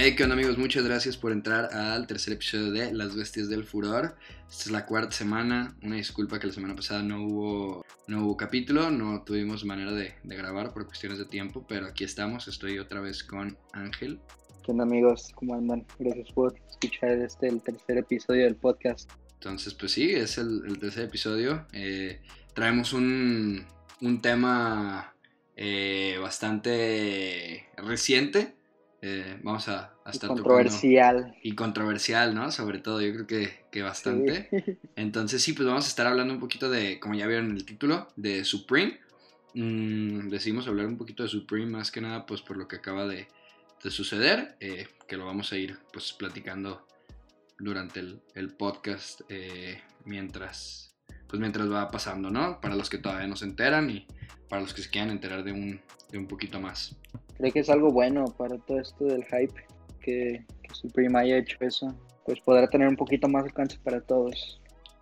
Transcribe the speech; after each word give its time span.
Hey, 0.00 0.14
¿qué 0.14 0.22
onda 0.22 0.34
amigos? 0.34 0.56
Muchas 0.58 0.84
gracias 0.84 1.16
por 1.16 1.32
entrar 1.32 1.74
al 1.74 2.06
tercer 2.06 2.34
episodio 2.34 2.70
de 2.70 2.92
Las 2.94 3.16
Bestias 3.16 3.48
del 3.48 3.64
Furor. 3.64 4.14
Esta 4.48 4.62
es 4.66 4.70
la 4.70 4.86
cuarta 4.86 5.10
semana. 5.10 5.76
Una 5.82 5.96
disculpa 5.96 6.38
que 6.38 6.46
la 6.46 6.52
semana 6.52 6.76
pasada 6.76 7.02
no 7.02 7.24
hubo, 7.24 7.84
no 8.06 8.24
hubo 8.24 8.36
capítulo, 8.36 8.92
no 8.92 9.24
tuvimos 9.24 9.64
manera 9.64 9.90
de, 9.90 10.14
de 10.22 10.36
grabar 10.36 10.72
por 10.72 10.86
cuestiones 10.86 11.18
de 11.18 11.24
tiempo, 11.24 11.66
pero 11.68 11.86
aquí 11.86 12.04
estamos. 12.04 12.46
Estoy 12.46 12.78
otra 12.78 13.00
vez 13.00 13.24
con 13.24 13.58
Ángel. 13.72 14.20
¿Qué 14.64 14.70
onda 14.70 14.84
amigos? 14.84 15.32
¿Cómo 15.34 15.56
andan? 15.56 15.84
Gracias 15.98 16.30
por 16.30 16.54
escuchar 16.70 17.18
este, 17.18 17.48
el 17.48 17.60
tercer 17.60 17.98
episodio 17.98 18.44
del 18.44 18.54
podcast. 18.54 19.10
Entonces, 19.32 19.74
pues 19.74 19.90
sí, 19.90 20.12
es 20.12 20.38
el, 20.38 20.62
el 20.64 20.78
tercer 20.78 21.06
episodio. 21.06 21.66
Eh, 21.72 22.20
traemos 22.54 22.92
un, 22.92 23.66
un 24.00 24.22
tema 24.22 25.16
eh, 25.56 26.18
bastante 26.22 27.66
reciente. 27.78 28.57
Eh, 29.00 29.38
vamos 29.44 29.68
a, 29.68 29.94
a 30.04 30.10
estar 30.10 30.28
Controversial. 30.28 31.16
tocando- 31.18 31.38
y 31.42 31.54
controversial, 31.54 32.34
¿no? 32.34 32.50
Sobre 32.50 32.80
todo, 32.80 33.00
yo 33.00 33.12
creo 33.12 33.26
que, 33.26 33.64
que 33.70 33.82
bastante. 33.82 34.48
Sí. 34.50 34.78
Entonces 34.96 35.40
sí, 35.42 35.52
pues 35.52 35.66
vamos 35.68 35.84
a 35.84 35.88
estar 35.88 36.06
hablando 36.06 36.34
un 36.34 36.40
poquito 36.40 36.68
de, 36.68 36.98
como 36.98 37.14
ya 37.14 37.26
vieron 37.26 37.50
en 37.50 37.56
el 37.56 37.64
título, 37.64 38.08
de 38.16 38.44
Supreme. 38.44 38.98
Mm, 39.54 40.28
decidimos 40.28 40.66
hablar 40.66 40.86
un 40.86 40.98
poquito 40.98 41.22
de 41.22 41.28
Supreme 41.28 41.66
más 41.70 41.90
que 41.90 42.00
nada 42.00 42.26
pues 42.26 42.42
por 42.42 42.56
lo 42.56 42.66
que 42.68 42.76
acaba 42.76 43.06
de, 43.06 43.28
de 43.82 43.90
suceder, 43.90 44.56
eh, 44.60 44.88
que 45.06 45.16
lo 45.16 45.26
vamos 45.26 45.52
a 45.52 45.56
ir 45.56 45.78
pues 45.92 46.12
platicando 46.12 46.86
durante 47.58 48.00
el, 48.00 48.20
el 48.34 48.50
podcast 48.50 49.20
eh, 49.28 49.80
mientras, 50.04 50.94
pues 51.28 51.40
mientras 51.40 51.70
va 51.72 51.90
pasando, 51.90 52.30
¿no? 52.30 52.60
Para 52.60 52.74
los 52.76 52.90
que 52.90 52.98
todavía 52.98 53.26
no 53.28 53.36
se 53.36 53.44
enteran 53.46 53.90
y 53.90 54.06
para 54.48 54.60
los 54.62 54.74
que 54.74 54.82
se 54.82 54.90
quieran 54.90 55.10
enterar 55.10 55.44
de 55.44 55.52
un, 55.52 55.80
de 56.10 56.18
un 56.18 56.26
poquito 56.26 56.60
más. 56.60 56.96
Creo 57.38 57.52
que 57.52 57.60
es 57.60 57.70
algo 57.70 57.90
bueno 57.92 58.24
para 58.36 58.58
todo 58.58 58.80
esto 58.80 59.04
del 59.04 59.24
hype 59.24 59.54
que, 60.00 60.44
que 60.62 60.74
Supreme 60.74 61.18
haya 61.18 61.38
hecho 61.38 61.56
eso. 61.60 61.94
Pues 62.26 62.40
podrá 62.40 62.66
tener 62.68 62.88
un 62.88 62.96
poquito 62.96 63.28
más 63.28 63.44
alcance 63.44 63.78
para 63.82 64.00
todos. 64.00 64.60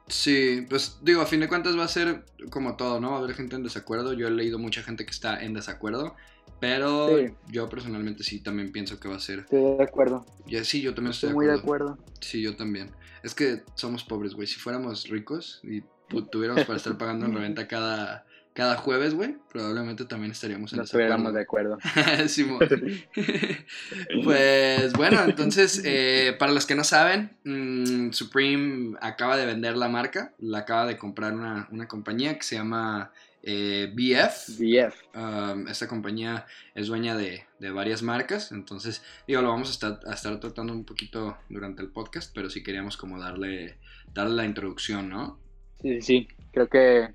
Sí, 0.09 0.65
pues 0.69 0.99
digo, 1.03 1.21
a 1.21 1.27
fin 1.27 1.41
de 1.41 1.49
cuentas 1.49 1.77
va 1.77 1.83
a 1.85 1.89
ser 1.89 2.25
como 2.51 2.77
todo, 2.77 3.01
¿no? 3.01 3.11
Va 3.11 3.17
a 3.17 3.19
haber 3.21 3.35
gente 3.35 3.57
en 3.57 3.65
desacuerdo. 3.65 4.13
Yo 4.13 4.29
he 4.29 4.31
leído 4.31 4.59
mucha 4.59 4.83
gente 4.83 5.05
que 5.05 5.11
está 5.11 5.43
en 5.43 5.53
desacuerdo, 5.55 6.15
pero 6.61 7.09
Sí. 7.19 7.35
yo 7.49 7.69
personalmente 7.69 8.23
sí 8.23 8.39
también 8.41 8.71
pienso 8.71 9.01
que 9.01 9.09
va 9.09 9.17
a 9.17 9.21
ser. 9.21 9.41
Estoy 9.41 9.77
de 9.79 9.83
acuerdo. 9.83 10.25
Ya 10.47 10.63
sí, 10.63 10.81
yo 10.81 10.95
también 10.95 11.11
estoy, 11.13 11.31
Estoy 11.31 11.35
muy 11.35 11.47
de 11.47 11.53
de 11.53 11.59
acuerdo. 11.59 11.91
acuerdo. 11.95 12.13
Sí, 12.21 12.41
yo 12.43 12.55
también. 12.55 12.91
Es 13.25 13.35
que 13.35 13.63
somos 13.75 14.05
pobres, 14.05 14.35
güey. 14.35 14.47
Si 14.47 14.61
fuéramos 14.61 15.09
ricos 15.09 15.61
y 15.65 15.83
tuviéramos 16.31 16.65
para 16.67 16.77
estar 16.77 16.97
pagando 16.97 17.27
en 17.27 17.35
reventa 17.35 17.67
cada, 17.67 18.26
cada 18.57 18.77
jueves, 18.77 19.13
güey, 19.13 19.37
probablemente 19.53 20.07
también 20.07 20.33
estaríamos 20.33 20.73
en 20.73 20.79
No 20.79 20.85
estuviéramos 20.85 21.35
de 21.35 21.43
acuerdo. 21.43 21.77
Simón. 22.27 22.61
pues 24.25 24.93
bueno, 24.95 25.23
entonces, 25.25 25.83
eh, 25.85 26.35
para 26.39 26.53
los 26.53 26.65
que 26.65 26.75
no 26.75 26.83
saben, 26.83 27.37
mm, 27.45 28.13
Supreme 28.13 28.97
acaba 29.03 29.37
de 29.37 29.45
vender 29.45 29.77
la 29.77 29.91
marca, 29.91 30.33
la 30.39 30.61
acaba 30.61 30.87
de 30.87 30.97
comprar 30.97 31.35
una, 31.35 31.69
una 31.71 31.87
compañía 31.87 32.35
que 32.35 32.45
se 32.45 32.57
llama 32.57 33.13
eh, 33.43 33.93
BF. 33.95 34.59
BF. 34.59 34.95
Um, 35.15 35.69
esta 35.69 35.87
compañía 35.87 36.47
es 36.75 36.87
dueña 36.87 37.15
de, 37.15 37.45
de 37.61 37.71
varias 37.71 38.03
marcas, 38.03 38.53
entonces, 38.53 39.03
digo, 39.29 39.43
lo 39.43 39.51
vamos 39.51 39.69
a 39.69 39.73
estar, 39.73 40.01
a 40.11 40.15
estar 40.15 40.41
tratando 40.41 40.73
un 40.73 40.87
poquito 40.87 41.37
durante 41.51 41.83
el 41.83 41.91
podcast, 41.91 42.35
pero 42.35 42.49
sí 42.49 42.63
queríamos 42.63 42.97
como 42.97 43.21
darle, 43.21 43.77
darle 44.15 44.35
la 44.35 44.47
introducción, 44.47 45.11
¿no? 45.11 45.39
Sí, 45.83 46.01
sí, 46.01 46.03
sí. 46.03 46.29
Creo 46.53 46.71
que 46.71 47.11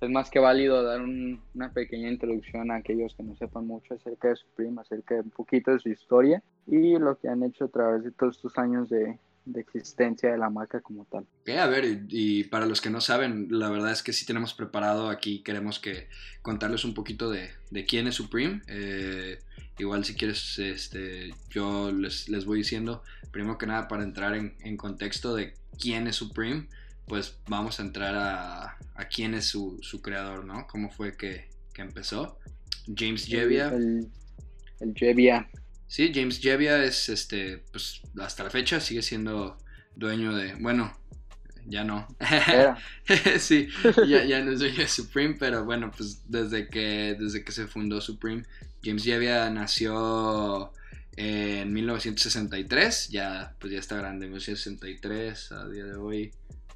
es 0.00 0.10
más 0.10 0.30
que 0.30 0.38
válido 0.38 0.82
dar 0.82 1.00
un- 1.00 1.42
una 1.54 1.72
pequeña 1.72 2.10
introducción 2.10 2.70
a 2.70 2.76
aquellos 2.76 3.14
que 3.14 3.22
no 3.22 3.36
sepan 3.36 3.66
mucho 3.66 3.94
acerca 3.94 4.28
de 4.28 4.36
Supreme, 4.36 4.80
acerca 4.80 5.14
de 5.16 5.20
un 5.22 5.30
poquito 5.30 5.70
de 5.72 5.78
su 5.80 5.88
historia 5.90 6.42
y 6.66 6.98
lo 6.98 7.18
que 7.18 7.28
han 7.28 7.42
hecho 7.42 7.64
a 7.64 7.68
través 7.68 8.04
de 8.04 8.10
todos 8.12 8.36
estos 8.36 8.56
años 8.58 8.88
de, 8.88 9.18
de 9.44 9.60
existencia 9.60 10.30
de 10.30 10.38
la 10.38 10.50
marca 10.50 10.80
como 10.80 11.04
tal. 11.06 11.26
Ok, 11.42 11.50
a 11.50 11.66
ver, 11.66 11.84
y, 11.84 12.06
y 12.08 12.44
para 12.44 12.66
los 12.66 12.80
que 12.80 12.90
no 12.90 13.00
saben, 13.00 13.48
la 13.50 13.68
verdad 13.70 13.92
es 13.92 14.02
que 14.02 14.12
sí 14.12 14.24
tenemos 14.26 14.54
preparado 14.54 15.08
aquí, 15.10 15.42
queremos 15.42 15.78
que 15.78 16.08
contarles 16.42 16.84
un 16.84 16.94
poquito 16.94 17.30
de, 17.30 17.50
de 17.70 17.84
quién 17.84 18.06
es 18.06 18.14
Supreme. 18.14 18.62
Eh, 18.68 19.38
igual 19.78 20.04
si 20.04 20.14
quieres, 20.14 20.58
este, 20.58 21.30
yo 21.48 21.90
les, 21.92 22.28
les 22.28 22.44
voy 22.44 22.58
diciendo, 22.58 23.02
primero 23.32 23.58
que 23.58 23.66
nada, 23.66 23.88
para 23.88 24.02
entrar 24.02 24.34
en, 24.34 24.54
en 24.60 24.76
contexto 24.76 25.34
de 25.34 25.54
quién 25.78 26.06
es 26.06 26.16
Supreme, 26.16 26.68
pues 27.10 27.40
vamos 27.48 27.80
a 27.80 27.82
entrar 27.82 28.14
a, 28.14 28.78
a 28.94 29.08
quién 29.12 29.34
es 29.34 29.46
su, 29.46 29.80
su 29.82 30.00
creador, 30.00 30.44
¿no? 30.44 30.68
¿Cómo 30.68 30.92
fue 30.92 31.16
que, 31.16 31.48
que 31.74 31.82
empezó? 31.82 32.38
James 32.96 33.26
Jebbia. 33.26 33.66
El, 33.66 34.06
el 34.78 34.94
Jebbia. 34.94 35.50
Sí, 35.88 36.12
James 36.14 36.38
Jebbia 36.38 36.84
es, 36.84 37.08
este, 37.08 37.64
pues 37.72 38.02
hasta 38.20 38.44
la 38.44 38.50
fecha 38.50 38.78
sigue 38.78 39.02
siendo 39.02 39.58
dueño 39.96 40.32
de, 40.36 40.54
bueno, 40.54 40.96
ya 41.66 41.82
no. 41.82 42.06
Era. 42.20 42.78
sí, 43.40 43.66
ya, 44.06 44.24
ya 44.24 44.44
no 44.44 44.52
es 44.52 44.60
dueño 44.60 44.78
de 44.78 44.86
Supreme, 44.86 45.34
pero 45.36 45.64
bueno, 45.64 45.90
pues 45.90 46.22
desde 46.30 46.68
que, 46.68 47.16
desde 47.18 47.42
que 47.42 47.50
se 47.50 47.66
fundó 47.66 48.00
Supreme, 48.00 48.44
James 48.84 49.02
Jebbia 49.02 49.50
nació 49.50 50.72
en 51.16 51.72
1963, 51.72 53.08
ya, 53.08 53.56
pues 53.58 53.72
ya 53.72 53.80
está 53.80 53.96
grande, 53.96 54.26
1963, 54.26 55.50
a 55.50 55.68
día 55.68 55.84
de 55.86 55.96
hoy, 55.96 56.32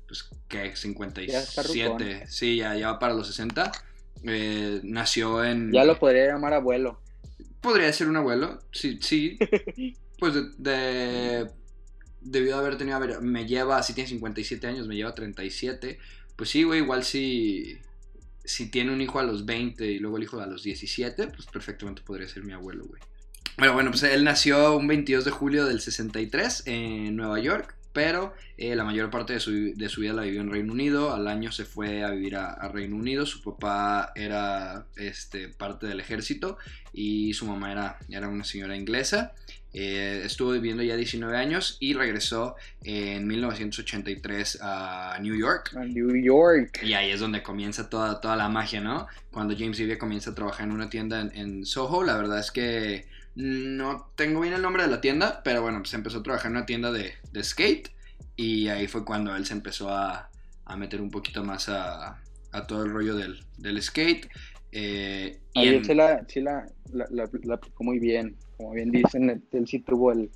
pues 0.06 0.28
que 0.48 0.56
Ya 0.58 0.64
está 0.64 0.82
57, 0.82 1.88
rucón. 1.88 2.28
sí, 2.28 2.56
ya, 2.56 2.74
ya 2.76 2.92
va 2.92 2.98
para 2.98 3.14
los 3.14 3.26
60. 3.28 3.72
Eh, 4.26 4.80
nació 4.84 5.44
en... 5.44 5.72
Ya 5.72 5.84
lo 5.84 5.98
podría 5.98 6.26
llamar 6.26 6.54
abuelo. 6.54 7.00
Podría 7.60 7.92
ser 7.92 8.08
un 8.08 8.16
abuelo, 8.16 8.60
sí, 8.72 8.98
sí. 9.00 9.38
Pues 10.18 10.32
de, 10.34 10.42
de- 10.58 11.50
debido 12.20 12.56
a 12.56 12.60
haber 12.60 12.78
tenido, 12.78 12.96
a 12.96 13.00
ver, 13.00 13.20
me 13.20 13.46
lleva, 13.46 13.82
si 13.82 13.92
tiene 13.94 14.08
57 14.08 14.66
años, 14.66 14.86
me 14.86 14.94
lleva 14.96 15.14
37. 15.14 15.98
Pues 16.36 16.48
sí, 16.50 16.62
güey, 16.62 16.80
igual 16.80 17.04
si, 17.04 17.76
si 18.44 18.70
tiene 18.70 18.92
un 18.92 19.00
hijo 19.00 19.18
a 19.18 19.24
los 19.24 19.44
20 19.44 19.84
y 19.84 19.98
luego 19.98 20.16
el 20.16 20.22
hijo 20.22 20.40
a 20.40 20.46
los 20.46 20.62
17, 20.62 21.26
pues 21.26 21.46
perfectamente 21.46 22.00
podría 22.02 22.28
ser 22.28 22.44
mi 22.44 22.52
abuelo, 22.52 22.84
güey. 22.86 23.02
Pero 23.56 23.72
bueno, 23.74 23.90
pues 23.90 24.02
él 24.04 24.24
nació 24.24 24.76
un 24.76 24.86
22 24.86 25.24
de 25.24 25.30
julio 25.32 25.64
del 25.66 25.80
63 25.80 26.62
en 26.66 27.16
Nueva 27.16 27.38
York, 27.40 27.74
pero 27.94 28.34
eh, 28.58 28.74
la 28.74 28.84
mayor 28.84 29.08
parte 29.08 29.32
de 29.32 29.40
su, 29.40 29.72
de 29.74 29.88
su 29.88 30.02
vida 30.02 30.12
la 30.12 30.22
vivió 30.22 30.42
en 30.42 30.50
Reino 30.50 30.72
Unido. 30.72 31.14
Al 31.14 31.28
año 31.28 31.52
se 31.52 31.64
fue 31.64 32.02
a 32.02 32.10
vivir 32.10 32.36
a, 32.36 32.50
a 32.50 32.68
Reino 32.68 32.96
Unido. 32.96 33.24
Su 33.24 33.40
papá 33.40 34.12
era 34.16 34.86
este, 34.96 35.48
parte 35.48 35.86
del 35.86 36.00
ejército 36.00 36.58
y 36.92 37.32
su 37.34 37.46
mamá 37.46 37.72
era, 37.72 37.98
era 38.10 38.28
una 38.28 38.44
señora 38.44 38.76
inglesa. 38.76 39.32
Eh, 39.72 40.22
estuvo 40.24 40.52
viviendo 40.52 40.82
ya 40.82 40.96
19 40.96 41.36
años 41.36 41.76
y 41.80 41.94
regresó 41.94 42.56
en 42.82 43.26
1983 43.26 44.58
a 44.60 45.16
New 45.20 45.36
York. 45.36 45.74
A 45.76 45.84
New 45.84 46.14
York. 46.16 46.80
Y 46.82 46.94
ahí 46.94 47.10
es 47.10 47.20
donde 47.20 47.42
comienza 47.42 47.88
toda, 47.88 48.20
toda 48.20 48.36
la 48.36 48.48
magia, 48.48 48.80
¿no? 48.80 49.06
Cuando 49.30 49.56
James 49.56 49.78
Ivey 49.78 49.98
comienza 49.98 50.30
a 50.30 50.34
trabajar 50.34 50.66
en 50.66 50.72
una 50.72 50.90
tienda 50.90 51.20
en, 51.20 51.36
en 51.36 51.66
Soho, 51.66 52.02
la 52.02 52.16
verdad 52.16 52.40
es 52.40 52.50
que 52.50 53.06
no 53.34 54.10
tengo 54.16 54.40
bien 54.40 54.54
el 54.54 54.62
nombre 54.62 54.82
de 54.84 54.88
la 54.90 55.00
tienda, 55.00 55.42
pero 55.44 55.62
bueno, 55.62 55.78
pues 55.80 55.94
empezó 55.94 56.18
a 56.18 56.22
trabajar 56.22 56.50
en 56.50 56.56
una 56.56 56.66
tienda 56.66 56.92
de, 56.92 57.14
de 57.32 57.44
skate 57.44 57.90
y 58.36 58.68
ahí 58.68 58.86
fue 58.88 59.04
cuando 59.04 59.34
él 59.36 59.44
se 59.46 59.52
empezó 59.54 59.90
a, 59.90 60.30
a 60.64 60.76
meter 60.76 61.00
un 61.00 61.10
poquito 61.10 61.42
más 61.44 61.68
a, 61.68 62.20
a 62.52 62.66
todo 62.66 62.84
el 62.84 62.90
rollo 62.92 63.14
del, 63.16 63.44
del 63.58 63.82
skate. 63.82 64.28
Eh, 64.72 65.40
y 65.54 65.66
en- 65.66 65.74
él 65.76 65.84
se 65.84 65.94
la, 65.94 66.24
sí 66.28 66.40
la, 66.40 66.66
la, 66.92 67.06
la- 67.10 67.30
la 67.44 67.54
aplicó 67.54 67.84
muy 67.84 67.98
bien. 67.98 68.36
Como 68.56 68.72
bien 68.72 68.90
dicen, 68.90 69.42
él, 69.52 69.66
sí 69.66 69.80
tuvo 69.80 70.12
el 70.12 70.30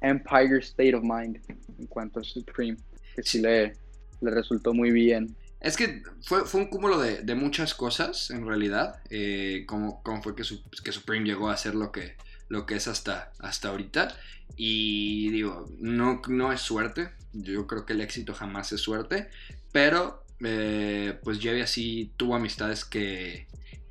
Empire 0.00 0.58
State 0.60 0.94
of 0.94 1.02
Mind 1.02 1.38
en 1.78 1.86
cuanto 1.86 2.20
a 2.20 2.24
Supreme, 2.24 2.76
que 3.14 3.22
sí 3.22 3.40
le, 3.40 3.72
le 4.20 4.30
resultó 4.30 4.74
muy 4.74 4.90
bien. 4.90 5.34
Es 5.60 5.76
que 5.76 6.02
fue, 6.22 6.44
fue 6.44 6.60
un 6.60 6.66
cúmulo 6.68 6.98
de, 6.98 7.22
de 7.22 7.34
muchas 7.34 7.74
cosas, 7.74 8.30
en 8.30 8.46
realidad. 8.46 8.96
eh, 9.10 9.64
como, 9.66 10.02
como 10.02 10.22
fue 10.22 10.34
que, 10.34 10.44
su- 10.44 10.62
que 10.84 10.92
Supreme 10.92 11.24
llegó 11.26 11.48
a 11.50 11.56
ser 11.56 11.74
lo 11.74 11.92
que, 11.92 12.16
lo 12.48 12.66
que 12.66 12.76
es 12.76 12.88
hasta, 12.88 13.32
hasta 13.38 13.68
ahorita. 13.68 14.16
Y 14.56 15.30
digo, 15.30 15.66
no, 15.78 16.20
no 16.28 16.52
es 16.52 16.60
suerte. 16.60 17.10
Yo 17.32 17.66
creo 17.66 17.86
que 17.86 17.94
el 17.94 18.00
éxito 18.02 18.34
jamás 18.34 18.72
es 18.72 18.80
suerte. 18.80 19.28
Pero, 19.72 20.24
eh, 20.40 21.18
pues 21.24 21.38
Jebbia 21.40 21.66
sí 21.66 22.12
tuvo 22.16 22.36
amistades 22.36 22.84
que 22.84 23.46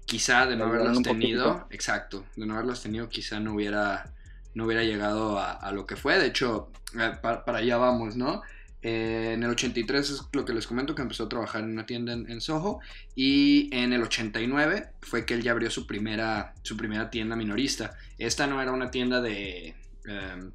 quizá 0.06 0.45
de 0.45 0.56
no 0.57 0.65
haberlas 0.65 1.01
tenido, 1.01 1.44
poquito. 1.45 1.68
exacto, 1.71 2.25
de 2.36 2.45
no 2.45 2.53
haberlas 2.56 2.81
tenido, 2.83 3.09
quizá 3.09 3.39
no 3.39 3.53
hubiera, 3.56 4.13
no 4.53 4.65
hubiera 4.65 4.83
llegado 4.83 5.39
a, 5.39 5.51
a 5.53 5.71
lo 5.71 5.86
que 5.86 5.95
fue. 5.95 6.19
De 6.19 6.27
hecho, 6.27 6.71
eh, 7.00 7.13
pa- 7.21 7.45
para 7.45 7.59
allá 7.59 7.77
vamos, 7.77 8.15
¿no? 8.15 8.42
Eh, 8.83 9.31
en 9.33 9.44
el 9.44 9.50
83 9.51 10.10
es 10.10 10.22
lo 10.33 10.44
que 10.45 10.54
les 10.54 10.66
comento, 10.68 10.95
que 10.95 11.01
empezó 11.04 11.25
a 11.25 11.30
trabajar 11.30 11.63
en 11.63 11.72
una 11.72 11.86
tienda 11.86 12.13
en, 12.13 12.30
en 12.30 12.42
Soho. 12.42 12.80
Y 13.16 13.69
en 13.75 13.94
el 13.94 14.01
89 14.04 14.89
fue 15.01 15.25
que 15.25 15.33
él 15.36 15.44
ya 15.44 15.51
abrió 15.51 15.69
su 15.69 15.86
primera, 15.88 16.54
su 16.63 16.75
primera 16.78 17.10
tienda 17.10 17.36
minorista. 17.36 17.95
Esta 18.18 18.48
no 18.48 18.62
era 18.62 18.72
una 18.72 18.92
tienda 18.92 19.22
de... 19.22 19.75
em, 20.06 20.51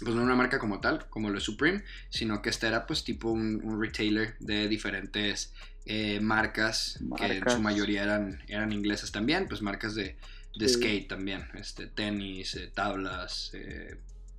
pues 0.00 0.14
no 0.14 0.22
una 0.22 0.36
marca 0.36 0.60
como 0.60 0.80
tal, 0.80 1.08
como 1.08 1.28
lo 1.28 1.38
es 1.38 1.44
Supreme, 1.44 1.82
sino 2.08 2.40
que 2.40 2.50
esta 2.50 2.68
era 2.68 2.86
pues 2.86 3.02
tipo 3.02 3.30
un, 3.30 3.60
un 3.64 3.82
retailer 3.82 4.36
de 4.38 4.68
diferentes 4.68 5.52
eh, 5.86 6.20
marcas, 6.20 7.00
que 7.16 7.38
en 7.38 7.50
su 7.50 7.60
mayoría 7.60 8.04
eran, 8.04 8.40
eran 8.46 8.72
inglesas 8.72 9.10
también, 9.10 9.48
pues 9.48 9.60
marcas 9.60 9.96
de, 9.96 10.16
de 10.56 10.68
Sí. 10.68 10.74
skate 10.74 11.08
también, 11.08 11.48
este, 11.54 11.88
tenis, 11.88 12.54
eh, 12.54 12.70
tablas, 12.72 13.50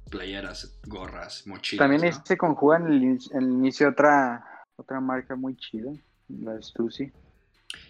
playeras, 0.09 0.79
gorras, 0.85 1.45
mochilas. 1.47 1.87
También 1.87 2.11
¿no? 2.11 2.25
se 2.25 2.37
conjuga 2.37 2.77
en 2.77 2.87
el, 2.87 3.03
en 3.03 3.19
el 3.31 3.49
inicio 3.49 3.89
otra, 3.89 4.65
otra 4.75 4.99
marca 4.99 5.35
muy 5.35 5.55
chida, 5.55 5.91
la 6.27 6.61
Stussy. 6.61 7.11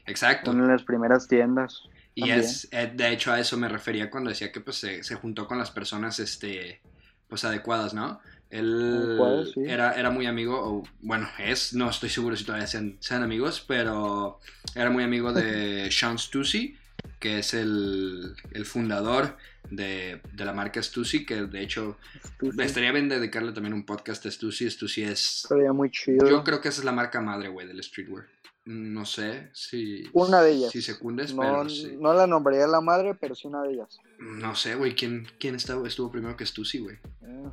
Exacto. 0.05 0.51
Una 0.51 0.65
de 0.65 0.71
las 0.73 0.83
primeras 0.83 1.27
tiendas. 1.27 1.83
Y 2.15 2.21
También. 2.21 2.39
es, 2.39 2.67
eh, 2.71 2.91
de 2.93 3.11
hecho, 3.11 3.31
a 3.31 3.39
eso 3.39 3.57
me 3.57 3.69
refería 3.69 4.09
cuando 4.09 4.29
decía 4.29 4.51
que 4.51 4.61
pues 4.61 4.77
se, 4.77 5.03
se 5.03 5.15
juntó 5.15 5.47
con 5.47 5.57
las 5.57 5.71
personas, 5.71 6.19
este, 6.19 6.81
pues 7.27 7.45
adecuadas, 7.45 7.93
¿no? 7.93 8.19
Él 8.49 9.03
Adecuadas, 9.05 9.51
sí. 9.53 9.61
era, 9.65 9.93
era 9.93 10.09
muy 10.09 10.25
amigo, 10.25 10.59
o 10.59 10.83
bueno, 11.01 11.27
es, 11.37 11.73
no 11.73 11.89
estoy 11.89 12.09
seguro 12.09 12.35
si 12.35 12.43
todavía 12.43 12.67
sean, 12.67 12.97
sean 12.99 13.21
amigos, 13.21 13.63
pero 13.65 14.39
era 14.73 14.89
muy 14.89 15.03
amigo 15.03 15.31
de 15.31 15.89
Sean 15.91 16.17
Stussy, 16.17 16.75
que 17.19 17.39
es 17.39 17.53
el, 17.53 18.35
el 18.51 18.65
fundador 18.65 19.37
de, 19.69 20.21
de 20.33 20.45
la 20.45 20.53
marca 20.53 20.81
Stussy, 20.81 21.25
que 21.25 21.43
de 21.43 21.61
hecho 21.61 21.97
Stussy. 22.35 22.61
estaría 22.61 22.91
bien 22.91 23.09
dedicarle 23.09 23.51
también 23.51 23.73
un 23.73 23.85
podcast 23.85 24.25
a 24.25 24.31
Stussy. 24.31 24.69
Stussy 24.71 25.03
es, 25.03 25.43
Estaría 25.43 25.73
muy 25.73 25.91
chido. 25.91 26.27
yo 26.29 26.43
creo 26.43 26.61
que 26.61 26.69
esa 26.69 26.79
es 26.81 26.85
la 26.85 26.91
marca 26.91 27.21
madre, 27.21 27.49
güey, 27.49 27.67
del 27.67 27.83
streetwear. 27.83 28.25
No 28.65 29.05
sé 29.05 29.49
si... 29.53 30.03
Una 30.13 30.41
de 30.41 30.51
ellas. 30.51 30.71
Si 30.71 30.81
secundes, 30.81 31.33
no, 31.33 31.41
pero 31.41 31.69
sí. 31.69 31.97
no 31.99 32.13
la 32.13 32.27
nombraría 32.27 32.67
la 32.67 32.81
madre, 32.81 33.15
pero 33.15 33.33
sí 33.33 33.47
una 33.47 33.63
de 33.63 33.73
ellas. 33.73 33.97
No 34.19 34.55
sé, 34.55 34.75
güey, 34.75 34.93
¿quién, 34.95 35.27
quién 35.39 35.55
estuvo, 35.55 35.85
estuvo 35.87 36.11
primero 36.11 36.37
que 36.37 36.45
Stussy, 36.45 36.79
güey? 36.79 36.97
Eh, 37.23 37.49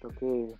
creo 0.00 0.10
que 0.18 0.54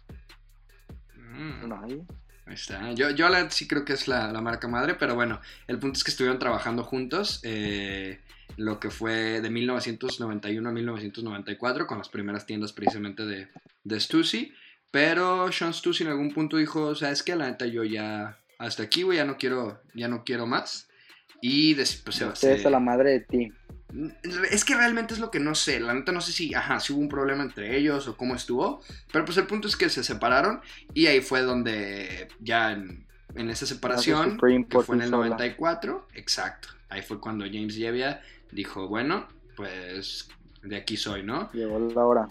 Mm, 1.16 1.68
nadie. 1.68 2.04
Ahí 2.46 2.54
está. 2.54 2.92
Yo, 2.92 3.10
yo 3.10 3.28
la, 3.28 3.50
sí 3.50 3.66
creo 3.68 3.84
que 3.84 3.92
es 3.94 4.08
la, 4.08 4.32
la 4.32 4.40
marca 4.40 4.68
madre, 4.68 4.94
pero 4.94 5.14
bueno, 5.14 5.40
el 5.66 5.78
punto 5.78 5.96
es 5.98 6.04
que 6.04 6.10
estuvieron 6.10 6.38
trabajando 6.38 6.84
juntos 6.84 7.40
eh, 7.42 8.20
lo 8.56 8.78
que 8.80 8.90
fue 8.90 9.40
de 9.40 9.50
1991 9.50 10.68
a 10.68 10.72
1994 10.72 11.86
con 11.86 11.98
las 11.98 12.08
primeras 12.08 12.46
tiendas 12.46 12.72
precisamente 12.72 13.24
de, 13.26 13.48
de 13.84 14.00
Stussy. 14.00 14.52
Pero 14.90 15.50
Sean 15.50 15.74
Stussy 15.74 16.04
en 16.04 16.10
algún 16.10 16.32
punto 16.32 16.56
dijo, 16.56 16.82
o 16.86 16.94
sea, 16.94 17.10
es 17.10 17.22
que 17.22 17.34
la 17.34 17.46
neta 17.48 17.66
yo 17.66 17.82
ya 17.82 18.38
hasta 18.58 18.84
aquí, 18.84 19.02
güey, 19.02 19.18
ya 19.18 19.24
no 19.24 19.36
quiero, 19.38 19.80
ya 19.94 20.06
no 20.08 20.22
quiero 20.24 20.46
más. 20.46 20.88
Y 21.40 21.74
des- 21.74 21.96
pues, 21.96 22.16
se, 22.16 22.36
se- 22.36 22.66
a 22.66 22.70
la 22.70 22.78
madre 22.80 23.10
de 23.10 23.20
ti. 23.20 23.52
Es 24.50 24.64
que 24.64 24.74
realmente 24.74 25.14
es 25.14 25.20
lo 25.20 25.30
que 25.30 25.38
no 25.38 25.54
sé. 25.54 25.78
La 25.80 25.94
neta 25.94 26.12
no 26.12 26.20
sé 26.20 26.32
si, 26.32 26.54
ajá, 26.54 26.80
si 26.80 26.92
hubo 26.92 27.00
un 27.00 27.08
problema 27.08 27.42
entre 27.42 27.76
ellos 27.76 28.08
o 28.08 28.16
cómo 28.16 28.34
estuvo. 28.34 28.80
Pero 29.12 29.24
pues 29.24 29.36
el 29.38 29.46
punto 29.46 29.68
es 29.68 29.76
que 29.76 29.88
se 29.88 30.02
separaron 30.02 30.60
y 30.92 31.06
ahí 31.06 31.20
fue 31.20 31.42
donde 31.42 32.28
ya 32.40 32.72
en, 32.72 33.06
en 33.34 33.50
esa 33.50 33.66
separación, 33.66 34.38
que 34.68 34.80
fue 34.80 34.96
en 34.96 35.02
el 35.02 35.10
sola. 35.10 35.28
94, 35.28 36.08
exacto. 36.14 36.68
Ahí 36.88 37.02
fue 37.02 37.20
cuando 37.20 37.44
James 37.44 37.76
Jevia 37.76 38.20
dijo, 38.50 38.88
bueno, 38.88 39.28
pues 39.56 40.28
de 40.62 40.76
aquí 40.76 40.96
soy, 40.96 41.22
¿no? 41.22 41.50
Llegó 41.52 41.78
la 41.78 42.04
hora. 42.04 42.28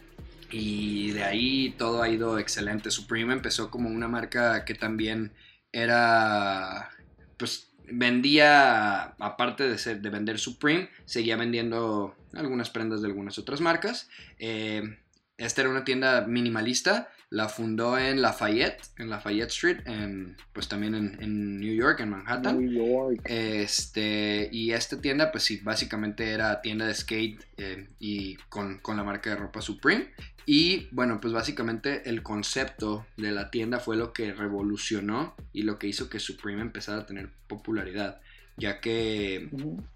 Y 0.52 1.12
de 1.12 1.24
ahí 1.24 1.76
todo 1.78 2.02
ha 2.02 2.10
ido 2.10 2.38
excelente. 2.38 2.92
Supreme 2.92 3.34
empezó 3.34 3.72
como 3.72 3.90
una 3.90 4.08
marca 4.08 4.66
que 4.66 4.76
también 4.76 5.32
era, 5.72 6.92
pues 7.38 7.73
vendía, 7.92 9.14
aparte 9.20 9.68
de, 9.68 9.78
ser, 9.78 10.02
de 10.02 10.10
vender 10.10 10.40
Supreme, 10.40 10.90
seguía 11.06 11.38
vendiendo 11.38 12.16
algunas 12.34 12.70
prendas 12.70 13.02
de 13.02 13.08
algunas 13.08 13.38
otras 13.38 13.62
marcas. 13.62 14.10
Eh, 14.40 14.98
esta 15.38 15.62
era 15.62 15.70
una 15.70 15.84
tienda 15.84 16.26
minimalista, 16.28 17.10
la 17.30 17.50
fundó 17.50 17.98
en 17.98 18.22
Lafayette, 18.22 18.80
en 19.00 19.10
Lafayette 19.10 19.50
Street, 19.50 19.78
en, 19.86 20.38
pues 20.54 20.68
también 20.68 20.94
en, 20.94 21.18
en 21.20 21.60
New 21.60 21.74
York, 21.74 22.00
en 22.00 22.10
Manhattan. 22.10 22.60
New 22.60 22.72
York. 22.72 23.22
Este, 23.26 24.50
y 24.52 24.72
esta 24.72 25.02
tienda, 25.02 25.32
pues 25.32 25.44
sí, 25.44 25.60
básicamente 25.64 26.30
era 26.30 26.62
tienda 26.62 26.86
de 26.86 26.94
skate 26.94 27.44
eh, 27.58 27.88
y 28.00 28.36
con, 28.50 28.78
con 28.80 28.98
la 28.98 29.04
marca 29.04 29.32
de 29.32 29.38
ropa 29.38 29.62
Supreme. 29.62 30.12
Y 30.46 30.88
bueno, 30.92 31.22
pues 31.22 31.34
básicamente 31.34 32.10
el 32.10 32.22
concepto 32.24 33.06
de 33.18 33.32
la 33.32 33.50
tienda 33.50 33.80
fue 33.80 33.96
lo 33.96 34.14
que 34.14 34.34
revolucionó 34.34 35.36
y 35.54 35.64
lo 35.64 35.80
que 35.80 35.88
hizo 35.88 36.10
que 36.10 36.20
Supreme 36.20 36.62
empezara 36.62 37.00
a 37.00 37.06
tener 37.06 37.30
popularidad. 37.48 38.20
Ya 38.58 38.82
que 38.82 39.50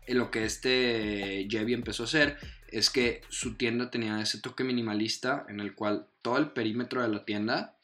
lo 0.08 0.32
que 0.32 0.46
este 0.46 1.48
Jevi 1.50 1.74
empezó 1.74 2.04
a 2.04 2.06
hacer 2.06 2.38
es 2.70 2.90
que 2.90 3.22
su 3.30 3.56
tienda 3.56 3.92
tenía 3.92 4.20
ese 4.22 4.40
toque 4.40 4.64
minimalista 4.64 5.46
en 5.48 5.60
el 5.60 5.74
cual 5.76 6.08
todo 6.22 6.38
el 6.38 6.50
perímetro 6.50 7.02
de 7.02 7.10
la 7.10 7.24
tienda 7.24 7.76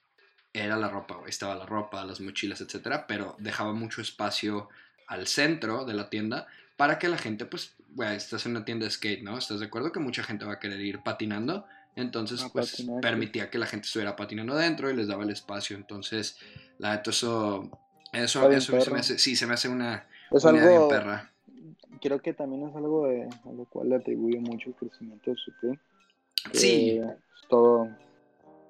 era 0.53 0.77
la 0.77 0.89
ropa, 0.89 1.15
güey. 1.15 1.29
Estaba 1.29 1.55
la 1.55 1.65
ropa, 1.65 2.05
las 2.05 2.21
mochilas, 2.21 2.61
etcétera, 2.61 3.07
pero 3.07 3.35
dejaba 3.39 3.73
mucho 3.73 4.01
espacio 4.01 4.69
al 5.07 5.27
centro 5.27 5.85
de 5.85 5.93
la 5.93 6.09
tienda 6.09 6.47
para 6.77 6.99
que 6.99 7.07
la 7.07 7.17
gente, 7.17 7.45
pues, 7.45 7.75
güey, 7.89 8.15
estás 8.15 8.45
en 8.45 8.53
una 8.53 8.65
tienda 8.65 8.85
de 8.85 8.91
skate, 8.91 9.23
¿no? 9.23 9.37
¿Estás 9.37 9.59
de 9.59 9.65
acuerdo 9.65 9.91
que 9.91 9.99
mucha 9.99 10.23
gente 10.23 10.45
va 10.45 10.53
a 10.53 10.59
querer 10.59 10.81
ir 10.81 10.99
patinando? 10.99 11.65
Entonces, 11.95 12.41
A 12.43 12.49
pues, 12.49 12.71
patinar, 12.71 12.95
sí. 12.95 13.01
permitía 13.01 13.49
que 13.49 13.57
la 13.57 13.65
gente 13.67 13.85
estuviera 13.87 14.15
patinando 14.15 14.55
dentro 14.55 14.89
y 14.89 14.95
les 14.95 15.07
daba 15.07 15.23
el 15.23 15.29
espacio. 15.29 15.75
Entonces, 15.75 16.37
la 16.79 16.95
neta, 16.95 17.11
eso, 17.11 17.69
eso, 18.11 18.49
eso 18.51 18.81
se 18.81 18.91
me 18.91 18.99
hace, 18.99 19.19
sí, 19.19 19.35
se 19.35 19.45
me 19.45 19.53
hace 19.53 19.69
una, 19.69 20.07
Es 20.31 20.43
una 20.43 20.63
algo, 20.63 20.87
perra. 20.89 21.31
creo 22.01 22.19
que 22.19 22.33
también 22.33 22.67
es 22.67 22.75
algo 22.75 23.07
de, 23.07 23.23
a 23.23 23.51
lo 23.51 23.65
cual 23.65 23.89
le 23.89 23.95
atribuye 23.97 24.39
mucho 24.39 24.69
el 24.69 24.75
crecimiento 24.75 25.31
de 25.31 25.37
Supreme. 25.37 25.79
que 26.51 26.57
Sí, 26.57 27.01
Todo 27.49 27.89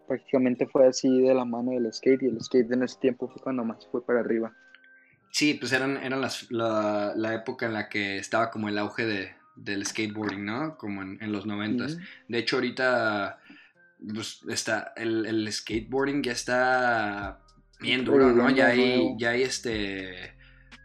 prácticamente 0.08 0.68
fue 0.68 0.86
así 0.88 1.22
de 1.22 1.34
la 1.34 1.46
mano 1.46 1.72
del 1.72 1.92
skate 1.94 2.24
y 2.24 2.28
el 2.28 2.42
skate 2.42 2.72
en 2.72 2.84
ese 2.84 3.00
tiempo 3.00 3.28
fue 3.30 3.42
cuando 3.42 3.64
más 3.64 3.88
fue 3.88 4.06
para 4.06 4.20
arriba. 4.20 4.54
Sí, 5.32 5.56
pues 5.56 5.72
eran, 5.72 5.98
eran 5.98 6.22
las, 6.22 6.52
la, 6.52 7.14
la 7.16 7.34
época 7.34 7.66
en 7.66 7.74
la 7.74 7.90
que 7.90 8.18
estaba 8.18 8.52
como 8.52 8.70
el 8.70 8.78
auge 8.78 9.06
de, 9.06 9.34
del 9.56 9.86
skateboarding, 9.86 10.46
¿no? 10.46 10.78
Como 10.78 11.02
en, 11.02 11.18
en 11.22 11.32
los 11.32 11.46
noventas. 11.46 11.94
Ujú. 11.94 12.04
De 12.30 12.38
hecho, 12.40 12.58
ahorita 12.58 13.40
pues, 14.14 14.42
está, 14.50 14.94
el, 14.96 15.26
el 15.26 15.52
skateboarding 15.52 16.24
ya 16.24 16.32
está 16.32 17.40
bien 17.80 18.04
duro, 18.06 18.32
¿no? 18.32 18.50
Ya 18.50 18.68
hay, 18.68 19.16
ya 19.18 19.32
hay 19.32 19.44
este, 19.44 20.34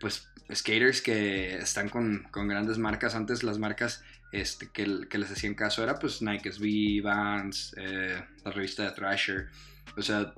pues, 0.01 0.29
skaters 0.53 1.03
que 1.03 1.57
están 1.57 1.89
con, 1.89 2.27
con 2.31 2.49
grandes 2.49 2.79
marcas. 2.79 3.15
Antes 3.15 3.43
las 3.43 3.59
marcas 3.59 4.05
este, 4.33 4.69
que, 4.73 5.09
que 5.09 5.19
les 5.19 5.31
hacían 5.31 5.55
caso 5.55 5.83
era 5.83 5.99
pues 5.99 6.23
Nike 6.23 6.53
SB, 6.53 7.03
Vans, 7.03 7.75
eh, 7.79 8.23
la 8.45 8.51
revista 8.51 8.85
de 8.85 8.93
Thrasher, 8.93 9.49
o 9.97 10.03
sea, 10.03 10.33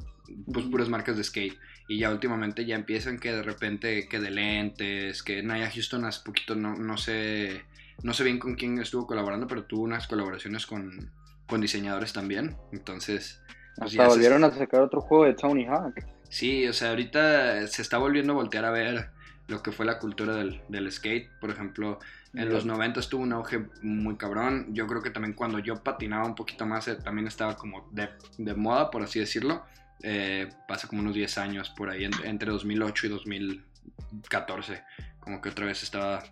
pues 0.52 0.66
puras 0.66 0.88
marcas 0.88 1.16
de 1.16 1.24
skate. 1.24 1.58
Y 1.88 1.98
ya 1.98 2.10
últimamente 2.10 2.64
ya 2.64 2.76
empiezan 2.76 3.18
que 3.18 3.32
de 3.32 3.42
repente 3.42 4.08
que 4.08 4.20
de 4.20 4.30
lentes, 4.30 5.24
que 5.24 5.42
Naya 5.42 5.68
Houston 5.70 6.04
hace 6.04 6.20
poquito 6.24 6.54
no, 6.54 6.76
no 6.76 6.96
sé 6.96 7.64
no 8.02 8.12
sé 8.14 8.24
bien 8.24 8.38
con 8.38 8.54
quién 8.54 8.78
estuvo 8.78 9.06
colaborando, 9.06 9.46
pero 9.46 9.64
tuvo 9.64 9.82
unas 9.82 10.06
colaboraciones 10.06 10.66
con, 10.66 11.10
con 11.46 11.60
diseñadores 11.60 12.12
también. 12.12 12.56
Entonces, 12.72 13.40
pues 13.76 13.92
Hasta 13.92 14.02
se- 14.04 14.08
volvieron 14.08 14.44
a 14.44 14.50
sacar 14.50 14.82
otro 14.82 15.00
juego 15.00 15.24
de 15.24 15.34
Tony 15.34 15.66
Hawk. 15.66 15.94
Sí, 16.28 16.66
o 16.68 16.72
sea, 16.72 16.90
ahorita 16.90 17.66
se 17.66 17.82
está 17.82 17.98
volviendo 17.98 18.32
a 18.32 18.36
voltear 18.36 18.64
a 18.64 18.70
ver 18.70 19.10
lo 19.48 19.62
que 19.62 19.72
fue 19.72 19.84
la 19.84 19.98
cultura 19.98 20.34
del, 20.36 20.62
del 20.68 20.90
skate. 20.92 21.28
Por 21.40 21.50
ejemplo, 21.50 21.98
en 22.34 22.48
los 22.50 22.64
90 22.64 23.00
tuvo 23.02 23.22
un 23.22 23.32
auge 23.32 23.66
muy 23.82 24.16
cabrón. 24.16 24.68
Yo 24.72 24.86
creo 24.86 25.02
que 25.02 25.10
también 25.10 25.34
cuando 25.34 25.58
yo 25.58 25.82
patinaba 25.82 26.24
un 26.24 26.36
poquito 26.36 26.64
más, 26.66 26.86
eh, 26.86 26.94
también 26.94 27.26
estaba 27.26 27.56
como 27.56 27.88
de, 27.90 28.10
de 28.38 28.54
moda, 28.54 28.90
por 28.92 29.02
así 29.02 29.18
decirlo. 29.18 29.64
Eh, 30.04 30.48
pasa 30.68 30.86
como 30.86 31.02
unos 31.02 31.14
10 31.14 31.36
años 31.38 31.70
por 31.70 31.90
ahí, 31.90 32.04
en- 32.04 32.12
entre 32.24 32.50
2008 32.52 33.06
y 33.08 33.10
2014. 33.10 34.82
Como 35.18 35.40
que 35.40 35.48
otra 35.50 35.66
vez 35.66 35.82
estaba 35.82 36.22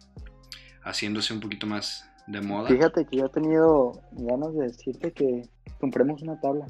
haciéndose 0.89 1.33
un 1.35 1.41
poquito 1.41 1.67
más 1.67 2.09
de 2.27 2.41
moda. 2.41 2.69
Fíjate 2.69 3.05
que 3.07 3.19
yo 3.19 3.27
he 3.27 3.31
tenido 3.31 3.93
ganas 4.13 4.55
de 4.55 4.63
decirte 4.65 5.13
que 5.13 5.43
compremos 5.79 6.23
una 6.23 6.41
tabla. 6.41 6.67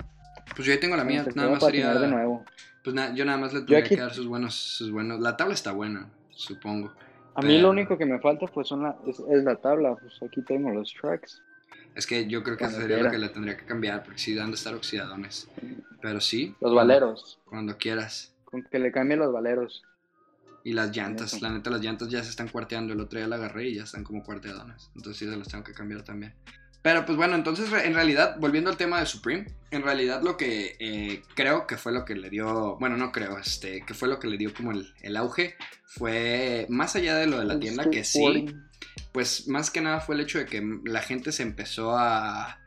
Pues 0.54 0.66
yo 0.66 0.72
ahí 0.72 0.80
tengo 0.80 0.96
la 0.96 1.04
mía, 1.04 1.24
nada 1.34 1.50
más 1.50 1.64
sería... 1.64 1.94
de 1.94 2.08
nuevo. 2.08 2.44
Pues 2.84 2.94
yo 3.14 3.24
nada 3.24 3.38
más 3.38 3.52
le 3.52 3.60
tendría 3.60 3.78
aquí- 3.80 3.94
que 3.94 4.00
dar 4.00 4.12
sus 4.14 4.26
buenos, 4.26 4.54
sus 4.54 4.90
buenos... 4.90 5.20
La 5.20 5.36
tabla 5.36 5.54
está 5.54 5.72
buena, 5.72 6.08
supongo. 6.30 6.92
A 7.34 7.42
mí 7.42 7.48
Pero- 7.48 7.62
lo 7.62 7.70
único 7.70 7.96
que 7.98 8.06
me 8.06 8.18
falta 8.20 8.46
pues 8.46 8.68
son 8.68 8.82
la, 8.82 8.96
es, 9.06 9.18
es 9.20 9.44
la 9.44 9.56
tabla. 9.56 9.94
Pues 9.96 10.14
aquí 10.22 10.42
tengo 10.42 10.70
los 10.70 10.92
tracks. 11.00 11.42
Es 11.94 12.06
que 12.06 12.26
yo 12.28 12.42
creo 12.42 12.56
que 12.56 12.64
eso 12.64 12.80
sería 12.80 12.98
lo 12.98 13.10
que 13.10 13.18
le 13.18 13.28
tendría 13.28 13.56
que 13.56 13.64
cambiar, 13.64 14.02
porque 14.04 14.18
sí 14.18 14.34
dan 14.34 14.50
de 14.50 14.54
estar 14.56 14.74
oxidadones. 14.74 15.48
Pero 16.00 16.20
sí. 16.20 16.54
Los 16.60 16.74
valeros. 16.74 17.40
Cuando 17.44 17.76
quieras. 17.76 18.34
Con 18.44 18.62
que 18.62 18.78
le 18.78 18.90
cambie 18.92 19.16
los 19.16 19.32
valeros. 19.32 19.82
Y 20.68 20.74
las 20.74 20.94
llantas, 20.94 21.40
la 21.40 21.48
neta, 21.48 21.70
las 21.70 21.80
llantas 21.80 22.10
ya 22.10 22.22
se 22.22 22.28
están 22.28 22.48
cuarteando. 22.48 22.92
El 22.92 23.00
otro 23.00 23.18
día 23.18 23.26
la 23.26 23.36
agarré 23.36 23.70
y 23.70 23.76
ya 23.76 23.84
están 23.84 24.04
como 24.04 24.22
cuarteadonas. 24.22 24.90
Entonces 24.94 25.16
sí 25.16 25.24
se 25.24 25.34
las 25.34 25.48
tengo 25.48 25.64
que 25.64 25.72
cambiar 25.72 26.02
también. 26.02 26.34
Pero 26.82 27.06
pues 27.06 27.16
bueno, 27.16 27.36
entonces 27.36 27.72
en 27.72 27.94
realidad, 27.94 28.36
volviendo 28.38 28.68
al 28.68 28.76
tema 28.76 29.00
de 29.00 29.06
Supreme, 29.06 29.46
en 29.70 29.82
realidad 29.82 30.20
lo 30.22 30.36
que 30.36 30.76
eh, 30.78 31.22
creo 31.34 31.66
que 31.66 31.78
fue 31.78 31.92
lo 31.92 32.04
que 32.04 32.16
le 32.16 32.28
dio, 32.28 32.76
bueno, 32.78 32.98
no 32.98 33.12
creo, 33.12 33.38
este, 33.38 33.80
que 33.86 33.94
fue 33.94 34.08
lo 34.08 34.20
que 34.20 34.28
le 34.28 34.36
dio 34.36 34.52
como 34.52 34.72
el, 34.72 34.92
el 35.00 35.16
auge, 35.16 35.56
fue 35.86 36.66
más 36.68 36.96
allá 36.96 37.16
de 37.16 37.26
lo 37.26 37.38
de 37.38 37.46
la 37.46 37.58
tienda, 37.58 37.88
que 37.88 38.04
sí, 38.04 38.44
pues 39.12 39.48
más 39.48 39.70
que 39.70 39.80
nada 39.80 40.00
fue 40.00 40.16
el 40.16 40.20
hecho 40.20 40.38
de 40.38 40.44
que 40.44 40.62
la 40.84 41.00
gente 41.00 41.32
se 41.32 41.44
empezó 41.44 41.96
a, 41.96 42.58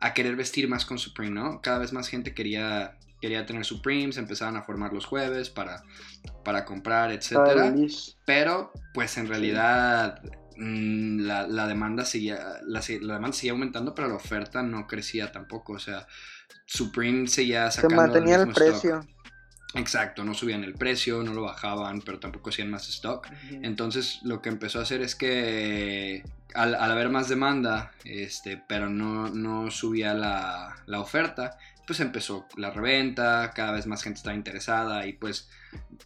a 0.00 0.14
querer 0.14 0.34
vestir 0.34 0.68
más 0.68 0.84
con 0.84 0.98
Supreme, 0.98 1.34
¿no? 1.34 1.62
Cada 1.62 1.78
vez 1.78 1.92
más 1.92 2.08
gente 2.08 2.34
quería, 2.34 2.98
quería 3.20 3.46
tener 3.46 3.64
Supreme, 3.64 4.12
se 4.12 4.20
empezaban 4.20 4.56
a 4.56 4.62
formar 4.62 4.92
los 4.92 5.06
jueves 5.06 5.50
para, 5.50 5.82
para 6.44 6.64
comprar, 6.64 7.10
etcétera. 7.12 7.70
Feliz. 7.70 8.16
Pero, 8.24 8.72
pues 8.94 9.16
en 9.18 9.26
realidad, 9.28 10.20
mm, 10.56 11.20
la, 11.20 11.46
la 11.46 11.66
demanda 11.66 12.04
seguía, 12.04 12.60
la, 12.66 12.80
la 13.00 13.14
demanda 13.14 13.32
seguía 13.36 13.52
aumentando, 13.52 13.94
pero 13.94 14.08
la 14.08 14.16
oferta 14.16 14.62
no 14.62 14.86
crecía 14.86 15.32
tampoco. 15.32 15.74
O 15.74 15.78
sea, 15.78 16.06
Supreme 16.66 17.26
seguía 17.28 17.70
Se 17.70 17.82
sacando. 17.82 17.96
mantenía 17.96 18.36
el 18.36 18.46
mismo 18.46 18.52
stock. 18.52 18.80
precio. 18.82 19.06
Exacto, 19.74 20.24
no 20.24 20.32
subían 20.32 20.64
el 20.64 20.74
precio, 20.74 21.22
no 21.22 21.34
lo 21.34 21.42
bajaban, 21.42 22.00
pero 22.00 22.18
tampoco 22.18 22.48
hacían 22.50 22.70
más 22.70 22.88
stock. 22.88 23.28
Entonces 23.62 24.20
lo 24.22 24.40
que 24.40 24.48
empezó 24.48 24.78
a 24.78 24.82
hacer 24.82 25.02
es 25.02 25.14
que 25.14 26.22
al, 26.56 26.74
haber 26.74 27.10
más 27.10 27.28
demanda, 27.28 27.92
este, 28.04 28.62
pero 28.68 28.88
no, 28.88 29.28
no 29.28 29.70
subía 29.70 30.14
la, 30.14 30.76
la 30.86 31.00
oferta, 31.00 31.58
pues 31.86 32.00
empezó 32.00 32.46
la 32.56 32.70
reventa, 32.70 33.52
cada 33.54 33.72
vez 33.72 33.86
más 33.86 34.02
gente 34.02 34.18
estaba 34.18 34.36
interesada 34.36 35.06
y 35.06 35.12
pues 35.12 35.48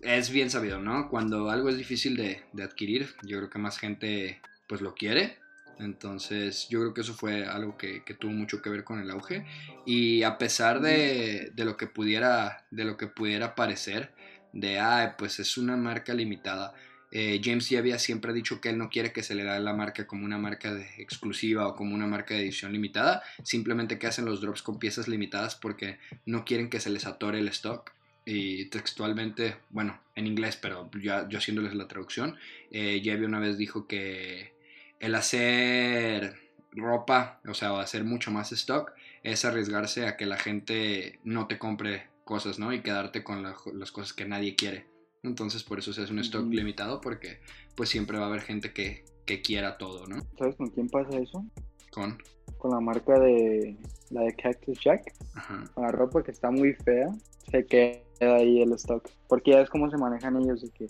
es 0.00 0.30
bien 0.30 0.50
sabido, 0.50 0.80
¿no? 0.80 1.08
Cuando 1.08 1.50
algo 1.50 1.68
es 1.68 1.76
difícil 1.76 2.16
de, 2.16 2.42
de 2.52 2.62
adquirir, 2.62 3.14
yo 3.22 3.38
creo 3.38 3.50
que 3.50 3.58
más 3.58 3.78
gente 3.78 4.40
pues 4.66 4.80
lo 4.80 4.94
quiere. 4.94 5.38
Entonces 5.78 6.68
yo 6.68 6.80
creo 6.80 6.92
que 6.92 7.00
eso 7.00 7.14
fue 7.14 7.46
algo 7.46 7.78
que, 7.78 8.04
que 8.04 8.12
tuvo 8.12 8.32
mucho 8.32 8.60
que 8.60 8.68
ver 8.68 8.84
con 8.84 9.00
el 9.00 9.10
auge. 9.10 9.46
Y 9.86 10.22
a 10.22 10.36
pesar 10.36 10.80
de, 10.80 11.52
de 11.54 11.64
lo 11.64 11.78
que 11.78 11.86
pudiera, 11.86 12.66
de 12.70 12.84
lo 12.84 12.98
que 12.98 13.06
pudiera 13.06 13.54
parecer, 13.54 14.12
de, 14.52 14.78
ah, 14.78 15.14
pues 15.18 15.40
es 15.40 15.56
una 15.56 15.76
marca 15.76 16.12
limitada. 16.12 16.74
Eh, 17.10 17.40
James 17.42 17.68
ya 17.68 17.78
había 17.80 17.98
siempre 17.98 18.32
dicho 18.32 18.60
que 18.60 18.68
él 18.70 18.78
no 18.78 18.88
quiere 18.90 19.12
que 19.12 19.22
se 19.22 19.34
le 19.34 19.44
da 19.44 19.58
la 19.58 19.72
marca 19.74 20.06
como 20.06 20.24
una 20.24 20.38
marca 20.38 20.78
exclusiva 20.96 21.66
o 21.66 21.74
como 21.76 21.94
una 21.94 22.06
marca 22.06 22.34
de 22.34 22.42
edición 22.42 22.72
limitada, 22.72 23.22
simplemente 23.42 23.98
que 23.98 24.06
hacen 24.06 24.24
los 24.24 24.40
drops 24.40 24.62
con 24.62 24.78
piezas 24.78 25.08
limitadas 25.08 25.54
porque 25.56 25.98
no 26.26 26.44
quieren 26.44 26.70
que 26.70 26.80
se 26.80 26.90
les 26.90 27.06
atore 27.06 27.38
el 27.38 27.48
stock. 27.48 27.92
Y 28.26 28.66
textualmente, 28.66 29.56
bueno, 29.70 29.98
en 30.14 30.26
inglés, 30.26 30.56
pero 30.56 30.88
yo 31.00 31.38
haciéndoles 31.38 31.74
la 31.74 31.88
traducción, 31.88 32.36
eh, 32.70 33.02
una 33.24 33.40
vez 33.40 33.56
dijo 33.58 33.86
que 33.88 34.52
el 35.00 35.14
hacer 35.14 36.38
ropa, 36.72 37.40
o 37.46 37.54
sea, 37.54 37.80
hacer 37.80 38.04
mucho 38.04 38.30
más 38.30 38.52
stock, 38.52 38.92
es 39.22 39.44
arriesgarse 39.44 40.06
a 40.06 40.16
que 40.16 40.26
la 40.26 40.36
gente 40.36 41.18
no 41.24 41.46
te 41.46 41.58
compre 41.58 42.06
cosas, 42.24 42.58
¿no? 42.58 42.72
Y 42.72 42.82
quedarte 42.82 43.24
con 43.24 43.42
la- 43.42 43.56
las 43.74 43.90
cosas 43.90 44.12
que 44.12 44.26
nadie 44.26 44.54
quiere. 44.54 44.89
Entonces, 45.22 45.62
por 45.62 45.78
eso 45.78 45.92
se 45.92 46.02
hace 46.02 46.12
un 46.12 46.18
stock 46.20 46.46
limitado, 46.50 47.00
porque 47.00 47.40
pues 47.74 47.88
siempre 47.88 48.18
va 48.18 48.24
a 48.24 48.28
haber 48.28 48.40
gente 48.40 48.72
que, 48.72 49.04
que 49.26 49.42
quiera 49.42 49.76
todo, 49.76 50.06
¿no? 50.06 50.16
¿Sabes 50.38 50.56
con 50.56 50.70
quién 50.70 50.88
pasa 50.88 51.18
eso? 51.18 51.44
Con... 51.90 52.18
Con 52.58 52.72
la 52.72 52.80
marca 52.80 53.18
de 53.18 53.76
la 54.10 54.22
de 54.22 54.34
Cactus 54.34 54.80
Jack. 54.80 55.14
Ajá. 55.34 55.64
Con 55.74 55.84
la 55.84 55.92
ropa 55.92 56.22
que 56.22 56.30
está 56.30 56.50
muy 56.50 56.74
fea, 56.74 57.08
se 57.50 57.64
queda 57.64 58.00
ahí 58.20 58.62
el 58.62 58.72
stock. 58.72 59.08
Porque 59.28 59.52
ya 59.52 59.60
es 59.60 59.70
como 59.70 59.90
se 59.90 59.96
manejan 59.96 60.36
ellos, 60.36 60.62
de 60.62 60.70
que 60.70 60.86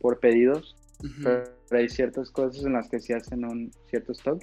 por 0.00 0.18
pedidos, 0.20 0.76
pero 1.22 1.44
hay 1.70 1.88
ciertas 1.88 2.30
cosas 2.30 2.64
en 2.64 2.74
las 2.74 2.88
que 2.88 3.00
se 3.00 3.14
hacen 3.14 3.44
un 3.44 3.70
cierto 3.88 4.12
stock. 4.12 4.42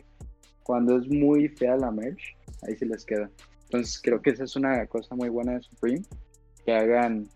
Cuando 0.64 0.98
es 0.98 1.08
muy 1.08 1.50
fea 1.50 1.76
la 1.78 1.92
merch, 1.92 2.36
ahí 2.68 2.76
se 2.76 2.86
les 2.86 3.06
queda. 3.06 3.30
Entonces 3.64 4.00
creo 4.02 4.22
que 4.22 4.32
esa 4.32 4.46
es 4.46 4.56
una 4.56 4.86
cosa 4.88 5.16
muy 5.16 5.30
buena 5.30 5.54
de 5.54 5.62
Supreme, 5.62 6.04
que 6.66 6.74
hagan 6.74 7.28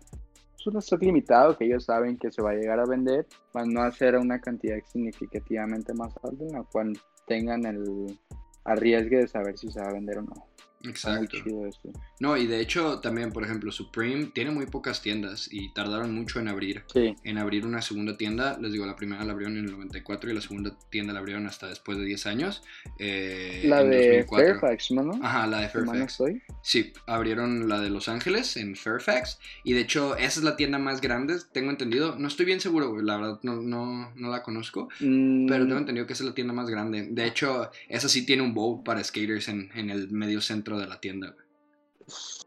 pues, 0.64 0.74
un 0.74 0.78
stock 0.78 1.02
limitado 1.02 1.56
que 1.56 1.66
ellos 1.66 1.84
saben 1.84 2.16
que 2.16 2.30
se 2.30 2.42
va 2.42 2.50
a 2.50 2.54
llegar 2.54 2.80
a 2.80 2.86
vender, 2.86 3.26
para 3.52 3.66
no 3.66 3.82
hacer 3.82 4.16
una 4.16 4.40
cantidad 4.40 4.76
significativamente 4.86 5.92
más 5.94 6.14
alta, 6.22 6.44
en 6.44 6.52
la 6.52 6.62
cual 6.64 6.92
tengan 7.26 7.64
el 7.66 8.18
arriesgue 8.64 9.18
de 9.18 9.28
saber 9.28 9.56
si 9.58 9.70
se 9.70 9.80
va 9.80 9.88
a 9.88 9.92
vender 9.92 10.18
o 10.18 10.22
no. 10.22 10.48
Exacto. 10.86 11.38
chido 11.42 11.66
esto. 11.66 11.88
No, 12.20 12.36
y 12.36 12.46
de 12.46 12.60
hecho 12.60 13.00
también, 13.00 13.32
por 13.32 13.42
ejemplo, 13.42 13.72
Supreme 13.72 14.26
tiene 14.34 14.50
muy 14.50 14.66
pocas 14.66 15.00
tiendas 15.00 15.48
y 15.50 15.72
tardaron 15.72 16.14
mucho 16.14 16.40
en 16.40 16.48
abrir. 16.48 16.84
Sí, 16.92 17.16
En 17.24 17.38
abrir 17.38 17.64
una 17.64 17.80
segunda 17.80 18.18
tienda, 18.18 18.58
les 18.60 18.70
digo, 18.72 18.84
la 18.84 18.94
primera 18.94 19.24
la 19.24 19.32
abrieron 19.32 19.56
en 19.56 19.64
el 19.64 19.70
94 19.72 20.30
y 20.30 20.34
la 20.34 20.42
segunda 20.42 20.76
tienda 20.90 21.14
la 21.14 21.20
abrieron 21.20 21.46
hasta 21.46 21.68
después 21.68 21.96
de 21.96 22.04
10 22.04 22.26
años. 22.26 22.62
eh, 22.98 23.62
la 23.64 23.80
en 23.80 23.90
de 23.90 23.96
2004. 24.26 24.60
Fairfax, 24.60 24.90
¿no? 24.90 25.18
Ajá, 25.22 25.46
la 25.46 25.60
de 25.60 25.68
Fairfax. 25.70 26.00
estoy. 26.00 26.42
Sí, 26.62 26.92
abrieron 27.06 27.66
la 27.68 27.80
de 27.80 27.88
Los 27.88 28.08
Ángeles 28.10 28.56
en 28.58 28.76
Fairfax. 28.76 29.38
Y 29.64 29.72
de 29.72 29.80
hecho, 29.80 30.16
esa 30.16 30.38
es 30.40 30.44
la 30.44 30.56
tienda 30.56 30.78
más 30.78 31.00
grande, 31.00 31.36
tengo 31.52 31.70
entendido. 31.70 32.16
No 32.18 32.28
estoy 32.28 32.44
bien 32.46 32.60
seguro, 32.60 33.00
la 33.00 33.16
verdad 33.16 33.40
no, 33.42 33.56
no, 33.62 34.12
no 34.14 34.30
la 34.30 34.42
conozco. 34.42 34.88
Mm, 35.00 35.46
Pero 35.48 35.64
tengo 35.66 35.78
entendido 35.78 36.06
que 36.06 36.12
esa 36.12 36.24
es 36.24 36.28
la 36.28 36.34
tienda 36.34 36.52
más 36.52 36.68
grande. 36.68 37.08
De 37.10 37.24
hecho, 37.26 37.70
esa 37.88 38.08
sí 38.08 38.26
tiene 38.26 38.42
un 38.42 38.52
bowl 38.54 38.82
para 38.84 39.02
skaters 39.04 39.48
en, 39.48 39.70
en 39.74 39.90
el 39.90 40.10
medio 40.10 40.40
centro 40.40 40.78
de 40.78 40.86
la 40.86 41.00
tienda. 41.00 41.30
güey. 41.30 41.44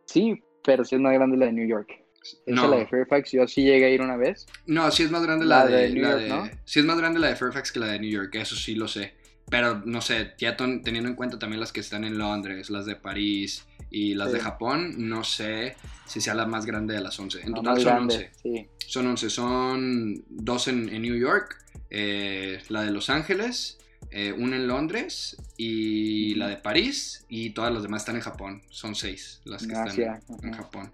Sí, 0.05 0.41
pero 0.63 0.83
sí 0.85 0.95
es 0.95 1.01
más 1.01 1.13
grande 1.13 1.37
la 1.37 1.47
de 1.47 1.53
New 1.53 1.67
York. 1.67 1.89
Esa 2.45 2.55
No, 2.61 2.67
la 2.67 2.77
de 2.77 2.87
Fairfax, 2.87 3.31
yo 3.31 3.47
sí 3.47 3.63
llegué 3.63 3.85
a 3.85 3.89
ir 3.89 4.01
una 4.01 4.17
vez. 4.17 4.45
no, 4.65 4.89
sí 4.91 5.03
es 5.03 5.11
más 5.11 5.23
grande 5.23 5.45
la, 5.45 5.63
La 5.63 5.65
de, 5.71 5.77
de 5.83 5.89
New 5.91 6.03
la 6.03 6.09
York, 6.11 6.21
de- 6.23 6.29
¿no? 6.29 6.49
Sí 6.65 6.79
es 6.79 6.85
más 6.85 6.97
grande 6.97 7.19
la 7.19 7.27
de 7.27 7.35
Fairfax 7.35 7.71
que 7.71 7.79
la 7.79 7.87
de 7.87 7.99
New 7.99 8.09
York, 8.09 8.35
eso 8.35 8.55
sí 8.55 8.75
lo 8.75 8.87
sé. 8.87 9.15
Pero 9.49 9.81
no 9.85 10.01
sé, 10.01 10.33
ya 10.37 10.57
teniendo 10.57 11.07
en 11.07 11.15
cuenta 11.15 11.39
también 11.39 11.61
las 11.61 11.71
que 11.71 11.79
están 11.79 12.03
en 12.03 12.17
Londres, 12.17 12.69
las 12.69 12.85
de 12.85 12.97
París 12.97 13.65
y 13.89 14.13
las 14.13 14.33
de. 14.33 14.41
Japón, 14.41 14.95
no 14.97 15.23
sé 15.23 15.77
si 16.05 16.19
sea 16.19 16.33
la 16.33 16.45
más 16.45 16.65
grande 16.65 16.93
de 16.95 16.99
las 16.99 17.17
11. 17.17 17.43
En 17.43 17.53
total 17.53 17.75
son 17.79 17.83
grande, 17.85 18.15
11. 18.15 18.31
Sí. 18.43 18.67
Son 18.85 19.07
11, 19.07 19.29
son 19.29 20.23
dos 20.27 20.67
en, 20.67 20.89
en 20.89 21.01
New 21.01 21.15
York, 21.15 21.55
eh, 21.89 22.59
la 22.67 22.81
de 22.81 22.91
Los 22.91 23.09
Ángeles, 23.09 23.77
eh, 24.19 24.33
una 24.33 24.55
en 24.55 24.67
Londres 24.67 25.37
y 25.57 26.33
la 26.35 26.47
de 26.47 26.57
París 26.57 27.25
y 27.29 27.51
todas 27.51 27.71
las 27.71 27.83
demás 27.83 28.01
están 28.01 28.15
en 28.15 28.21
Japón. 28.23 28.63
Son 28.69 28.95
seis 28.95 29.41
las 29.45 29.61
que 29.61 29.73
En 29.73 29.77
están 29.77 29.87
Asia, 29.89 30.21
en. 30.41 30.53
Japón. 30.53 30.91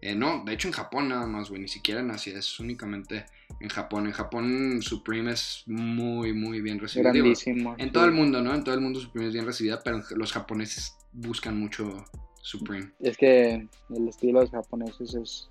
Eh, 0.00 0.14
no, 0.14 0.42
de 0.44 0.52
hecho 0.54 0.66
en 0.68 0.74
Japón 0.74 1.08
nada 1.08 1.26
más, 1.26 1.50
güey, 1.50 1.62
ni 1.62 1.68
siquiera 1.68 2.00
en 2.00 2.10
Asia, 2.10 2.36
es 2.36 2.58
únicamente 2.58 3.26
en 3.60 3.68
Japón. 3.68 4.06
En 4.06 4.12
Japón 4.12 4.80
Supreme 4.82 5.30
es 5.32 5.62
muy, 5.66 6.32
muy 6.32 6.60
bien 6.60 6.80
recibido. 6.80 7.12
Digo, 7.12 7.24
Grandísimo. 7.26 7.74
en 7.78 7.86
sí. 7.86 7.92
todo 7.92 8.04
el 8.06 8.12
mundo, 8.12 8.42
¿no? 8.42 8.52
En 8.54 8.64
todo 8.64 8.74
el 8.74 8.80
mundo 8.80 8.98
Supreme 9.00 9.28
es 9.28 9.32
bien 9.34 9.46
recibida, 9.46 9.80
pero 9.84 10.02
los 10.16 10.32
japoneses 10.32 10.96
buscan 11.12 11.58
mucho 11.58 12.04
Supreme. 12.42 12.90
Es 13.00 13.16
que 13.16 13.66
el 13.90 14.08
estilo 14.08 14.40
de 14.40 14.46
los 14.46 14.50
japoneses 14.50 15.14
es 15.14 15.48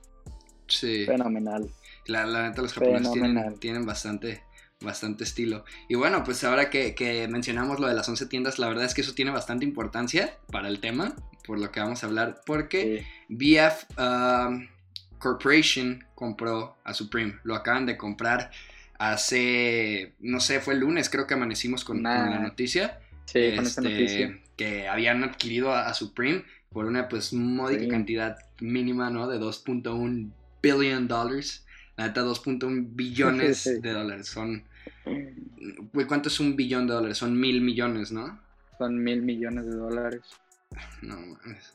Sí. 0.67 1.05
fenomenal. 1.05 1.69
La, 2.07 2.25
la 2.25 2.49
neta, 2.49 2.61
los 2.61 2.73
japoneses 2.73 3.11
tienen, 3.13 3.59
tienen 3.59 3.85
bastante, 3.85 4.43
bastante 4.83 5.23
estilo. 5.23 5.65
Y 5.87 5.95
bueno, 5.95 6.23
pues 6.23 6.43
ahora 6.43 6.69
que, 6.69 6.93
que 6.95 7.27
mencionamos 7.27 7.79
lo 7.79 7.87
de 7.87 7.93
las 7.93 8.07
11 8.07 8.25
tiendas, 8.27 8.59
la 8.59 8.67
verdad 8.67 8.85
es 8.85 8.93
que 8.93 9.01
eso 9.01 9.13
tiene 9.13 9.31
bastante 9.31 9.65
importancia 9.65 10.37
para 10.51 10.67
el 10.67 10.79
tema, 10.79 11.15
por 11.45 11.59
lo 11.59 11.71
que 11.71 11.79
vamos 11.79 12.03
a 12.03 12.07
hablar, 12.07 12.41
porque 12.45 13.05
Sí. 13.29 13.35
BF 13.57 13.85
um, 13.99 14.67
Corporation 15.19 16.05
compró 16.15 16.77
a 16.83 16.93
Supreme. 16.93 17.35
Lo 17.43 17.55
acaban 17.55 17.85
de 17.85 17.97
comprar 17.97 18.51
hace, 18.99 20.13
no 20.19 20.39
sé, 20.39 20.59
fue 20.59 20.73
el 20.73 20.81
lunes, 20.81 21.09
creo 21.09 21.27
que 21.27 21.33
amanecimos 21.33 21.83
con, 21.83 22.03
la 22.03 22.39
noticia. 22.39 22.99
Sí, 23.25 23.51
con 23.55 23.65
esa 23.65 23.81
este, 23.81 23.81
noticia. 23.81 24.39
Que 24.57 24.87
habían 24.87 25.23
adquirido 25.23 25.71
a, 25.73 25.87
a 25.87 25.93
Supreme 25.93 26.43
por 26.71 26.85
una 26.85 27.07
pues 27.07 27.33
módica 27.33 27.83
Sí. 27.83 27.87
cantidad 27.89 28.37
mínima, 28.59 29.09
¿no? 29.09 29.27
De 29.27 29.39
2.1 29.39 30.31
billion 30.61 31.07
dollars. 31.07 31.65
La 31.97 32.07
neta, 32.07 32.23
2.1 32.23 32.87
billones 32.95 33.57
Sí. 33.63 33.79
de 33.79 33.91
dólares. 33.91 34.27
Son, 34.27 34.63
güey, 35.93 36.07
¿cuánto 36.07 36.29
es 36.29 36.39
un 36.39 36.55
billón 36.55 36.87
de 36.87 36.93
dólares? 36.93 37.17
Son 37.17 37.39
mil 37.39 37.61
millones, 37.61 38.11
¿no? 38.11 38.39
Son 38.77 39.03
mil 39.03 39.21
millones 39.21 39.65
de 39.65 39.75
dólares. 39.75 40.21
No, 41.01 41.17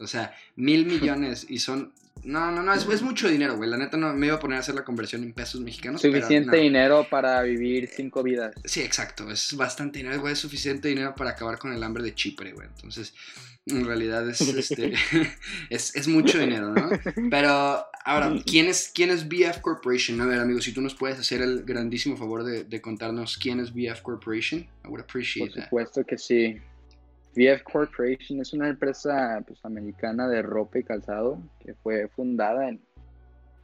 o 0.01 0.07
sea, 0.07 0.35
mil 0.57 0.87
millones 0.87 1.47
y 1.49 1.59
son... 1.59 1.93
No, 2.25 2.51
no, 2.51 2.63
no, 2.63 2.73
es, 2.75 2.87
es 2.89 3.03
mucho 3.03 3.29
dinero, 3.29 3.57
güey. 3.57 3.69
La 3.71 3.77
neta 3.77 3.97
no 3.97 4.13
me 4.15 4.27
iba 4.27 4.37
a 4.37 4.41
poner 4.41 4.57
a 4.57 4.61
hacer 4.61 4.75
la 4.75 4.85
conversión 4.85 5.23
en 5.23 5.33
pesos 5.33 5.61
mexicanos. 5.61 6.01
pero 6.03 6.15
Suficiente 6.15 6.57
no. 6.57 6.63
dinero 6.63 7.07
para 7.11 7.43
vivir 7.43 7.89
cinco 7.89 8.23
vidas. 8.23 8.55
Sí, 8.65 8.81
exacto. 8.81 9.31
Es 9.31 9.55
bastante 9.57 9.99
dinero, 9.99 10.21
güey. 10.21 10.33
Es 10.33 10.39
suficiente 10.39 10.89
dinero 10.89 11.15
para 11.15 11.31
acabar 11.31 11.59
con 11.59 11.73
el 11.73 11.83
hambre 11.83 12.03
de 12.03 12.15
Chipre, 12.15 12.53
güey. 12.53 12.67
Entonces, 12.69 13.15
en 13.67 13.85
realidad 13.85 14.29
es, 14.29 14.41
este, 14.41 14.95
es, 15.71 15.95
es 15.95 16.09
mucho 16.09 16.39
dinero, 16.39 16.73
¿no? 16.75 16.91
Pero, 17.31 17.85
ahora, 18.05 18.33
¿quién 18.47 18.67
es, 18.67 18.91
¿quién 18.95 19.11
es 19.11 19.29
BF 19.29 19.61
Corporation? 19.61 20.21
A 20.21 20.27
ver, 20.27 20.41
amigos, 20.41 20.65
si 20.65 20.73
tú 20.73 20.81
nos 20.81 20.95
puedes 20.95 21.19
hacer 21.19 21.43
el 21.43 21.65
grandísimo 21.65 22.17
favor 22.17 22.45
de, 22.45 22.65
de 22.65 22.81
contarnos 22.81 23.37
quién 23.39 23.61
es 23.61 23.73
BF 23.73 24.01
Corporation, 24.03 24.61
I 24.61 24.89
would 24.89 24.91
Por 24.91 25.01
appreciate 25.01 25.53
that. 25.55 25.65
supuesto 25.65 26.05
que 26.05 26.17
sí. 26.19 26.59
VF 27.39 27.63
Corporation 27.63 28.41
es 28.41 28.53
una 28.53 28.69
empresa 28.69 29.41
pues, 29.47 29.65
americana 29.65 30.27
de 30.27 30.43
ropa 30.43 30.81
y 30.81 30.83
calzado 30.83 31.41
que 31.61 31.73
fue 31.75 32.09
fundada 32.09 32.69
en 32.69 32.81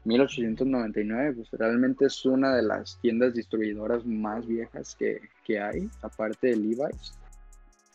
1899. 0.05 1.35
Pues 1.35 1.49
realmente 1.53 2.07
es 2.07 2.25
una 2.25 2.55
de 2.55 2.63
las 2.63 3.01
tiendas 3.01 3.35
distribuidoras 3.35 4.07
más 4.07 4.47
viejas 4.47 4.95
que, 4.95 5.21
que 5.45 5.59
hay, 5.59 5.91
aparte 6.03 6.49
de 6.49 6.57
Levi's. 6.57 7.19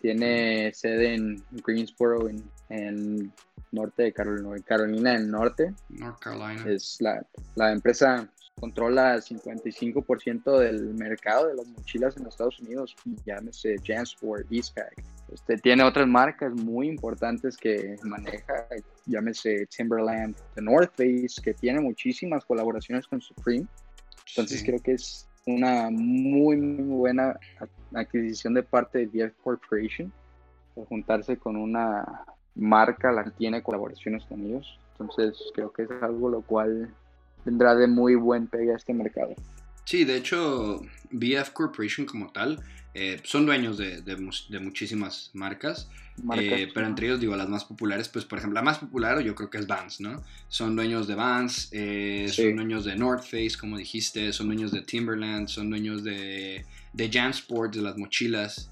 Tiene 0.01 0.73
sede 0.73 1.15
en 1.15 1.43
Greensboro, 1.65 2.27
en, 2.27 2.43
en 2.69 3.31
norte 3.71 4.03
de 4.03 4.13
Carolina, 4.13 4.55
Carolina 4.65 5.13
del 5.13 5.31
Norte. 5.31 5.73
North 5.89 6.19
Carolina. 6.19 6.63
Es 6.67 6.97
la, 6.99 7.25
la 7.55 7.71
empresa 7.71 8.29
controla 8.59 9.15
el 9.15 9.21
55% 9.21 10.59
del 10.59 10.93
mercado 10.93 11.47
de 11.47 11.55
las 11.55 11.67
mochilas 11.67 12.17
en 12.17 12.27
Estados 12.27 12.59
Unidos, 12.59 12.95
llámese 13.25 13.77
Jansport, 13.85 14.51
Eastpak. 14.51 14.93
Este, 15.33 15.57
tiene 15.57 15.83
otras 15.83 16.07
marcas 16.07 16.53
muy 16.53 16.87
importantes 16.87 17.57
que 17.57 17.95
maneja, 18.03 18.67
llámese 19.05 19.67
Timberland, 19.67 20.35
The 20.55 20.61
North 20.61 20.91
Face, 20.95 21.41
que 21.43 21.53
tiene 21.53 21.79
muchísimas 21.81 22.45
colaboraciones 22.45 23.07
con 23.07 23.21
Supreme. 23.21 23.67
Entonces 24.29 24.59
Sí. 24.59 24.65
creo 24.65 24.79
que 24.81 24.93
es 24.93 25.27
una 25.45 25.89
muy, 25.91 26.57
muy 26.57 26.95
buena 26.97 27.39
adquisición 27.93 28.53
de 28.53 28.63
parte 28.63 28.99
de 28.99 29.05
VF 29.07 29.35
Corporation, 29.43 30.11
de 30.75 30.85
juntarse 30.85 31.37
con 31.37 31.55
una 31.55 32.25
marca, 32.55 33.11
la 33.11 33.23
que 33.23 33.31
tiene 33.31 33.61
colaboraciones 33.63 34.23
con 34.25 34.41
ellos. 34.41 34.79
Entonces 34.91 35.37
creo 35.53 35.71
que 35.71 35.83
es 35.83 35.89
algo 36.01 36.29
lo 36.29 36.41
cual 36.41 36.93
vendrá 37.45 37.75
de 37.75 37.87
muy 37.87 38.15
buen 38.15 38.47
pegue 38.47 38.73
a 38.73 38.77
este 38.77 38.93
mercado. 38.93 39.33
Sí, 39.85 40.05
de 40.05 40.17
hecho, 40.17 40.81
VF 41.11 41.51
Corporation 41.53 42.05
como 42.05 42.31
tal 42.31 42.59
eh, 42.93 43.19
son 43.23 43.45
dueños 43.45 43.77
de, 43.77 44.17
muchísimas 44.59 45.29
marcas, 45.33 45.87
eh, 46.37 46.69
pero 46.73 46.87
entre 46.87 47.07
ellos 47.07 47.19
digo 47.19 47.35
las 47.35 47.47
más 47.47 47.63
populares, 47.63 48.09
pues 48.09 48.25
por 48.25 48.39
ejemplo 48.39 48.55
la 48.55 48.63
más 48.63 48.79
popular 48.79 49.21
yo 49.21 49.35
creo 49.35 49.49
que 49.49 49.59
es 49.59 49.67
Vans, 49.67 50.01
¿no? 50.01 50.23
Son 50.47 50.75
dueños 50.75 51.07
de 51.07 51.15
Vans, 51.15 51.69
eh, 51.71 52.27
son 52.31 52.55
dueños 52.55 52.85
de 52.85 52.95
North 52.95 53.23
Face, 53.23 53.53
como 53.59 53.77
dijiste, 53.77 54.33
son 54.33 54.47
dueños 54.47 54.71
de 54.71 54.81
Timberland, 54.81 55.47
son 55.47 55.69
dueños 55.69 56.03
de, 56.03 56.65
de 56.93 57.09
Jansport, 57.11 57.75
de 57.75 57.81
las 57.81 57.95
mochilas. 57.95 58.71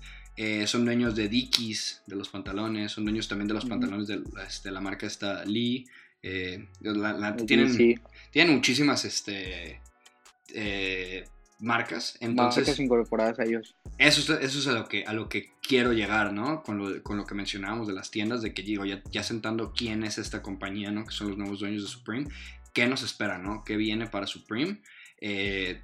son 0.66 0.86
dueños 0.86 1.16
de 1.16 1.30
Dickies, 1.30 2.02
de 2.08 2.16
los 2.16 2.30
pantalones, 2.30 2.92
son 2.92 3.06
dueños 3.06 3.28
también 3.28 3.48
de 3.48 3.54
los 3.54 3.66
pantalones 3.66 4.08
de, 4.08 4.22
este, 4.48 4.72
la 4.72 4.82
marca 4.82 5.06
esta 5.06 5.46
Lee. 5.46 5.86
tienen, 7.46 8.02
tienen 8.32 8.56
muchísimas 8.56 9.06
este, 9.06 9.80
marcas. 11.60 12.18
Entonces, 12.20 12.64
marcas 12.64 12.80
incorporadas 12.80 13.40
a 13.40 13.44
ellos. 13.44 13.76
Eso, 13.98 14.38
eso 14.40 14.60
es 14.60 14.68
a 14.68 14.74
lo, 14.74 14.88
que, 14.88 15.06
a 15.06 15.14
lo 15.14 15.30
que 15.30 15.52
quiero 15.62 15.94
llegar, 15.94 16.34
¿no? 16.34 16.64
Con 16.64 16.78
lo, 16.78 17.04
con 17.04 17.18
lo 17.18 17.26
que 17.26 17.36
mencionábamos 17.36 17.88
de 17.88 17.94
las 17.94 18.12
tiendas, 18.12 18.42
de 18.42 18.54
que 18.54 18.64
digo, 18.64 18.86
ya, 18.86 19.02
ya 19.12 19.24
sentando 19.24 19.74
quién 19.74 20.04
es 20.04 20.18
esta 20.18 20.42
compañía, 20.42 20.92
¿no? 20.92 21.06
Que 21.06 21.12
son 21.12 21.30
los 21.30 21.38
nuevos 21.38 21.60
dueños 21.60 21.84
de 21.84 21.90
Supreme. 21.90 22.28
¿Qué 22.74 22.88
nos 22.88 23.04
espera, 23.04 23.38
¿no? 23.38 23.64
¿Qué 23.64 23.76
viene 23.76 24.08
para 24.08 24.28
Supreme? 24.28 24.82
Eh, 25.20 25.82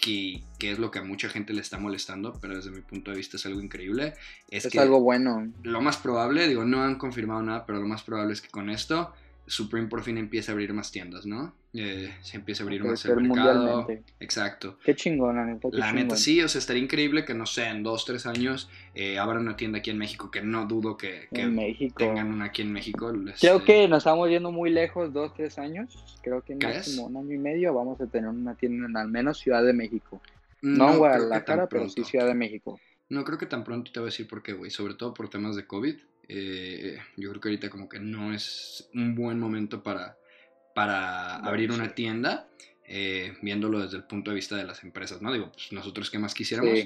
que, 0.00 0.42
es 0.60 0.78
lo 0.78 0.90
que 0.90 0.98
a 0.98 1.02
mucha 1.02 1.28
gente 1.28 1.52
le 1.52 1.60
está 1.60 1.78
molestando, 1.78 2.38
pero 2.40 2.56
desde 2.56 2.70
mi 2.70 2.80
punto 2.80 3.10
de 3.10 3.16
vista 3.16 3.36
es 3.36 3.46
algo 3.46 3.60
increíble. 3.60 4.14
Es, 4.48 4.66
es 4.66 4.76
algo 4.76 5.00
bueno. 5.00 5.52
Lo 5.62 5.80
más 5.80 5.96
probable, 5.96 6.46
digo, 6.48 6.64
no 6.64 6.82
han 6.82 6.96
confirmado 6.96 7.42
nada, 7.42 7.66
pero 7.66 7.80
lo 7.80 7.86
más 7.86 8.02
probable 8.02 8.34
es 8.34 8.40
que 8.40 8.48
con 8.48 8.70
esto 8.70 9.12
Supreme 9.46 9.88
por 9.88 10.02
fin 10.02 10.18
empieza 10.18 10.50
a 10.50 10.54
abrir 10.54 10.72
más 10.72 10.90
tiendas, 10.90 11.24
¿no? 11.24 11.54
Eh, 11.72 12.12
se 12.22 12.36
empieza 12.36 12.62
a 12.62 12.64
abrir 12.64 12.82
más 12.82 13.04
el 13.04 13.16
mercado. 13.16 13.86
Exacto. 14.18 14.78
Qué 14.84 14.94
chingón, 14.94 15.36
la 15.36 15.44
neta. 15.44 15.68
la 15.72 15.92
neta 15.92 16.16
sí, 16.16 16.42
o 16.42 16.48
sea, 16.48 16.58
estaría 16.58 16.82
increíble 16.82 17.24
que, 17.24 17.34
no 17.34 17.46
sé, 17.46 17.66
en 17.66 17.82
dos, 17.82 18.04
tres 18.04 18.26
años 18.26 18.68
eh, 18.94 19.18
abran 19.18 19.42
una 19.42 19.56
tienda 19.56 19.78
aquí 19.78 19.90
en 19.90 19.98
México, 19.98 20.30
que 20.30 20.42
no 20.42 20.66
dudo 20.66 20.96
que, 20.96 21.28
tengan 21.96 22.32
una 22.32 22.46
aquí 22.46 22.62
en 22.62 22.72
México. 22.72 23.12
Creo 23.38 23.64
que 23.64 23.86
nos 23.88 23.98
estamos 23.98 24.28
yendo 24.28 24.50
muy 24.50 24.70
lejos, 24.70 25.12
dos, 25.12 25.32
tres 25.34 25.58
años. 25.58 26.18
Creo 26.22 26.42
que 26.42 26.54
en 26.54 26.58
máximo 26.58 27.06
un 27.06 27.16
año 27.16 27.34
y 27.34 27.38
medio 27.38 27.74
vamos 27.74 28.00
a 28.00 28.06
tener 28.06 28.28
una 28.30 28.54
tienda 28.54 28.86
en 28.86 28.96
al 28.96 29.08
menos 29.08 29.38
Ciudad 29.38 29.62
de 29.64 29.72
México. 29.72 30.20
No, 30.62 30.92
en 30.92 30.98
Guadalajara, 30.98 31.68
pero 31.68 31.88
sí 31.88 32.02
Ciudad 32.02 32.26
de 32.26 32.34
México. 32.34 32.80
No 33.08 33.22
creo 33.24 33.38
que 33.38 33.46
tan 33.46 33.62
pronto 33.62 33.92
te 33.92 34.00
voy 34.00 34.08
a 34.08 34.10
decir 34.10 34.26
por 34.26 34.42
qué, 34.42 34.52
güey. 34.52 34.70
Sobre 34.70 34.94
todo 34.94 35.14
por 35.14 35.28
temas 35.28 35.54
de 35.54 35.66
COVID. 35.66 35.96
Eh, 36.28 36.98
yo 37.16 37.30
creo 37.30 37.40
que 37.40 37.48
ahorita 37.48 37.70
como 37.70 37.88
que 37.88 38.00
no 38.00 38.34
es 38.34 38.88
un 38.94 39.14
buen 39.14 39.38
momento 39.38 39.82
para, 39.82 40.18
para 40.74 41.36
abrir 41.36 41.70
una 41.70 41.94
tienda, 41.94 42.48
eh, 42.84 43.36
viéndolo 43.42 43.80
desde 43.80 43.96
el 43.96 44.04
punto 44.04 44.30
de 44.30 44.36
vista 44.36 44.56
de 44.56 44.64
las 44.64 44.82
empresas, 44.82 45.22
¿no? 45.22 45.32
Digo, 45.32 45.52
pues 45.52 45.72
nosotros 45.72 46.10
qué 46.10 46.18
más 46.18 46.34
quisiéramos, 46.34 46.78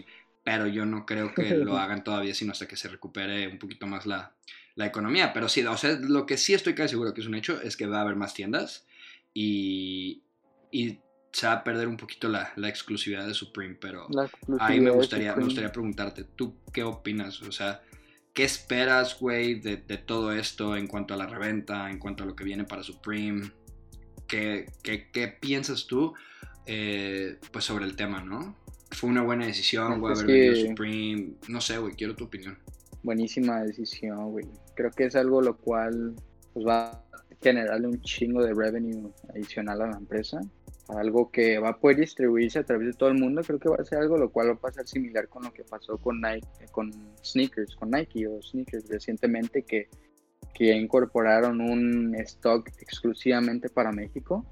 pero 0.45 0.67
yo 0.67 0.85
no 0.87 1.07
creo 1.07 1.35
que 1.35 1.43
lo 1.57 1.79
hagan 1.79 2.05
todavía, 2.05 2.35
sino 2.35 2.53
hasta 2.53 2.69
que 2.69 2.77
se 2.77 2.89
recupere 2.89 3.49
un 3.49 3.59
poquito 3.59 3.87
más 3.87 4.07
la, 4.07 4.35
la 4.75 4.87
economía. 4.87 5.33
Pero 5.33 5.49
sí, 5.49 5.65
o 5.65 5.77
sea, 5.77 5.99
lo 6.01 6.27
que 6.27 6.37
sí 6.37 6.55
estoy 6.55 6.75
casi 6.75 6.91
seguro 6.91 7.15
que 7.15 7.21
es 7.21 7.27
un 7.27 7.35
hecho 7.35 7.61
es 7.61 7.77
que 7.77 7.87
va 7.87 7.99
a 7.99 8.03
haber 8.03 8.17
más 8.17 8.35
tiendas 8.35 8.87
y, 9.35 10.23
y 10.71 10.99
se 11.33 11.47
va 11.47 11.55
a 11.55 11.65
perder 11.65 11.89
un 11.89 11.97
poquito 11.97 12.29
la, 12.29 12.53
la 12.57 12.69
exclusividad 12.69 13.27
de 13.27 13.35
Supreme, 13.35 13.77
pero 13.81 14.09
ahí 14.59 14.81
me 14.81 14.91
gustaría, 14.91 15.35
me 15.37 15.45
gustaría 15.45 15.71
preguntarte, 15.71 16.25
¿tú 16.25 16.57
qué 16.73 16.83
opinas? 16.83 17.41
O 17.43 17.53
sea, 17.53 17.83
¿Qué 18.33 18.45
esperas, 18.45 19.19
güey, 19.19 19.61
de, 19.61 19.77
todo 19.77 20.33
esto 20.33 20.77
en 20.77 20.87
cuanto 20.87 21.15
a 21.15 21.17
la 21.17 21.27
reventa, 21.27 21.91
en 21.91 21.99
cuanto 21.99 22.23
a 22.23 22.27
lo 22.27 22.37
que 22.37 22.45
viene 22.45 22.65
para 22.65 22.83
Supreme? 22.83 23.51
¿Qué, 24.27 24.67
piensas 25.41 25.87
tú 25.87 26.15
eh, 26.67 27.39
pues 27.53 27.65
sobre 27.65 27.85
el 27.85 27.97
tema, 27.97 28.23
no? 28.23 28.57
¿Fue 28.93 29.11
una 29.11 29.23
buena 29.23 29.47
decisión, 29.47 30.01
güey, 30.01 30.15
haber 30.15 30.27
venido 30.27 30.69
Supreme? 30.69 31.33
No 31.49 31.61
sé, 31.61 31.79
güey, 31.79 31.95
quiero 31.95 32.15
tu 32.15 32.25
opinión. 32.25 32.57
Buenísima 33.03 33.63
decisión, 33.63 34.31
güey. 34.31 34.47
Creo 34.75 34.91
que 34.91 35.05
es 35.05 35.17
algo 35.17 35.43
lo 35.43 35.57
cual 35.57 36.15
pues, 36.53 36.67
va 36.67 36.91
a 36.91 37.05
generarle 37.43 37.89
un 37.89 38.01
chingo 38.03 38.45
de 38.45 38.55
revenue 38.55 39.11
adicional 39.35 39.83
a 39.83 39.87
la 39.89 39.97
empresa 39.97 40.41
algo 40.99 41.31
que 41.31 41.59
va 41.59 41.71
a 41.71 41.79
poder 41.79 41.99
distribuirse 41.99 42.59
a 42.59 42.65
través 42.65 42.87
de 42.89 42.93
todo 42.93 43.09
el 43.09 43.19
mundo, 43.19 43.43
creo 43.43 43.59
que 43.59 43.69
va 43.69 43.77
a 43.77 43.85
ser 43.85 43.99
algo 43.99 44.17
lo 44.17 44.31
cual 44.31 44.49
va 44.49 44.53
a 44.55 44.61
pasar 44.61 44.87
similar 44.87 45.29
con 45.29 45.45
lo 45.45 45.53
que 45.53 45.65
pasó 45.65 45.99
con 45.99 46.21
Nike, 46.21 46.47
con 46.73 46.93
sneakers, 47.23 47.75
con 47.77 47.91
Nike 47.91 48.27
o 48.27 48.41
sneakers 48.43 48.89
recientemente 48.89 49.63
que, 49.63 49.89
que 50.55 50.77
incorporaron 50.77 51.61
un 51.61 52.15
stock 52.17 52.69
exclusivamente 52.81 53.69
para 53.69 53.93
México. 53.93 54.45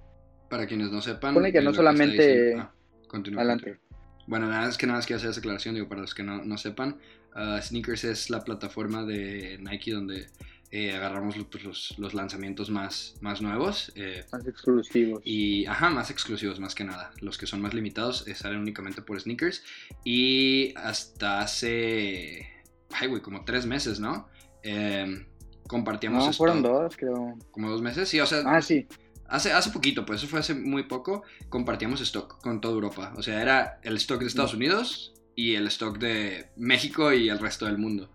Para 0.48 0.66
quienes 0.66 0.90
no 0.90 1.01
sepan, 1.01 1.35
Pone 1.35 1.53
que 1.53 1.61
no 1.61 1.74
solamente 1.74 2.55
ah, 2.57 2.72
adelante. 3.12 3.79
Bueno, 4.27 4.46
nada 4.46 4.66
más 4.66 4.77
que 4.77 4.87
nada 4.87 4.98
más 4.98 5.07
quiero 5.07 5.18
hacer 5.18 5.31
esa 5.31 5.40
aclaración, 5.40 5.74
digo, 5.74 5.88
para 5.88 6.03
los 6.03 6.14
que 6.14 6.22
no, 6.22 6.44
no 6.44 6.59
sepan, 6.59 6.98
uh, 7.35 7.61
Sneakers 7.61 8.05
es 8.05 8.31
la 8.31 8.44
plataforma 8.44 9.05
de 9.05 9.59
Nike 9.59 9.92
donde 9.92 10.27
eh, 10.70 10.94
agarramos 10.94 11.35
pues, 11.50 11.64
los, 11.64 11.98
los, 11.98 12.12
lanzamientos 12.12 12.68
más, 12.68 13.14
más 13.22 13.40
nuevos. 13.40 13.90
Eh, 13.94 14.24
más 14.31 14.46
exclusivos. 14.46 15.22
Y, 15.24 15.64
ajá, 15.64 15.88
más 15.88 16.11
exclusivos 16.11 16.61
más 16.61 16.74
que 16.74 16.85
nada. 16.85 17.11
Los 17.20 17.38
que 17.38 17.46
son 17.46 17.62
más 17.62 17.72
limitados 17.72 18.28
eh, 18.28 18.35
salen 18.35 18.61
únicamente 18.61 19.00
por 19.00 19.18
sneakers. 19.18 19.62
Y 20.04 20.74
hasta 20.76 21.40
hace, 21.40 22.46
ay, 22.90 23.09
güey, 23.09 23.22
como 23.22 23.46
tres 23.46 23.64
meses, 23.64 23.98
¿no? 23.98 24.28
Em, 24.62 25.26
compartíamos 25.66 26.26
No, 26.26 26.33
fueron 26.35 26.62
dos, 26.62 26.96
creo. 26.98 27.38
Como 27.50 27.70
dos 27.70 27.81
meses, 27.81 28.09
sí, 28.09 28.20
o 28.20 28.26
sea. 28.26 28.42
Ah, 28.44 28.61
sí. 28.61 28.87
Hace, 29.26 29.52
hace 29.52 29.70
poquito, 29.70 30.07
pues 30.07 30.20
eso 30.20 30.28
fue 30.28 30.40
hace 30.40 30.54
muy 30.54 30.85
poco, 30.85 31.22
compartíamos 31.50 32.00
stock 32.00 32.40
con 32.42 32.62
toda 32.62 32.74
Europa. 32.74 33.12
O 33.16 33.22
sea, 33.22 33.42
era 33.42 33.78
el 33.83 33.96
stock 33.96 34.20
de 34.20 34.26
Estados 34.26 34.54
mm. 34.54 34.57
Unidos 34.57 35.14
y 35.35 35.54
el 35.54 35.66
stock 35.66 35.98
de 35.98 36.50
México 36.57 37.12
y 37.12 37.28
el 37.28 37.38
resto 37.38 37.66
del 37.66 37.76
mundo. 37.76 38.11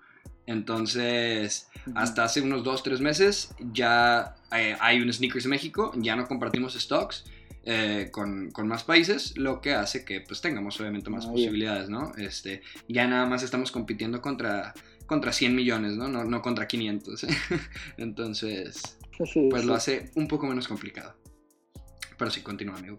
Entonces, 0.45 1.69
hasta 1.95 2.25
hace 2.25 2.41
unos 2.41 2.63
2, 2.63 2.83
3 2.83 3.01
meses 3.01 3.55
ya 3.71 4.35
eh, 4.55 4.75
hay 4.79 5.01
un 5.01 5.11
Sneakers 5.11 5.45
México, 5.45 5.91
ya 5.95 6.15
no 6.15 6.27
compartimos 6.27 6.73
stocks 6.73 7.25
eh, 7.65 8.09
con, 8.11 8.51
con, 8.51 8.67
más 8.67 8.83
países, 8.83 9.37
lo 9.37 9.61
que 9.61 9.73
hace 9.73 10.03
que 10.03 10.19
pues 10.19 10.41
tengamos 10.41 10.79
obviamente 10.81 11.09
más 11.09 11.25
posibilidades, 11.25 11.89
¿no? 11.89 12.11
Este, 12.17 12.61
ya 12.89 13.07
nada 13.07 13.25
más 13.25 13.41
estamos 13.41 13.71
compitiendo 13.71 14.21
contra, 14.21 14.73
contra 15.05 15.31
100 15.31 15.55
millones, 15.55 15.93
¿no? 15.93 16.09
No, 16.09 16.25
no 16.25 16.41
contra 16.41 16.67
500. 16.67 17.25
Entonces, 17.97 18.97
pues 19.49 19.63
lo 19.63 19.75
hace 19.75 20.11
un 20.15 20.27
poco 20.27 20.45
menos 20.45 20.67
complicado. 20.67 21.15
Pero 22.17 22.29
sí, 22.31 22.41
continúa, 22.41 22.77
amigo. 22.77 22.97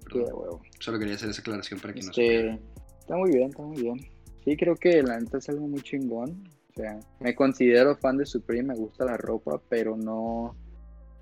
Solo 0.79 0.99
quería 0.99 1.15
hacer 1.15 1.29
esa 1.29 1.43
aclaración 1.43 1.79
para 1.81 1.93
que 1.93 2.01
no 2.01 2.13
se 2.13 2.37
este, 2.37 2.61
Está 3.01 3.17
muy 3.17 3.33
bien, 3.33 3.51
está 3.51 3.63
muy 3.63 3.83
bien. 3.83 4.01
Sí, 4.45 4.57
creo 4.57 4.77
que 4.77 5.03
la 5.03 5.21
neta 5.21 5.39
es 5.39 5.49
algo 5.51 5.69
muy 5.69 5.83
chingón. 5.83 6.49
O 6.77 6.81
sea, 6.81 6.99
me 7.21 7.37
considero 7.37 7.95
fan 7.97 8.17
de 8.17 8.27
Supreme, 8.27 8.75
me 8.75 8.75
gusta 8.75 9.05
la 9.05 9.17
ropa, 9.17 9.61
pero 9.69 9.97
no, 9.97 10.57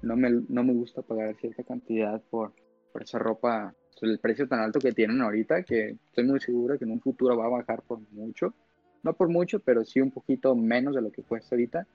no, 0.00 0.16
me, 0.16 0.30
no 0.48 0.64
me 0.64 0.72
gusta 0.72 1.02
pagar 1.02 1.36
cierta 1.36 1.62
cantidad 1.62 2.22
por, 2.30 2.54
por 2.90 3.02
esa 3.02 3.18
ropa, 3.18 3.74
el 4.00 4.18
precio 4.18 4.48
tan 4.48 4.60
alto 4.60 4.80
que 4.80 4.92
tienen 4.92 5.20
ahorita, 5.20 5.62
que 5.62 5.98
estoy 6.06 6.24
muy 6.24 6.40
seguro 6.40 6.78
que 6.78 6.86
en 6.86 6.92
un 6.92 7.02
futuro 7.02 7.36
va 7.36 7.44
a 7.46 7.50
bajar 7.50 7.82
por 7.82 8.00
mucho. 8.12 8.54
No 9.02 9.12
por 9.12 9.28
mucho, 9.28 9.60
pero 9.60 9.84
sí 9.84 10.00
un 10.00 10.10
poquito 10.10 10.56
menos 10.56 10.94
de 10.94 11.02
lo 11.02 11.12
que 11.12 11.22
cuesta 11.22 11.54
ahorita. 11.54 11.86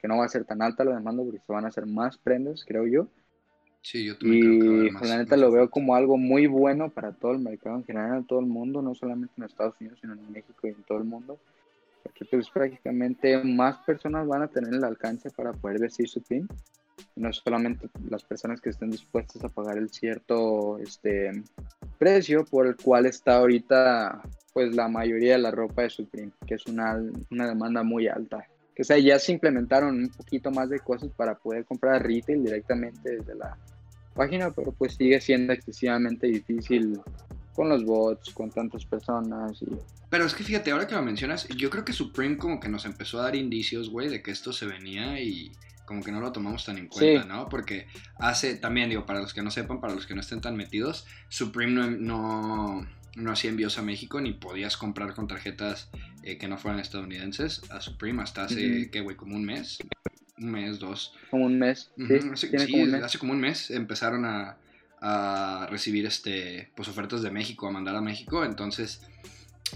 Que 0.00 0.08
no 0.08 0.18
va 0.18 0.24
a 0.24 0.28
ser 0.28 0.44
tan 0.44 0.60
alta 0.60 0.82
la 0.82 0.96
demanda 0.96 1.22
porque 1.22 1.38
se 1.38 1.52
van 1.52 1.66
a 1.66 1.68
hacer 1.68 1.86
más 1.86 2.18
prendas, 2.18 2.64
creo 2.66 2.88
yo. 2.88 3.06
Sí, 3.82 4.04
yo 4.04 4.18
también 4.18 4.44
y 4.44 4.58
creo 4.58 4.84
que 4.84 4.90
más, 4.90 5.08
la 5.08 5.18
neta 5.18 5.36
lo 5.36 5.52
veo 5.52 5.70
como 5.70 5.94
algo 5.94 6.16
muy 6.16 6.46
bueno 6.46 6.90
para 6.90 7.12
todo 7.12 7.32
el 7.32 7.38
mercado 7.38 7.76
en 7.76 7.84
general, 7.84 8.18
en 8.18 8.26
todo 8.26 8.40
el 8.40 8.46
mundo, 8.46 8.82
no 8.82 8.94
solamente 8.94 9.32
en 9.38 9.44
Estados 9.44 9.76
Unidos, 9.80 9.98
sino 10.00 10.14
en 10.14 10.32
México 10.32 10.58
y 10.64 10.68
en 10.68 10.82
todo 10.82 10.98
el 10.98 11.04
mundo 11.04 11.38
pues 12.24 12.50
prácticamente 12.50 13.42
más 13.42 13.78
personas 13.78 14.26
van 14.26 14.42
a 14.42 14.48
tener 14.48 14.74
el 14.74 14.84
alcance 14.84 15.30
para 15.30 15.52
poder 15.52 15.80
vestir 15.80 16.08
su 16.08 16.22
pin 16.22 16.48
no 17.16 17.32
solamente 17.32 17.88
las 18.08 18.24
personas 18.24 18.60
que 18.60 18.70
estén 18.70 18.90
dispuestas 18.90 19.42
a 19.42 19.48
pagar 19.48 19.78
el 19.78 19.88
cierto 19.88 20.78
este 20.78 21.42
precio 21.98 22.44
por 22.44 22.66
el 22.66 22.76
cual 22.76 23.06
está 23.06 23.36
ahorita 23.36 24.22
pues 24.52 24.74
la 24.74 24.88
mayoría 24.88 25.32
de 25.32 25.38
la 25.38 25.50
ropa 25.50 25.82
de 25.82 25.90
Supreme, 25.90 26.32
que 26.46 26.54
es 26.54 26.66
una, 26.66 27.00
una 27.30 27.46
demanda 27.46 27.82
muy 27.82 28.08
alta. 28.08 28.46
Que 28.74 28.82
o 28.82 28.84
sea, 28.84 28.98
ya 28.98 29.18
se 29.18 29.32
implementaron 29.32 29.96
un 29.96 30.08
poquito 30.08 30.50
más 30.50 30.68
de 30.68 30.80
cosas 30.80 31.10
para 31.16 31.34
poder 31.34 31.64
comprar 31.64 32.02
retail 32.02 32.44
directamente 32.44 33.16
desde 33.16 33.34
la 33.34 33.56
página, 34.14 34.50
pero 34.50 34.72
pues 34.72 34.94
sigue 34.94 35.20
siendo 35.20 35.52
excesivamente 35.52 36.26
difícil 36.26 37.00
con 37.60 37.68
los 37.68 37.84
bots, 37.84 38.32
con 38.32 38.50
tantas 38.50 38.86
personas 38.86 39.60
y... 39.60 39.66
Pero 40.08 40.24
es 40.24 40.32
que 40.32 40.42
fíjate, 40.42 40.70
ahora 40.70 40.86
que 40.86 40.94
lo 40.94 41.02
mencionas, 41.02 41.46
yo 41.48 41.68
creo 41.68 41.84
que 41.84 41.92
Supreme 41.92 42.38
como 42.38 42.58
que 42.58 42.70
nos 42.70 42.86
empezó 42.86 43.20
a 43.20 43.24
dar 43.24 43.36
indicios, 43.36 43.90
güey, 43.90 44.08
de 44.08 44.22
que 44.22 44.30
esto 44.30 44.54
se 44.54 44.64
venía 44.64 45.20
y 45.20 45.52
como 45.84 46.02
que 46.02 46.10
no 46.10 46.22
lo 46.22 46.32
tomamos 46.32 46.64
tan 46.64 46.78
en 46.78 46.86
cuenta, 46.88 47.26
¿no? 47.26 47.50
Porque 47.50 47.86
hace, 48.16 48.54
también 48.54 48.88
digo, 48.88 49.04
para 49.04 49.20
los 49.20 49.34
que 49.34 49.42
no 49.42 49.50
sepan, 49.50 49.78
para 49.78 49.94
los 49.94 50.06
que 50.06 50.14
no 50.14 50.22
estén 50.22 50.40
tan 50.40 50.56
metidos, 50.56 51.06
Supreme 51.28 51.98
no, 51.98 52.86
no 53.16 53.30
hacía 53.30 53.50
envíos 53.50 53.76
a 53.76 53.82
México 53.82 54.22
ni 54.22 54.32
podías 54.32 54.78
comprar 54.78 55.14
con 55.14 55.28
tarjetas 55.28 55.90
eh, 56.22 56.38
que 56.38 56.48
no 56.48 56.56
fueran 56.56 56.80
estadounidenses 56.80 57.60
a 57.70 57.82
Supreme 57.82 58.22
hasta 58.22 58.44
hace. 58.44 58.88
¿qué, 58.90 59.02
güey? 59.02 59.16
Como 59.16 59.36
un 59.36 59.44
mes. 59.44 59.80
Un 60.38 60.50
mes, 60.50 60.78
dos. 60.78 61.12
Como 61.30 61.44
un 61.44 61.58
mes. 61.58 61.90
Hace, 62.32 62.48
sí, 62.48 62.72
como 62.72 62.84
un 62.84 62.90
mes. 62.90 63.02
hace 63.02 63.18
como 63.18 63.32
un 63.34 63.40
mes 63.40 63.70
empezaron 63.70 64.24
a, 64.24 64.56
a 65.00 65.66
recibir 65.70 66.06
este, 66.06 66.70
pues, 66.76 66.88
ofertas 66.88 67.22
de 67.22 67.30
México, 67.30 67.66
a 67.66 67.70
mandar 67.70 67.96
a 67.96 68.00
México. 68.00 68.44
Entonces, 68.44 69.00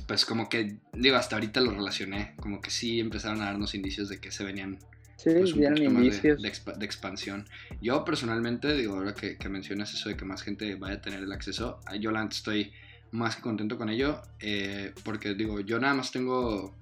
pues 0.07 0.25
como 0.27 0.49
que, 0.49 0.77
digo, 0.93 1.17
hasta 1.17 1.37
ahorita 1.37 1.61
lo 1.61 1.71
relacioné. 1.71 2.35
Como 2.41 2.61
que 2.61 2.71
sí 2.71 3.01
empezaron 3.01 3.41
a 3.43 3.47
darnos 3.47 3.75
indicios 3.75 4.09
de 4.09 4.21
que 4.21 4.31
se 4.31 4.45
venían 4.45 4.79
Sí, 5.17 5.31
pues, 5.39 5.53
un 5.55 5.61
de, 5.61 5.85
indicios. 5.85 6.43
de 6.43 6.49
expa- 6.53 6.77
de 6.77 6.85
expansión. 6.85 7.49
Yo 7.81 8.05
personalmente, 8.05 8.75
digo, 8.77 8.97
ahora 8.97 9.15
que, 9.15 9.39
que 9.39 9.49
mencionas 9.49 9.95
eso 9.95 10.09
de 10.09 10.17
que 10.17 10.25
más 10.25 10.43
gente 10.43 10.75
vaya 10.75 10.97
a 10.97 11.01
tener 11.01 11.21
el 11.23 11.33
acceso, 11.33 11.81
a- 11.87 11.97
yo 11.97 12.11
la 12.11 12.25
estoy 12.25 12.73
más 13.13 13.37
que 13.37 13.43
contento 13.43 13.79
con 13.79 13.89
ello, 13.89 14.21
eh, 14.41 14.93
porque 15.05 15.35
digo, 15.35 15.61
yo 15.61 15.79
nada 15.79 15.95
más 15.95 16.11
tengo 16.11 16.75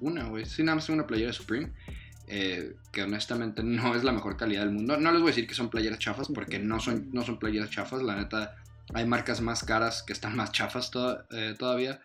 una, 0.00 0.24
güey, 0.24 0.44
sí, 0.44 0.62
nada 0.64 0.74
más 0.76 0.86
tengo 0.86 0.98
una 0.98 1.06
playera 1.06 1.32
Supreme, 1.32 1.72
eh, 2.32 2.76
que 2.92 3.02
honestamente 3.02 3.62
no 3.64 3.94
es 3.96 4.04
la 4.04 4.12
mejor 4.12 4.36
calidad 4.36 4.60
del 4.62 4.70
mundo. 4.70 4.96
No 4.96 5.10
les 5.10 5.20
voy 5.20 5.30
a 5.30 5.32
decir 5.34 5.46
que 5.48 5.54
son 5.54 5.68
playeras 5.68 5.98
chafas, 5.98 6.28
porque 6.32 6.58
no 6.60 6.78
son, 6.78 7.10
no 7.12 7.22
son 7.22 7.38
playeras 7.38 7.70
chafas, 7.70 8.02
la 8.02 8.14
neta, 8.16 8.54
hay 8.94 9.04
marcas 9.06 9.40
más 9.40 9.64
caras 9.64 10.02
que 10.04 10.12
están 10.12 10.36
más 10.36 10.52
chafas 10.52 10.90
to- 10.90 11.24
eh, 11.32 11.54
todavía. 11.58 12.00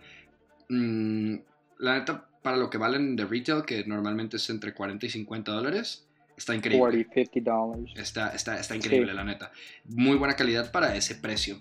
Mm, 0.70 1.36
la 1.80 2.00
neta, 2.00 2.26
para 2.42 2.58
lo 2.58 2.70
que 2.70 2.78
valen 2.80 3.16
de 3.16 3.26
retail, 3.26 3.64
que 3.66 3.86
normalmente 3.86 4.38
es 4.38 4.50
entre 4.50 4.74
40 4.74 5.06
y 5.06 5.10
50 5.10 5.52
dólares, 5.52 6.06
está 6.36 6.56
increíble. 6.56 6.80
40, 6.80 7.14
50 7.14 7.52
dólares. 7.52 7.94
Está, 7.96 8.30
está, 8.36 8.60
está 8.60 8.76
increíble, 8.76 9.12
Sí. 9.12 9.16
la 9.16 9.24
neta. 9.24 9.52
Muy 9.86 10.18
buena 10.18 10.36
calidad 10.36 10.72
para 10.72 10.96
ese 10.96 11.16
precio. 11.16 11.58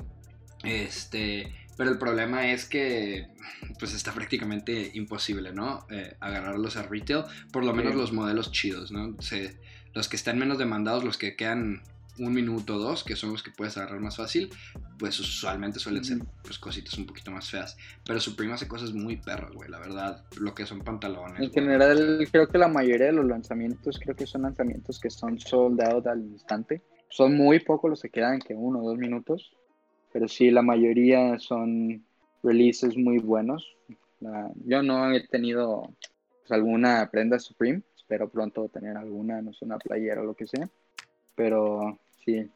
Este, 0.63 1.53
pero 1.77 1.91
el 1.91 1.99
problema 1.99 2.51
es 2.51 2.65
que 2.67 3.27
pues 3.79 3.95
está 3.95 4.13
prácticamente 4.13 4.91
imposible, 4.95 5.53
¿no? 5.53 5.87
Eh, 5.91 6.17
agarrarlos 6.21 6.77
a 6.77 6.83
retail, 6.83 7.25
por 7.53 7.65
lo 7.65 7.73
menos 7.73 7.93
Sí. 7.93 7.99
los 7.99 8.13
modelos 8.13 8.51
chidos, 8.53 8.93
¿no? 8.93 9.21
Se- 9.21 9.59
los 9.95 10.09
que 10.09 10.17
están 10.17 10.39
menos 10.39 10.59
demandados, 10.59 11.05
los 11.05 11.19
que 11.19 11.37
quedan 11.37 11.83
un 12.19 12.33
minuto 12.33 12.77
o 12.77 12.79
dos, 12.79 13.03
que 13.03 13.17
son 13.17 13.33
los 13.33 13.43
que 13.43 13.51
puedes 13.51 13.77
agarrar 13.77 13.99
más 14.01 14.17
fácil, 14.17 14.49
pues 14.99 15.19
usualmente 15.19 15.81
suelen 15.81 16.05
ser 16.05 16.19
pues 16.45 16.61
cositas 16.61 16.97
un 16.97 17.07
poquito 17.07 17.33
más 17.33 17.51
feas. 17.51 17.77
Pero 18.07 18.21
Supreme 18.21 18.53
hace 18.53 18.69
cosas 18.69 18.93
muy 18.93 19.17
perras, 19.17 19.51
güey, 19.53 19.69
la 19.69 19.81
verdad, 19.81 20.25
lo 20.39 20.55
que 20.55 20.65
son 20.65 20.81
pantalones. 20.83 21.41
En 21.41 21.49
güey. 21.49 21.51
general, 21.53 22.29
creo 22.31 22.47
que 22.49 22.59
la 22.59 22.69
mayoría 22.69 23.07
de 23.07 23.13
los 23.15 23.27
lanzamientos, 23.27 23.99
creo 23.99 24.15
que 24.15 24.27
son 24.27 24.43
lanzamientos 24.43 25.01
que 25.01 25.11
son 25.11 25.39
sold 25.41 25.81
out 25.83 26.07
al 26.07 26.21
instante. 26.21 26.83
Son 27.09 27.37
muy 27.37 27.59
pocos 27.61 27.91
los 27.91 28.01
que 28.03 28.11
quedan, 28.11 28.39
que 28.39 28.55
uno 28.55 28.81
o 28.81 28.89
dos 28.91 28.99
minutos. 28.99 29.53
Pero 30.15 30.29
sí, 30.29 30.53
la 30.53 30.63
mayoría 30.63 31.41
son 31.41 32.05
releases 32.45 32.97
muy 32.97 33.19
buenos. 33.19 33.77
La- 34.21 34.49
yo 34.65 34.81
no 34.81 35.13
he 35.13 35.27
tenido 35.27 35.93
pues, 36.39 36.53
alguna 36.53 37.11
prenda 37.11 37.41
Supreme. 37.41 37.83
Espero 37.97 38.29
pronto 38.29 38.69
tener 38.69 38.97
alguna, 38.97 39.43
no 39.43 39.53
sé, 39.53 39.65
una 39.65 39.77
playera 39.77 40.21
o 40.21 40.25
lo 40.25 40.35
que 40.35 40.47
sea. 40.47 40.71
Pero 41.35 41.99
sí, 42.25 42.49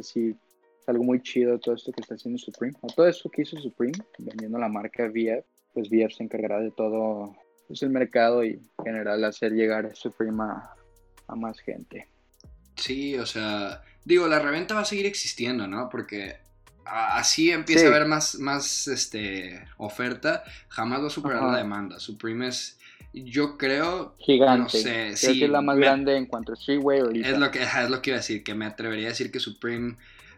sí, 0.00 0.36
es 0.80 0.88
algo 0.88 1.04
muy 1.04 1.22
chido 1.22 1.56
todo 1.60 1.76
esto 1.76 1.92
que 1.92 2.00
está 2.00 2.16
haciendo 2.16 2.36
Supreme. 2.36 2.76
O 2.80 2.88
todo 2.88 3.06
esto 3.06 3.30
que 3.30 3.42
hizo 3.42 3.60
Supreme, 3.60 3.96
vendiendo 4.18 4.58
la 4.58 4.68
marca 4.68 5.06
VF. 5.06 5.46
Pues 5.72 5.88
VF 5.88 6.16
se 6.16 6.24
encargará 6.24 6.58
de 6.58 6.72
todo 6.72 7.36
pues, 7.68 7.80
el 7.84 7.90
mercado 7.90 8.44
y 8.44 8.54
en 8.54 8.84
general 8.84 9.22
hacer 9.22 9.52
llegar 9.52 9.94
Supreme 9.94 10.42
a, 10.42 10.74
a 11.28 11.36
más 11.36 11.60
gente. 11.60 12.08
Sí, 12.74 13.16
o 13.18 13.24
sea, 13.24 13.82
digo, 14.04 14.26
la 14.26 14.40
reventa 14.40 14.74
va 14.74 14.80
a 14.80 14.84
seguir 14.84 15.06
existiendo, 15.06 15.68
¿no? 15.68 15.88
Porque 15.88 16.42
así 16.86 17.50
empieza 17.50 17.80
Sí. 17.82 17.86
a 17.86 17.90
haber 17.96 18.06
más, 18.08 18.36
más 18.38 18.88
este, 18.88 19.64
oferta, 19.78 20.44
jamás 20.68 21.02
va 21.02 21.06
a 21.06 21.10
superar 21.10 21.38
Ajá. 21.42 21.52
la 21.52 21.58
demanda. 21.58 21.98
Supreme 22.00 22.48
es, 22.48 22.78
yo 23.12 23.56
creo, 23.56 24.14
Gigante. 24.18 24.58
no 24.62 24.68
sé, 24.68 24.82
Creo 24.92 25.16
sí, 25.16 25.38
que 25.38 25.44
es 25.46 25.50
la 25.50 25.60
más 25.62 25.76
me- 25.76 25.84
grande 25.86 26.16
en 26.16 26.26
cuanto 26.26 26.52
a 26.52 26.56
streetwear 26.56 27.02
ahorita. 27.02 27.28
es 27.28 27.38
lo, 27.38 27.50
que, 27.50 27.62
es 27.62 27.90
lo 27.90 28.02
que 28.02 28.10
iba 28.10 28.16
a 28.16 28.20
decir, 28.20 28.42
que 28.42 28.54
me 28.54 28.66
atrevería 28.66 29.06
a 29.06 29.10
decir 29.10 29.30
que 29.30 29.40
Supreme, 29.40 29.96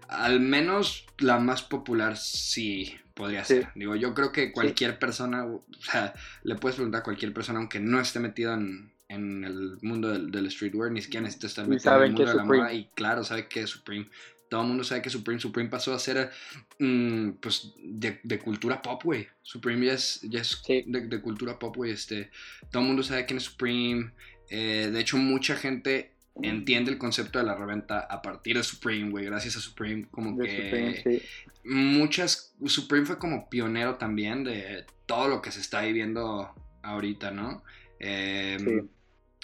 al 0.09 0.41
menos 0.41 1.07
la 1.19 1.39
más 1.39 1.63
popular, 1.63 2.17
sí 2.17 2.95
podría 3.15 3.45
Sí. 3.45 3.55
ser. 3.55 3.69
Digo, 3.75 3.97
yo 3.97 4.13
creo 4.15 4.31
que 4.31 4.53
cualquier 4.53 4.99
persona, 4.99 5.45
o 5.47 5.65
sea, 5.81 6.13
le 6.43 6.55
puedes 6.57 6.77
preguntar 6.77 7.01
a 7.01 7.05
cualquier 7.05 7.33
persona, 7.33 7.59
aunque 7.59 7.81
no 7.81 7.99
esté 7.99 8.21
metido 8.21 8.53
en, 8.53 8.93
en 9.09 9.45
el 9.45 9.79
mundo 9.83 10.11
del, 10.11 10.31
del 10.31 10.51
streetwear, 10.51 10.91
ni 10.93 11.01
siquiera 11.01 11.23
necesita 11.23 11.47
estar 11.47 11.67
metido 11.67 11.97
en 11.97 12.03
el 12.03 12.09
mundo 12.13 12.31
de 12.31 12.35
la 12.37 12.45
moda, 12.45 12.73
y 12.75 12.89
claro, 12.95 13.25
sabe 13.25 13.49
que 13.49 13.63
es 13.63 13.71
Supreme. 13.71 14.09
Todo 14.49 14.63
el 14.63 14.69
mundo 14.69 14.85
sabe 14.85 15.03
que 15.03 15.11
Supreme, 15.11 15.41
Supreme 15.41 15.69
pasó 15.69 15.93
a 15.95 15.99
ser, 15.99 16.31
mm, 16.79 17.31
pues, 17.41 17.73
de, 17.83 18.21
de 18.23 18.39
cultura 18.39 18.81
pop, 18.83 19.03
güey. 19.05 19.27
Supreme 19.43 19.87
ya 19.87 19.93
es, 19.95 20.21
ya 20.23 20.41
es 20.41 20.63
Sí. 20.65 20.85
de, 20.87 21.07
de 21.09 21.21
cultura 21.21 21.59
pop, 21.59 21.77
güey. 21.77 21.91
Este, 21.93 22.31
todo 22.71 22.83
el 22.83 22.89
mundo 22.89 23.03
sabe 23.03 23.27
quién 23.27 23.39
es 23.39 23.45
Supreme. 23.45 24.13
Eh, 24.51 24.91
de 24.93 25.01
hecho, 25.01 25.17
mucha 25.17 25.57
gente 25.57 26.13
entiende 26.43 26.91
el 26.93 26.99
concepto 26.99 27.39
de 27.39 27.47
la 27.47 27.55
reventa 27.55 28.01
a 28.01 28.21
partir 28.23 28.57
de 28.57 28.63
Supreme, 28.63 29.11
güey. 29.11 29.25
Gracias 29.25 29.57
a 29.57 29.61
Supreme, 29.61 30.07
como 30.11 30.37
De 30.37 30.47
que 30.47 30.63
Supreme, 30.65 31.03
sí. 31.03 31.23
muchas. 31.65 32.55
Supreme 32.67 33.07
fue 33.07 33.19
como 33.19 33.49
pionero 33.49 33.97
también 33.97 34.45
de 34.45 34.85
todo 35.07 35.29
lo 35.29 35.41
que 35.43 35.51
se 35.51 35.61
está 35.61 35.81
viviendo 35.83 36.55
ahorita, 36.83 37.31
¿no? 37.31 37.65
Eh, 37.99 38.57
Sí. 38.61 38.91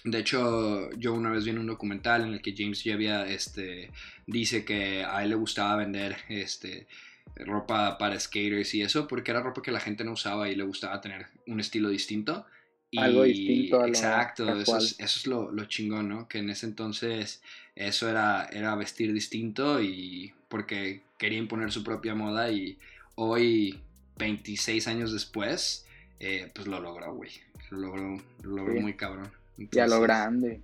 De 0.04 0.18
hecho, 0.18 0.90
yo 0.92 1.14
una 1.14 1.30
vez 1.30 1.44
vi 1.44 1.50
en 1.50 1.58
un 1.58 1.66
documental 1.66 2.22
en 2.22 2.32
el 2.34 2.42
que 2.42 2.54
James 2.56 2.82
Jebbia 2.82 3.26
este, 3.26 3.90
dice 4.26 4.64
que 4.64 5.04
a 5.04 5.22
él 5.22 5.30
le 5.30 5.36
gustaba 5.36 5.76
vender 5.76 6.16
este, 6.28 6.88
ropa 7.36 7.98
para 7.98 8.18
skaters 8.18 8.74
y 8.74 8.82
eso 8.82 9.06
porque 9.06 9.30
era 9.30 9.42
ropa 9.42 9.62
que 9.62 9.70
la 9.70 9.80
gente 9.80 10.04
no 10.04 10.12
usaba 10.12 10.48
y 10.48 10.56
le 10.56 10.64
gustaba 10.64 11.00
tener 11.00 11.26
un 11.46 11.60
estilo 11.60 11.88
distinto. 11.88 12.46
Y, 12.90 12.98
Algo 12.98 13.22
distinto 13.22 13.76
a 13.76 13.82
lo 13.82 13.88
Exacto, 13.88 14.60
eso 14.60 14.76
es, 14.76 14.96
eso 14.98 15.20
es 15.20 15.26
lo, 15.26 15.50
lo 15.50 15.64
chingón, 15.64 16.08
¿no? 16.08 16.28
Que 16.28 16.38
en 16.38 16.50
ese 16.50 16.66
entonces 16.66 17.40
eso 17.74 18.10
era, 18.10 18.48
era 18.52 18.74
vestir 18.74 19.12
distinto 19.12 19.80
y 19.80 20.34
porque 20.48 21.02
quería 21.16 21.38
imponer 21.38 21.72
su 21.72 21.82
propia 21.84 22.14
moda 22.14 22.50
y 22.50 22.78
hoy, 23.14 23.80
26 24.18 24.88
años 24.88 25.12
después, 25.12 25.86
eh, 26.20 26.50
pues 26.54 26.66
lo 26.66 26.80
logró, 26.80 27.14
güey. 27.14 27.30
Lo 27.70 27.78
logró, 27.78 28.22
lo 28.42 28.56
logró 28.56 28.74
Sí. 28.74 28.80
muy 28.80 28.94
cabrón. 28.94 29.30
Y 29.58 29.64
a 29.78 29.86
lo 29.86 29.96
Entonces, 29.96 30.00
grande. 30.02 30.62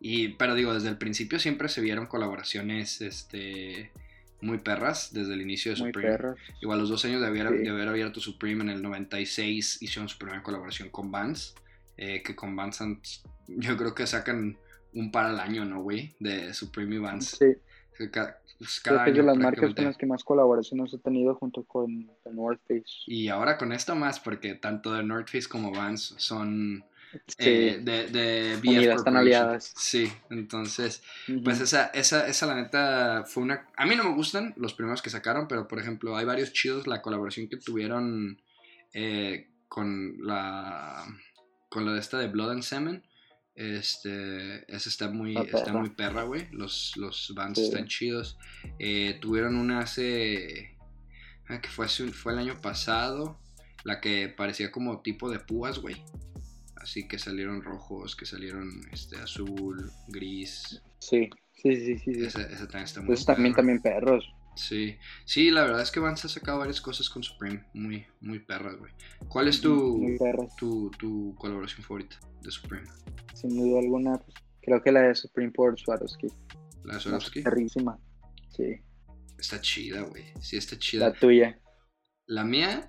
y, 0.00 0.28
pero 0.28 0.54
digo, 0.54 0.74
desde 0.74 0.88
el 0.88 0.98
principio 0.98 1.38
siempre 1.38 1.68
se 1.68 1.80
vieron 1.80 2.06
colaboraciones 2.06 3.00
este, 3.00 3.90
muy 4.40 4.58
perras, 4.58 5.12
desde 5.12 5.34
el 5.34 5.42
inicio 5.42 5.72
de 5.74 5.80
Muy 5.80 5.88
Supreme. 5.90 6.10
perros. 6.16 6.38
Igual 6.60 6.78
a 6.78 6.80
los 6.82 6.90
dos 6.90 7.04
años 7.04 7.20
de 7.20 7.26
haber, 7.28 7.48
Sí. 7.48 7.58
de 7.58 7.70
haber 7.70 7.88
abierto 7.88 8.20
Supreme 8.20 8.62
en 8.64 8.70
el 8.70 8.82
96 8.82 9.82
hicieron 9.82 10.08
su 10.08 10.18
primera 10.18 10.42
colaboración 10.42 10.88
con 10.90 11.10
Vans, 11.10 11.54
eh, 11.96 12.22
que 12.22 12.34
con 12.34 12.56
Vans 12.56 13.22
yo 13.48 13.76
creo 13.76 13.94
que 13.94 14.06
sacan 14.06 14.56
un 14.94 15.10
par 15.10 15.26
al 15.26 15.40
año, 15.40 15.64
¿no, 15.64 15.80
güey? 15.82 16.14
De 16.18 16.52
Supreme 16.54 16.96
y 16.96 16.98
Vans. 16.98 17.36
Sí, 17.38 17.46
pues, 17.96 18.10
cada 18.80 19.04
que 19.04 19.10
es 19.10 19.16
de 19.16 19.22
las 19.22 19.36
marcas 19.36 19.74
con 19.74 19.84
las 19.84 19.96
que 19.96 20.06
más 20.06 20.22
colaboraciones 20.24 20.92
he 20.94 20.98
tenido 20.98 21.34
junto 21.34 21.64
con 21.64 22.06
The 22.24 22.30
North 22.32 22.60
Face. 22.68 22.84
Y 23.06 23.28
ahora 23.28 23.58
con 23.58 23.72
esto 23.72 23.94
más, 23.94 24.20
porque 24.20 24.54
tanto 24.54 24.92
de 24.94 25.02
North 25.02 25.28
Face 25.28 25.48
como 25.48 25.72
Vans 25.72 26.14
son 26.18 26.84
Sí, 27.26 27.34
eh, 27.38 27.78
de, 27.82 28.06
de 28.06 28.56
BF 28.56 28.68
Unidas, 28.68 28.96
están 28.96 29.16
aliadas. 29.16 29.72
Sí, 29.76 30.10
entonces. 30.30 31.02
Pues 31.44 31.60
esa, 31.60 31.86
esa, 31.88 32.26
esa 32.26 32.46
la 32.46 32.54
neta 32.54 33.24
fue 33.26 33.42
una... 33.42 33.68
A 33.76 33.84
mí 33.86 33.94
no 33.96 34.04
me 34.04 34.14
gustan 34.14 34.54
los 34.56 34.72
primeros 34.74 35.02
que 35.02 35.10
sacaron, 35.10 35.46
pero 35.48 35.68
por 35.68 35.78
ejemplo 35.78 36.16
hay 36.16 36.24
varios 36.24 36.52
chidos. 36.52 36.86
La 36.86 37.02
colaboración 37.02 37.48
que 37.48 37.56
tuvieron 37.58 38.40
eh, 38.94 39.50
con 39.68 40.16
la... 40.24 41.04
Con 41.68 41.84
la 41.86 41.92
de 41.92 42.00
esta 42.00 42.18
de 42.18 42.28
Blood 42.28 42.50
and 42.52 42.62
Semen. 42.62 43.06
Este... 43.54 44.64
Esa 44.74 44.88
está 44.88 45.08
muy, 45.10 45.32
Está 45.36 45.42
está 45.58 45.64
perra. 45.64 45.78
muy 45.80 45.90
perra, 45.90 46.22
güey. 46.22 46.48
Los, 46.52 46.94
los 46.96 47.32
bands 47.34 47.58
Sí. 47.58 47.66
están 47.66 47.86
chidos. 47.88 48.38
Eh, 48.78 49.18
tuvieron 49.20 49.56
una 49.56 49.80
hace... 49.80 50.78
ah, 51.48 51.60
que 51.60 51.68
fue, 51.68 51.84
hace 51.86 52.08
fue 52.12 52.32
el 52.32 52.38
año 52.38 52.58
pasado. 52.62 53.38
La 53.84 54.00
que 54.00 54.28
parecía 54.28 54.70
como 54.72 55.02
tipo 55.02 55.28
de 55.30 55.40
púas, 55.40 55.78
güey. 55.78 56.02
Así 56.82 57.06
que 57.06 57.18
salieron 57.18 57.62
rojos, 57.62 58.16
que 58.16 58.26
salieron 58.26 58.68
este 58.90 59.16
azul, 59.16 59.90
gris, 60.08 60.82
sí, 60.98 61.30
sí, 61.52 61.76
sí, 61.76 61.98
sí. 61.98 62.14
sí. 62.14 62.24
esa, 62.24 62.42
esa 62.42 62.66
también 62.66 62.84
está 62.84 63.00
muy 63.00 63.06
Entonces 63.06 63.26
también, 63.26 63.54
también 63.54 63.80
perros. 63.80 64.24
Sí, 64.56 64.96
sí, 65.24 65.50
la 65.50 65.62
verdad 65.62 65.80
es 65.80 65.90
que 65.90 66.00
Vance 66.00 66.26
ha 66.26 66.30
sacado 66.30 66.58
varias 66.58 66.80
cosas 66.80 67.08
con 67.08 67.22
Supreme, 67.22 67.64
muy, 67.72 68.04
muy 68.20 68.40
perras, 68.40 68.76
güey. 68.76 68.92
¿Cuál 69.28 69.48
es 69.48 69.60
tu, 69.60 70.18
tu, 70.58 70.90
tu 70.98 71.34
colaboración 71.36 71.82
favorita 71.84 72.18
de 72.42 72.50
Supreme? 72.50 72.86
Sin 73.32 73.56
duda 73.56 73.78
alguna, 73.80 74.18
pues, 74.18 74.36
creo 74.60 74.82
que 74.82 74.92
la 74.92 75.02
de 75.02 75.14
Supreme 75.14 75.52
por 75.52 75.78
Swarovski. 75.78 76.26
¿La 76.84 76.94
de 76.94 77.00
Swarovski? 77.00 77.42
perrísima. 77.42 77.98
Sí, 78.48 78.80
Está 79.38 79.60
chida, 79.60 80.02
güey. 80.02 80.24
Sí, 80.40 80.56
está 80.56 80.78
chida. 80.78 81.08
la 81.08 81.14
tuya. 81.14 81.58
La 82.26 82.44
mía, 82.44 82.86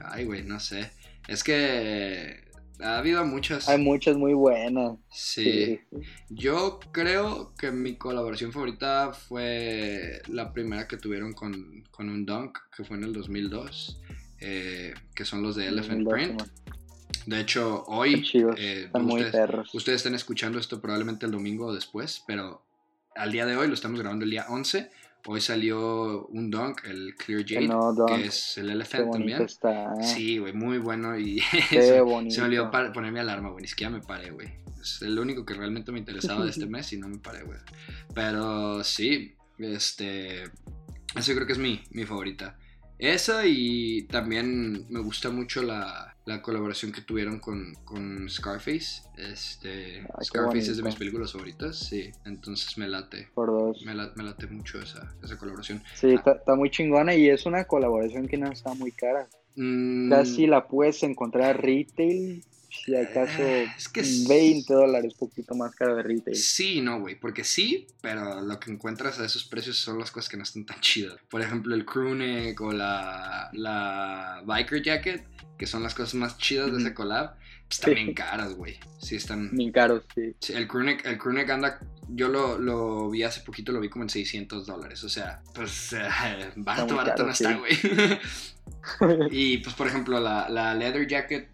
ay, 0.00 0.24
güey, 0.24 0.42
no 0.44 0.58
sé. 0.60 0.90
Es 1.28 1.44
que 1.44 2.50
ha 2.82 2.98
habido 2.98 3.24
muchas. 3.24 3.68
Hay 3.68 3.78
muchas 3.78 4.16
muy 4.16 4.34
buenas. 4.34 4.98
Sí. 5.10 5.80
Yo 6.28 6.80
creo 6.92 7.54
que 7.58 7.70
mi 7.70 7.96
colaboración 7.96 8.52
favorita 8.52 9.12
fue 9.12 10.22
la 10.28 10.52
primera 10.52 10.86
que 10.88 10.96
tuvieron 10.96 11.32
con, 11.32 11.84
con 11.90 12.08
un 12.08 12.24
Dunk, 12.26 12.58
que 12.76 12.84
fue 12.84 12.96
en 12.96 13.04
el 13.04 13.12
2002. 13.12 14.00
eh, 14.40 14.92
que 15.14 15.24
son 15.24 15.42
los 15.42 15.54
de 15.56 15.68
Elephant 15.68 16.02
2012, 16.02 16.34
Print. 16.36 16.52
De 17.26 17.40
hecho, 17.40 17.84
hoy 17.86 18.28
eh, 18.56 18.84
Están 18.86 19.04
muy 19.04 19.22
ustedes, 19.22 19.32
perros. 19.32 19.74
ustedes 19.74 19.96
están 19.98 20.14
escuchando 20.16 20.58
esto 20.58 20.80
probablemente 20.80 21.26
el 21.26 21.32
domingo 21.32 21.66
o 21.66 21.72
después, 21.74 22.24
pero 22.26 22.64
al 23.14 23.30
día 23.30 23.46
de 23.46 23.56
hoy 23.56 23.68
lo 23.68 23.74
estamos 23.74 24.00
grabando 24.00 24.24
el 24.24 24.30
día 24.32 24.46
11. 24.48 24.90
Hoy 25.26 25.40
salió 25.40 26.26
un 26.26 26.50
dunk, 26.50 26.84
el 26.84 27.14
Clear 27.14 27.44
Jade, 27.46 27.68
no, 27.68 27.94
que 28.06 28.24
es 28.26 28.58
el 28.58 28.66
Qué 28.66 28.72
Elephant 28.72 29.06
bonito 29.06 29.18
también. 29.18 29.42
está. 29.42 29.94
¿eh? 29.94 30.04
Sí, 30.04 30.38
güey, 30.38 30.52
muy 30.52 30.78
bueno 30.78 31.16
y 31.18 31.40
Qué 31.70 31.82
se, 31.82 32.00
bonito. 32.00 32.34
se 32.34 32.40
me 32.40 32.46
olvidó 32.48 32.70
poner 32.92 33.12
mi 33.12 33.20
alarma, 33.20 33.50
güey, 33.50 33.62
ni 33.62 33.68
siquiera 33.68 33.90
me 33.90 34.00
paré, 34.00 34.30
güey. 34.32 34.48
Es 34.80 35.00
el 35.02 35.16
único 35.18 35.44
que 35.46 35.54
realmente 35.54 35.92
me 35.92 36.00
interesaba 36.00 36.44
de 36.44 36.50
este 36.50 36.66
mes 36.68 36.92
y 36.92 36.98
no 36.98 37.08
me 37.08 37.18
paré, 37.18 37.44
güey. 37.44 37.58
Pero 38.14 38.82
sí, 38.82 39.34
este, 39.58 40.42
eso 40.42 41.34
creo 41.34 41.46
que 41.46 41.52
es 41.52 41.58
mi, 41.58 41.80
mi 41.92 42.04
favorita. 42.04 42.58
Esa 42.98 43.46
y 43.46 44.02
también 44.04 44.86
me 44.88 45.00
gusta 45.00 45.30
mucho 45.30 45.62
la, 45.62 46.11
la 46.24 46.40
colaboración 46.40 46.92
que 46.92 47.00
tuvieron 47.00 47.40
con, 47.40 47.74
con 47.84 48.28
Scarface. 48.28 49.02
Este, 49.16 50.06
Ah, 50.14 50.22
Scarface 50.22 50.70
es 50.70 50.76
de 50.76 50.82
mis 50.84 50.94
películas 50.96 51.32
favoritas, 51.32 51.76
sí. 51.78 52.10
Entonces 52.24 52.78
me 52.78 52.88
late, 52.88 53.28
Por 53.34 53.48
dos. 53.50 53.82
me, 53.84 53.94
la- 53.94 54.12
me 54.14 54.22
late 54.24 54.46
mucho 54.46 54.80
esa, 54.80 55.12
esa 55.22 55.36
colaboración. 55.36 55.82
Sí, 55.94 56.14
está, 56.14 56.32
está 56.32 56.54
muy 56.54 56.70
chingona 56.70 57.14
y 57.14 57.28
es 57.28 57.44
una 57.46 57.64
colaboración 57.64 58.28
que 58.28 58.38
no 58.38 58.50
está 58.50 58.72
muy 58.74 58.92
cara. 58.92 59.28
Mm, 59.56 60.10
Casi 60.10 60.46
la 60.46 60.66
puedes 60.68 61.02
encontrar 61.02 61.60
retail, 61.60 62.44
si 62.84 62.96
acaso 62.96 63.42
Eh, 63.42 63.66
es 63.76 63.88
que 63.88 64.00
es- 64.00 64.26
20 64.26 64.72
dólares, 64.74 65.14
poquito 65.14 65.54
más 65.54 65.74
caro 65.74 65.94
de 65.96 66.02
retail. 66.02 66.36
Sí, 66.36 66.80
no, 66.80 67.00
güey, 67.00 67.14
porque 67.18 67.44
sí, 67.44 67.86
pero 68.00 68.40
lo 68.40 68.58
que 68.58 68.70
encuentras 68.70 69.18
a 69.20 69.24
esos 69.26 69.44
precios 69.44 69.76
son 69.78 69.98
las 69.98 70.10
cosas 70.10 70.28
que 70.30 70.36
no 70.36 70.42
están 70.42 70.64
tan 70.64 70.80
chidas. 70.80 71.16
Por 71.28 71.42
ejemplo, 71.42 71.74
el 71.74 71.84
crewneck 71.84 72.60
o 72.60 72.72
la, 72.72 73.50
la 73.52 74.42
biker 74.44 74.82
jacket, 74.82 75.24
que 75.58 75.66
son 75.66 75.82
las 75.82 75.94
cosas 75.94 76.14
más 76.14 76.38
chidas 76.38 76.66
de 76.66 76.72
Ujú. 76.72 76.80
ese 76.80 76.94
collab, 76.94 77.34
pues, 77.36 77.78
están 77.78 77.94
bien 77.94 78.14
caras, 78.14 78.54
güey. 78.54 78.78
Sí, 78.98 79.16
están... 79.16 79.50
Bien 79.52 79.70
caros, 79.72 80.02
sí. 80.14 80.34
sí, 80.40 80.52
el 80.54 80.66
crewneck, 80.66 81.04
el 81.06 81.18
crewneck 81.18 81.50
anda... 81.50 81.78
Yo 82.14 82.28
lo, 82.28 82.58
lo 82.58 83.08
vi 83.10 83.22
hace 83.22 83.40
poquito, 83.40 83.72
lo 83.72 83.80
vi 83.80 83.88
como 83.88 84.04
en 84.04 84.10
600 84.10 84.66
dólares. 84.66 85.02
O 85.04 85.08
sea, 85.08 85.40
pues 85.54 85.92
eh, 85.94 86.50
barato, 86.56 86.94
barato 86.96 87.24
no 87.24 87.34
sí. 87.34 87.44
está, 87.44 87.56
güey. 87.56 87.72
Y 89.30 89.58
pues 89.58 89.74
por 89.76 89.86
ejemplo 89.86 90.18
la, 90.20 90.48
la 90.48 90.74
leather 90.74 91.06
jacket, 91.06 91.48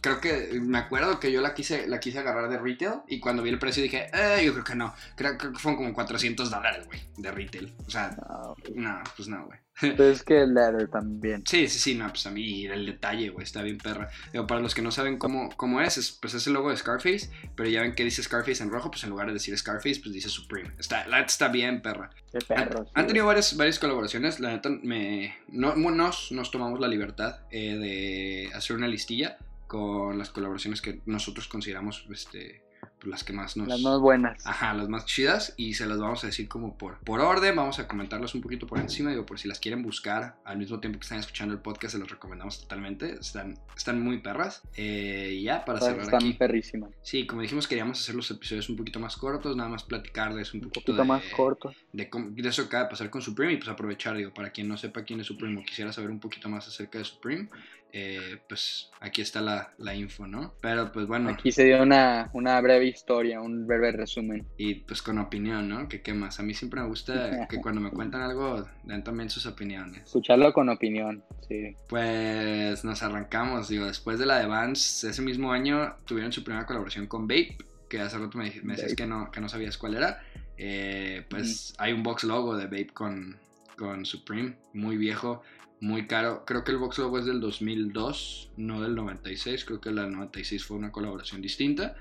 creo 0.00 0.20
que 0.20 0.60
me 0.60 0.78
acuerdo 0.78 1.20
que 1.20 1.32
yo 1.32 1.40
la 1.40 1.54
quise, 1.54 1.86
la 1.86 2.00
quise 2.00 2.18
agarrar 2.18 2.48
de 2.48 2.58
retail 2.58 3.00
y 3.08 3.20
cuando 3.20 3.42
vi 3.42 3.50
el 3.50 3.58
precio 3.58 3.82
dije, 3.82 4.08
eh, 4.12 4.42
yo 4.44 4.52
creo 4.52 4.64
que 4.64 4.74
no, 4.74 4.94
creo, 5.16 5.36
creo 5.36 5.52
que 5.52 5.58
fueron 5.58 5.76
como 5.76 5.94
400 5.94 6.50
dólares, 6.50 6.86
güey, 6.86 7.00
de 7.16 7.30
retail. 7.30 7.74
O 7.86 7.90
sea, 7.90 8.10
No, 8.10 8.54
pues, 8.62 8.76
no, 8.76 9.02
pues 9.16 9.28
no, 9.28 9.46
güey. 9.46 9.58
pero 9.80 10.10
es 10.10 10.22
que 10.22 10.42
el 10.42 10.52
leather 10.52 10.88
también. 10.88 11.42
Sí, 11.46 11.66
sí, 11.68 11.78
sí, 11.78 11.94
no, 11.94 12.08
pues 12.08 12.26
a 12.26 12.30
mí 12.30 12.66
el 12.66 12.84
detalle, 12.84 13.30
güey, 13.30 13.44
está 13.44 13.62
bien 13.62 13.78
perra. 13.78 14.10
Digo, 14.32 14.46
para 14.46 14.60
los 14.60 14.74
que 14.74 14.82
no 14.82 14.90
saben 14.90 15.16
cómo, 15.18 15.48
cómo 15.56 15.80
es, 15.80 15.96
es, 15.96 16.12
pues 16.12 16.34
es 16.34 16.46
el 16.46 16.52
logo 16.52 16.70
de 16.70 16.76
Scarface, 16.76 17.30
pero 17.56 17.68
ya 17.68 17.82
ven 17.82 17.94
que 17.94 18.04
dice 18.04 18.22
Scarface 18.22 18.62
en 18.62 18.70
rojo, 18.70 18.90
pues 18.90 19.04
en 19.04 19.10
lugar 19.10 19.28
de 19.28 19.32
decir 19.32 19.56
Scarface, 19.56 20.00
pues 20.00 20.12
dice 20.12 20.28
Supreme. 20.28 20.72
Está, 20.78 21.06
la 21.06 21.20
está 21.20 21.48
bien 21.48 21.80
perra. 21.80 22.10
Qué 22.30 22.38
Han, 22.54 22.68
perros. 22.68 22.88
han 22.94 23.06
tenido 23.06 23.26
varias, 23.26 23.56
varias 23.56 23.78
colaboraciones. 23.78 24.38
La 24.40 24.50
neta, 24.50 24.68
me, 24.68 25.34
no, 25.48 25.74
nos, 25.74 26.30
nos 26.32 26.50
tomamos 26.50 26.78
la 26.78 26.88
libertad 26.88 27.40
eh, 27.50 27.76
de 27.76 28.50
hacer 28.54 28.76
una 28.76 28.88
listilla 28.88 29.38
con 29.70 30.18
las 30.18 30.30
colaboraciones 30.30 30.82
que 30.82 31.00
nosotros 31.06 31.46
consideramos 31.46 32.04
este, 32.10 32.64
pues, 32.98 33.06
las 33.08 33.22
que 33.22 33.32
más 33.32 33.56
nos. 33.56 33.68
Las 33.68 33.80
más 33.82 34.00
buenas. 34.00 34.44
Ajá, 34.44 34.74
las 34.74 34.88
más 34.88 35.04
chidas 35.06 35.54
y 35.56 35.74
se 35.74 35.86
las 35.86 35.98
vamos 36.00 36.24
a 36.24 36.26
decir 36.26 36.48
como 36.48 36.76
por, 36.76 36.98
por 36.98 37.20
orden, 37.20 37.54
vamos 37.54 37.78
a 37.78 37.86
comentarlas 37.86 38.34
un 38.34 38.40
poquito 38.40 38.66
por 38.66 38.78
encima, 38.80 39.10
digo, 39.10 39.24
por 39.24 39.38
si 39.38 39.46
las 39.46 39.60
quieren 39.60 39.82
buscar 39.84 40.36
al 40.44 40.58
mismo 40.58 40.80
tiempo 40.80 40.98
que 40.98 41.04
están 41.04 41.20
escuchando 41.20 41.54
el 41.54 41.60
podcast, 41.60 41.92
se 41.92 41.98
los 42.00 42.10
recomendamos 42.10 42.60
totalmente, 42.62 43.14
están, 43.20 43.58
están 43.76 44.02
muy 44.02 44.18
perras. 44.18 44.62
Eh, 44.76 45.36
y 45.38 45.42
ya, 45.44 45.64
para 45.64 45.78
cerrar 45.80 46.00
Están 46.00 46.16
aquí. 46.22 46.32
perrísimas. 46.32 46.90
Sí, 47.02 47.26
como 47.26 47.42
dijimos, 47.42 47.68
queríamos 47.68 48.00
hacer 48.00 48.16
los 48.16 48.28
episodios 48.30 48.68
un 48.68 48.76
poquito 48.76 48.98
más 48.98 49.16
cortos, 49.16 49.54
nada 49.56 49.68
más 49.70 49.84
platicarles 49.84 50.52
un 50.52 50.58
Un 50.64 50.64
poquito, 50.70 50.86
poquito 50.86 51.02
de, 51.02 51.08
más 51.08 51.22
corto. 51.36 51.72
de, 51.92 52.10
cómo- 52.10 52.30
de 52.30 52.48
eso 52.48 52.62
que 52.62 52.66
acaba 52.68 52.84
de 52.84 52.90
pasar 52.90 53.08
con 53.08 53.22
Supreme 53.22 53.52
y 53.52 53.56
pues 53.58 53.68
aprovechar, 53.68 54.16
digo, 54.16 54.34
para 54.34 54.50
quien 54.50 54.66
no 54.68 54.76
sepa 54.76 55.04
quién 55.04 55.20
es 55.20 55.26
Supreme 55.28 55.60
o 55.60 55.64
quisiera 55.64 55.92
saber 55.92 56.10
un 56.10 56.18
poquito 56.20 56.48
más 56.48 56.66
acerca 56.66 56.98
de 56.98 57.04
Supreme, 57.04 57.48
eh, 57.92 58.38
pues 58.48 58.90
aquí 59.00 59.20
está 59.20 59.40
la, 59.40 59.72
la 59.78 59.94
info, 59.94 60.26
¿no? 60.26 60.54
Pero 60.60 60.92
pues 60.92 61.06
bueno, 61.06 61.30
Aquí 61.30 61.50
se 61.52 61.64
dio 61.64 61.82
una, 61.82 62.30
una 62.32 62.60
breve 62.60 62.86
historia, 62.86 63.40
un 63.40 63.66
breve 63.66 63.92
resumen. 63.92 64.46
y 64.56 64.74
pues 64.76 65.02
con 65.02 65.18
opinión, 65.18 65.68
¿no? 65.68 65.88
Que 65.88 66.02
qué 66.02 66.14
más, 66.14 66.38
a 66.40 66.42
mí 66.42 66.54
siempre 66.54 66.80
me 66.80 66.86
gusta 66.86 67.46
que 67.48 67.60
cuando 67.60 67.80
me 67.80 67.90
cuentan 67.90 68.22
algo 68.22 68.66
den 68.84 69.02
también 69.02 69.30
sus 69.30 69.46
opiniones. 69.46 70.04
Escucharlo 70.04 70.52
con 70.52 70.68
opinión, 70.68 71.22
sí. 71.48 71.74
Pues 71.88 72.84
nos 72.84 73.02
arrancamos, 73.02 73.68
digo, 73.68 73.86
después 73.86 74.18
de 74.18 74.26
la 74.26 74.38
de 74.38 74.46
Vans, 74.46 75.04
ese 75.04 75.22
mismo 75.22 75.52
año 75.52 75.96
tuvieron 76.04 76.32
su 76.32 76.44
primera 76.44 76.66
colaboración 76.66 77.06
con 77.06 77.26
Vape, 77.26 77.56
que 77.88 78.00
hace 78.00 78.18
rato 78.18 78.38
me, 78.38 78.52
me 78.62 78.74
decías 78.74 78.94
que 78.94 79.06
no, 79.06 79.30
que 79.30 79.40
no 79.40 79.48
sabías 79.48 79.76
cuál 79.76 79.94
era. 79.96 80.22
Eh, 80.56 81.24
pues 81.28 81.74
hay 81.78 81.92
un 81.92 82.02
box 82.02 82.24
logo 82.24 82.56
de 82.56 82.64
Vape 82.66 82.90
con, 82.92 83.36
con 83.76 84.04
Supreme, 84.04 84.56
muy 84.74 84.96
viejo, 84.98 85.42
muy 85.80 86.06
caro. 86.06 86.44
Creo 86.44 86.64
que 86.64 86.72
el 86.72 86.78
box 86.78 86.98
logo 86.98 87.18
es 87.18 87.26
del 87.26 87.40
2002, 87.40 88.52
no 88.56 88.82
del 88.82 88.94
96, 88.94 89.64
creo 89.64 89.80
que 89.80 89.90
la 89.90 90.06
96 90.06 90.64
fue 90.64 90.76
una 90.76 90.92
colaboración 90.92 91.40
distinta, 91.40 91.96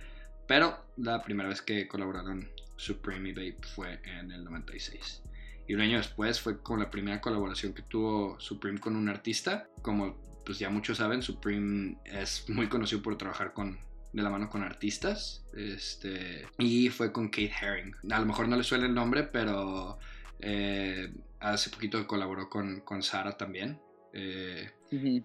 pero 0.48 0.86
la 0.98 1.24
primera 1.24 1.50
vez 1.50 1.62
que 1.62 1.88
colaboraron 1.88 2.50
Supreme 2.76 3.30
y 3.30 3.34
Vape 3.34 3.68
fue 3.76 4.00
en 4.04 4.32
el 4.32 4.44
96. 4.44 5.24
Y 5.68 5.74
un 5.76 5.82
año 5.82 5.98
después 5.98 6.39
fue 6.39 6.62
con 6.62 6.80
la 6.80 6.89
primera 6.89 7.22
colaboración 7.22 7.74
que 7.74 7.84
tuvo 7.84 8.39
Supreme 8.39 8.80
con 8.80 8.96
un 8.96 9.08
artista. 9.08 9.68
Como 9.82 10.18
pues 10.44 10.58
ya 10.58 10.70
muchos 10.70 10.98
saben, 10.98 11.22
Supreme 11.22 11.98
es 12.06 12.50
muy 12.50 12.68
conocido 12.68 13.04
por 13.04 13.18
trabajar 13.18 13.54
con 13.54 13.78
de 14.13 14.24
la 14.24 14.30
mano 14.30 14.50
con 14.50 14.63
artistas. 14.63 15.46
Este, 15.56 16.48
y 16.58 16.89
fue 16.89 17.12
con 17.12 17.30
Kate 17.30 17.52
Herring. 17.62 17.96
A 18.12 18.20
lo 18.20 18.26
mejor 18.26 18.48
no 18.48 18.56
le 18.56 18.63
suena 18.63 18.86
el 18.86 18.94
nombre, 18.94 19.24
pero 19.24 20.00
eh, 20.39 21.12
hace 21.39 21.69
poquito 21.69 22.06
colaboró 22.08 22.49
con, 22.49 22.82
con 22.82 23.04
Sara 23.04 23.38
también. 23.38 23.80
Eh, 24.13 24.69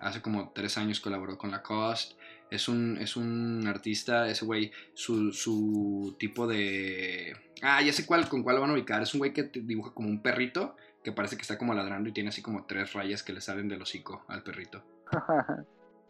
hace 0.00 0.20
como 0.20 0.50
tres 0.50 0.76
años 0.78 1.00
colaboró 1.00 1.38
con 1.38 1.50
Lacoste. 1.50 2.16
Es 2.50 2.68
un, 2.68 2.98
es 3.00 3.16
un 3.16 3.66
artista, 3.66 4.28
ese 4.28 4.44
güey, 4.44 4.70
su, 4.92 5.32
su 5.32 6.14
tipo 6.18 6.46
de... 6.46 7.34
Ah, 7.62 7.82
ya 7.82 7.92
sé 7.92 8.06
cuál, 8.06 8.28
con 8.28 8.42
cuál 8.42 8.56
lo 8.56 8.62
van 8.62 8.70
a 8.70 8.74
ubicar. 8.74 9.02
Es 9.02 9.14
un 9.14 9.18
güey 9.18 9.32
que 9.32 9.44
dibuja 9.44 9.92
como 9.92 10.08
un 10.08 10.22
perrito 10.22 10.76
que 11.02 11.12
parece 11.12 11.36
que 11.36 11.42
está 11.42 11.58
como 11.58 11.74
ladrando 11.74 12.08
y 12.08 12.12
tiene 12.12 12.30
así 12.30 12.42
como 12.42 12.64
tres 12.64 12.92
rayas 12.92 13.22
que 13.22 13.32
le 13.32 13.40
salen 13.40 13.68
del 13.68 13.82
hocico 13.82 14.24
al 14.28 14.42
perrito. 14.42 14.82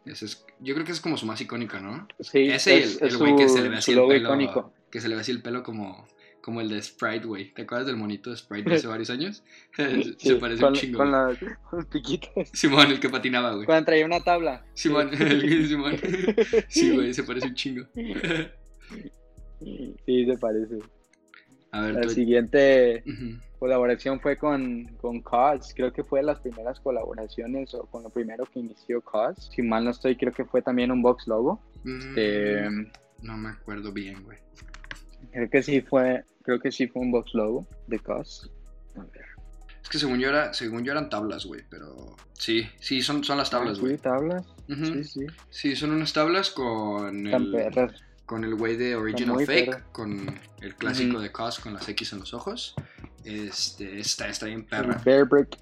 Ese 0.04 0.26
es, 0.26 0.44
yo 0.60 0.74
creo 0.74 0.84
que 0.84 0.92
es 0.92 1.00
como 1.00 1.16
su 1.16 1.24
más 1.24 1.40
icónico, 1.40 1.80
¿no? 1.80 2.06
sí, 2.20 2.50
Ese 2.50 2.78
es, 2.78 3.00
el, 3.00 3.06
es 3.06 3.14
el 3.14 3.18
güey 3.18 3.36
que 3.36 3.48
se 3.48 3.62
le 3.62 3.70
ve 3.70 3.76
así 3.76 3.92
el 3.92 4.06
pelo. 4.06 4.14
icónico. 4.14 4.72
Que 4.90 5.00
se 5.00 5.08
le 5.08 5.14
ve 5.14 5.22
así 5.22 5.32
el 5.32 5.40
pelo 5.40 5.62
como, 5.62 6.06
como 6.44 6.61
el 6.61 6.68
de 6.68 6.83
Sprite, 6.83 7.26
güey. 7.26 7.54
¿Te 7.54 7.62
acuerdas 7.62 7.87
del 7.87 7.96
monito 7.96 8.28
de 8.28 8.37
Sprite 8.37 8.68
de 8.68 8.76
hace 8.76 8.87
varios 8.87 9.09
años? 9.09 9.42
se 10.18 10.37
parece 10.37 10.61
con, 10.61 10.74
un 10.74 10.78
chingo. 10.78 10.98
Con 10.98 11.11
los, 11.11 11.38
piquitos. 11.90 12.50
Simón, 12.52 12.90
el 12.90 13.00
que 13.00 13.09
patinaba, 13.09 13.54
güey. 13.54 13.64
Cuando 13.64 13.87
traía 13.87 14.04
una 14.04 14.20
tabla. 14.20 14.62
Simón, 14.74 15.09
el 15.14 15.66
Simón. 15.66 15.96
Sí, 16.68 16.94
güey, 16.94 17.14
se 17.14 17.22
parece 17.22 17.46
un 17.46 17.54
chingo. 17.54 17.87
Sí, 20.04 20.26
se 20.26 20.37
parece. 20.38 20.80
A 21.70 21.80
ver, 21.80 21.94
La 21.94 22.00
tú. 22.02 22.11
siguiente 22.11 23.02
colaboración 23.59 24.20
fue 24.20 24.37
con, 24.37 24.85
con 25.00 25.22
Cos. 25.22 25.72
Creo 25.74 25.94
que 25.94 26.04
fue 26.04 26.20
de 26.20 26.26
las 26.26 26.40
primeras 26.40 26.78
colaboraciones 26.80 27.72
o 27.74 27.87
con 27.87 28.02
lo 28.02 28.11
primero 28.11 28.44
que 28.44 28.61
inició 28.61 29.00
Cos. 29.00 29.50
Si 29.50 29.62
mal 29.62 29.83
no 29.83 29.92
estoy, 29.92 30.14
creo 30.16 30.35
que 30.35 30.44
fue 30.44 30.61
también 30.61 30.90
un 30.90 31.00
box 31.00 31.26
logo. 31.26 31.62
Este, 31.87 32.68
Mm, 32.68 32.87
No 33.22 33.38
me 33.38 33.48
acuerdo 33.48 33.92
bien, 33.92 34.22
güey. 34.24 34.37
creo 35.33 35.48
que 35.48 35.62
sí 35.62 35.80
fue, 35.80 36.22
creo 36.44 36.61
que 36.61 36.70
sí 36.70 36.87
fue 36.87 37.02
un 37.02 37.11
box 37.11 37.35
logo 37.35 37.66
de 37.87 37.98
Cos. 37.98 38.50
A 38.96 39.00
ver. 39.00 39.24
Es 39.83 39.88
que 39.88 39.98
según 39.98 40.18
yo, 40.18 40.28
era, 40.28 40.54
según 40.54 40.85
yo 40.85 40.92
eran 40.92 41.11
tablas, 41.11 41.44
güey, 41.44 41.62
pero... 41.68 42.16
Sí, 42.33 42.66
sí, 42.80 43.02
son, 43.02 43.22
son 43.24 43.37
las 43.38 43.50
tablas, 43.50 43.78
Ah, 43.78 43.80
güey. 43.80 43.96
sí, 43.96 44.02
tablas. 44.02 44.46
Sí, 44.68 45.04
sí. 45.04 45.26
Sí, 45.50 45.76
son 45.76 45.90
unas 45.92 46.12
tablas 46.12 46.50
con 46.50 47.26
el, 47.26 47.90
con 48.24 48.44
el 48.44 48.54
güey 48.54 48.76
de 48.76 48.96
Original 48.96 49.44
Fake, 49.44 49.92
con 49.92 50.40
el 50.62 50.74
clásico 50.76 51.20
de 51.20 51.30
Cos 51.30 51.59
con 51.61 51.74
las 51.74 51.87
X 51.88 52.12
en 52.14 52.20
los 52.20 52.33
ojos. 52.33 52.74
Este, 53.24 53.98
está, 54.00 54.28
está 54.28 54.46
bien 54.46 54.64
perra. 54.64 55.00
Bear 55.04 55.26
Brick. 55.26 55.59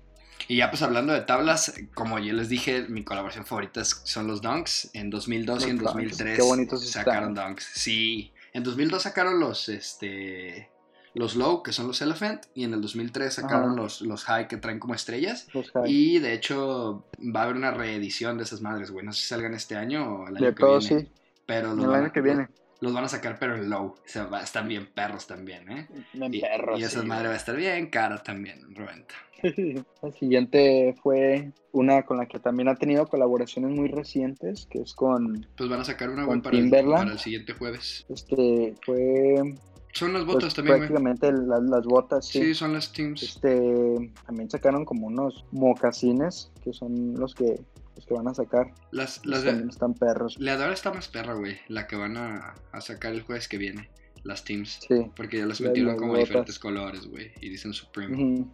Y 0.48 0.56
ya 0.56 0.70
pues 0.70 0.82
hablando 0.82 1.12
de 1.12 1.20
tablas, 1.22 1.72
como 1.94 2.18
yo 2.18 2.32
les 2.32 2.48
dije, 2.48 2.86
mi 2.88 3.04
colaboración 3.04 3.44
favorita 3.46 3.84
son 3.84 4.26
los 4.26 4.40
Dunks. 4.42 4.90
En 4.92 5.10
2002 5.10 5.66
y 5.66 5.70
en 5.70 5.76
Los 5.78 5.94
Dunks, 5.94 6.10
2003 6.18 6.36
qué 6.36 6.42
bonitos 6.42 6.90
sacaron 6.90 7.30
están. 7.30 7.46
Dunks. 7.48 7.64
Sí, 7.74 8.32
en 8.52 8.62
2002 8.64 9.02
sacaron 9.02 9.38
los, 9.40 9.68
este, 9.68 10.68
los 11.14 11.36
Low, 11.36 11.62
que 11.62 11.72
son 11.72 11.86
los 11.86 12.00
Elephant, 12.02 12.44
y 12.54 12.64
en 12.64 12.74
el 12.74 12.80
2003 12.80 13.34
sacaron 13.34 13.76
los, 13.76 14.00
los 14.00 14.24
High, 14.24 14.48
que 14.48 14.56
traen 14.56 14.78
como 14.78 14.94
estrellas. 14.94 15.46
Los 15.52 15.70
high. 15.72 15.84
Y 15.90 16.18
de 16.18 16.32
hecho 16.32 17.04
va 17.34 17.40
a 17.40 17.44
haber 17.44 17.56
una 17.56 17.70
reedición 17.70 18.38
de 18.38 18.44
esas 18.44 18.60
madres, 18.62 18.90
güey. 18.90 19.04
No 19.04 19.12
sé 19.12 19.22
si 19.22 19.28
salgan 19.28 19.54
este 19.54 19.76
año 19.76 20.16
o 20.22 20.28
el 20.28 20.36
año 20.36 20.46
de 20.46 20.54
que 20.54 20.60
todo, 20.60 20.78
viene. 20.78 21.00
sí. 21.02 21.08
Pero 21.46 21.74
los 21.74 21.84
El 21.84 21.90
van 21.90 22.00
a- 22.00 22.04
año 22.04 22.12
que 22.12 22.20
viene. 22.22 22.48
los 22.80 22.92
van 22.94 23.04
a 23.04 23.08
sacar, 23.08 23.36
pero 23.38 23.56
en 23.56 23.68
low. 23.68 23.86
O 23.88 23.96
sea, 24.06 24.24
va- 24.24 24.42
están 24.42 24.68
bien 24.68 24.86
perros 24.94 25.26
también, 25.26 25.70
¿eh? 25.70 25.88
En 26.14 26.32
Y, 26.34 26.40
perros, 26.40 26.80
y 26.80 26.84
esa 26.84 27.00
sí, 27.02 27.06
madre 27.06 27.28
va 27.28 27.34
a 27.34 27.36
estar 27.36 27.56
bien 27.56 27.90
cara 27.90 28.22
también, 28.22 28.60
en 28.60 28.74
reventa. 28.74 29.14
La 30.02 30.12
siguiente 30.12 30.94
fue 31.02 31.50
una 31.72 32.04
con 32.04 32.16
la 32.16 32.26
que 32.26 32.38
también 32.38 32.68
ha 32.68 32.76
tenido 32.76 33.06
colaboraciones 33.06 33.72
muy 33.72 33.88
recientes, 33.88 34.66
que 34.70 34.80
es 34.82 34.94
con, 34.94 35.46
Pues 35.56 35.68
van 35.68 35.80
a 35.80 35.84
sacar 35.84 36.10
una, 36.10 36.24
güey, 36.24 36.40
para, 36.40 36.56
para 36.70 37.10
el 37.12 37.18
siguiente 37.18 37.52
jueves. 37.54 38.06
este, 38.08 38.74
fue 38.86 39.54
Son 39.92 40.12
las 40.12 40.24
pues, 40.24 40.34
botas 40.36 40.54
también, 40.54 40.78
güey. 40.78 40.88
prácticamente 40.88 41.32
las, 41.32 41.62
las 41.62 41.84
botas, 41.84 42.26
sí. 42.26 42.40
Sí, 42.42 42.54
son 42.54 42.72
las 42.72 42.92
teams. 42.92 43.22
Este, 43.22 44.10
también 44.26 44.48
sacaron 44.50 44.84
como 44.84 45.06
unos 45.06 45.44
mocasines, 45.52 46.50
que 46.64 46.72
son 46.72 47.14
los 47.14 47.34
que, 47.34 47.60
los 47.96 48.06
que 48.06 48.14
van 48.14 48.26
a 48.28 48.34
sacar. 48.34 48.72
Las, 48.90 49.24
las 49.26 49.44
también 49.44 49.66
de, 49.66 49.72
están 49.72 49.94
perros. 49.94 50.36
la 50.38 50.56
de 50.56 50.62
ahora 50.62 50.74
está 50.74 50.92
más 50.92 51.08
perra, 51.08 51.34
güey. 51.34 51.56
La 51.68 51.86
que 51.86 51.96
van 51.96 52.16
a, 52.16 52.54
a 52.72 52.80
sacar 52.80 53.12
el 53.12 53.22
jueves 53.22 53.48
que 53.48 53.58
viene. 53.58 53.90
Las 54.24 54.44
teams. 54.44 54.78
Sí. 54.88 55.10
Porque 55.16 55.38
ya 55.38 55.46
las 55.46 55.60
Las- 55.60 55.68
metieron 55.68 55.92
las 55.92 55.98
como 55.98 56.12
botas. 56.12 56.28
diferentes 56.28 56.58
colores, 56.58 57.06
güey. 57.08 57.32
Y 57.40 57.48
dicen 57.50 57.72
Supreme. 57.72 58.46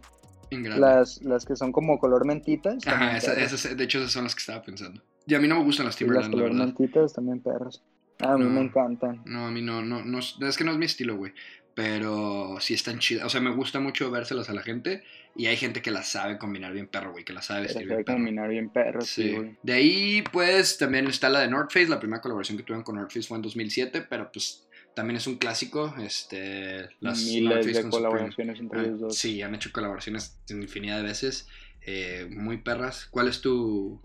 En 0.51 0.63
grande. 0.63 0.81
Las, 0.81 1.21
las 1.23 1.45
que 1.45 1.55
son 1.55 1.71
como 1.71 1.99
color 1.99 2.25
mentitas. 2.25 2.85
Ajá, 2.87 2.97
también 2.97 3.15
esa- 3.17 3.33
perras. 3.35 3.53
esas- 3.53 3.77
de 3.77 3.83
hecho 3.83 3.99
esas 3.99 4.11
son 4.11 4.23
las 4.23 4.33
que 4.35 4.39
estaba 4.39 4.61
pensando. 4.63 5.01
Y 5.27 5.35
a 5.35 5.39
mí 5.39 5.47
no 5.47 5.59
me 5.59 5.63
gustan 5.63 5.85
las 5.85 5.93
Sí, 5.95 6.05
las 6.05 6.09
Timberland, 6.27 6.33
la 6.33 6.37
color 6.41 6.51
verdad. 6.57 6.65
mentitas 6.65 7.13
también 7.13 7.39
perros. 7.39 7.83
A 8.19 8.37
mí 8.37 8.43
No. 8.43 8.49
me 8.49 8.61
encantan. 8.61 9.21
No, 9.25 9.47
a 9.47 9.51
mí 9.51 9.61
no, 9.61 9.81
no, 9.81 10.03
no, 10.03 10.19
es 10.19 10.57
que 10.57 10.63
no 10.63 10.71
es 10.71 10.77
mi 10.77 10.85
estilo, 10.85 11.15
güey. 11.15 11.33
Pero 11.75 12.57
sí 12.59 12.73
están 12.73 12.99
chidas. 12.99 13.25
O 13.25 13.29
sea, 13.29 13.39
me 13.39 13.51
gusta 13.51 13.79
mucho 13.79 14.11
vérselas 14.11 14.49
a 14.49 14.53
la 14.53 14.61
gente. 14.61 15.03
Y 15.35 15.45
hay 15.45 15.55
gente 15.55 15.81
que 15.81 15.91
las 15.91 16.09
sabe 16.09 16.37
combinar 16.37 16.73
bien 16.73 16.87
perro, 16.87 17.11
güey. 17.13 17.23
Que 17.23 17.31
las 17.31 17.45
sabe 17.45 17.61
vestir 17.61 17.85
bien 17.87 18.03
perro. 18.03 18.17
combinar 18.17 18.49
bien 18.49 18.69
perros, 18.69 19.07
sí, 19.07 19.31
güey. 19.33 19.55
De 19.63 19.73
ahí, 19.73 20.23
pues, 20.33 20.77
también 20.77 21.07
está 21.07 21.29
la 21.29 21.39
de 21.39 21.47
North 21.47 21.71
Face. 21.71 21.87
La 21.87 21.99
primera 21.99 22.21
colaboración 22.21 22.57
que 22.57 22.63
tuvieron 22.63 22.83
con 22.83 22.95
North 22.95 23.11
Face 23.13 23.27
fue 23.27 23.37
en 23.37 23.43
2007. 23.43 24.01
Pero, 24.09 24.29
pues, 24.31 24.67
también 24.93 25.15
es 25.15 25.27
un 25.27 25.37
clásico. 25.37 25.95
Este, 26.01 26.89
las 26.99 27.21
North 27.21 27.25
Miles 27.31 27.53
Face 27.57 27.67
de 27.67 27.73
con 27.83 27.91
Supreme. 27.91 27.91
colaboraciones 27.91 28.59
entre 28.59 28.79
Ah, 28.79 28.83
ellos 28.83 28.99
dos. 28.99 29.17
Sí, 29.17 29.41
han 29.41 29.55
hecho 29.55 29.71
colaboraciones 29.71 30.37
infinidad 30.49 30.97
de 30.97 31.03
veces. 31.03 31.47
eh, 31.85 32.27
muy 32.29 32.57
perras. 32.57 33.05
¿Cuál 33.09 33.29
es 33.29 33.39
tu, 33.39 34.01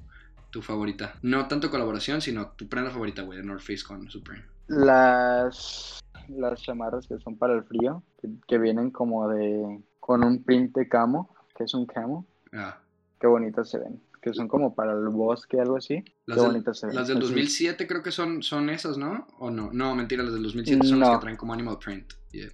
tu 0.54 0.62
favorita? 0.62 1.18
No 1.22 1.48
tanto 1.48 1.68
colaboración, 1.68 2.20
sino 2.20 2.50
tu 2.50 2.68
prenda 2.68 2.88
favorita, 2.92 3.22
güey, 3.22 3.38
de 3.38 3.44
North 3.44 3.62
Face 3.62 3.82
con 3.84 4.08
Supreme. 4.08 4.44
Las, 4.68 5.98
las 6.28 6.62
chamarras 6.62 7.08
que 7.08 7.18
son 7.18 7.36
para 7.36 7.54
el 7.54 7.64
frío, 7.64 8.04
que, 8.22 8.28
que 8.46 8.58
vienen 8.58 8.92
como 8.92 9.28
de, 9.28 9.82
con 9.98 10.22
un 10.22 10.44
print 10.44 10.76
de 10.76 10.88
camo, 10.88 11.34
que 11.56 11.64
es 11.64 11.74
un 11.74 11.86
camo, 11.86 12.24
Ah, 12.52 12.78
qué 13.18 13.26
bonitas 13.26 13.68
se 13.68 13.78
ven. 13.80 14.00
Que 14.22 14.32
son 14.32 14.46
como 14.46 14.76
para 14.76 14.92
el 14.92 15.08
bosque, 15.08 15.60
algo 15.60 15.76
así. 15.76 16.04
las, 16.24 16.38
qué 16.38 16.46
bonitas 16.46 16.78
se 16.78 16.86
ven. 16.86 16.94
las 16.94 17.08
del 17.08 17.16
Entonces, 17.16 17.34
2007 17.34 17.86
creo 17.88 18.02
que 18.04 18.12
son, 18.12 18.40
son 18.44 18.70
esas, 18.70 18.96
¿no? 18.96 19.26
¿O 19.40 19.50
no? 19.50 19.70
No, 19.72 19.96
mentira, 19.96 20.22
las 20.22 20.34
del 20.34 20.44
2007 20.44 20.86
son 20.86 21.00
las 21.00 21.10
que 21.10 21.18
traen 21.18 21.36
como 21.36 21.52
Animal 21.52 21.78
Print. 21.84 22.12
Yeah. 22.30 22.48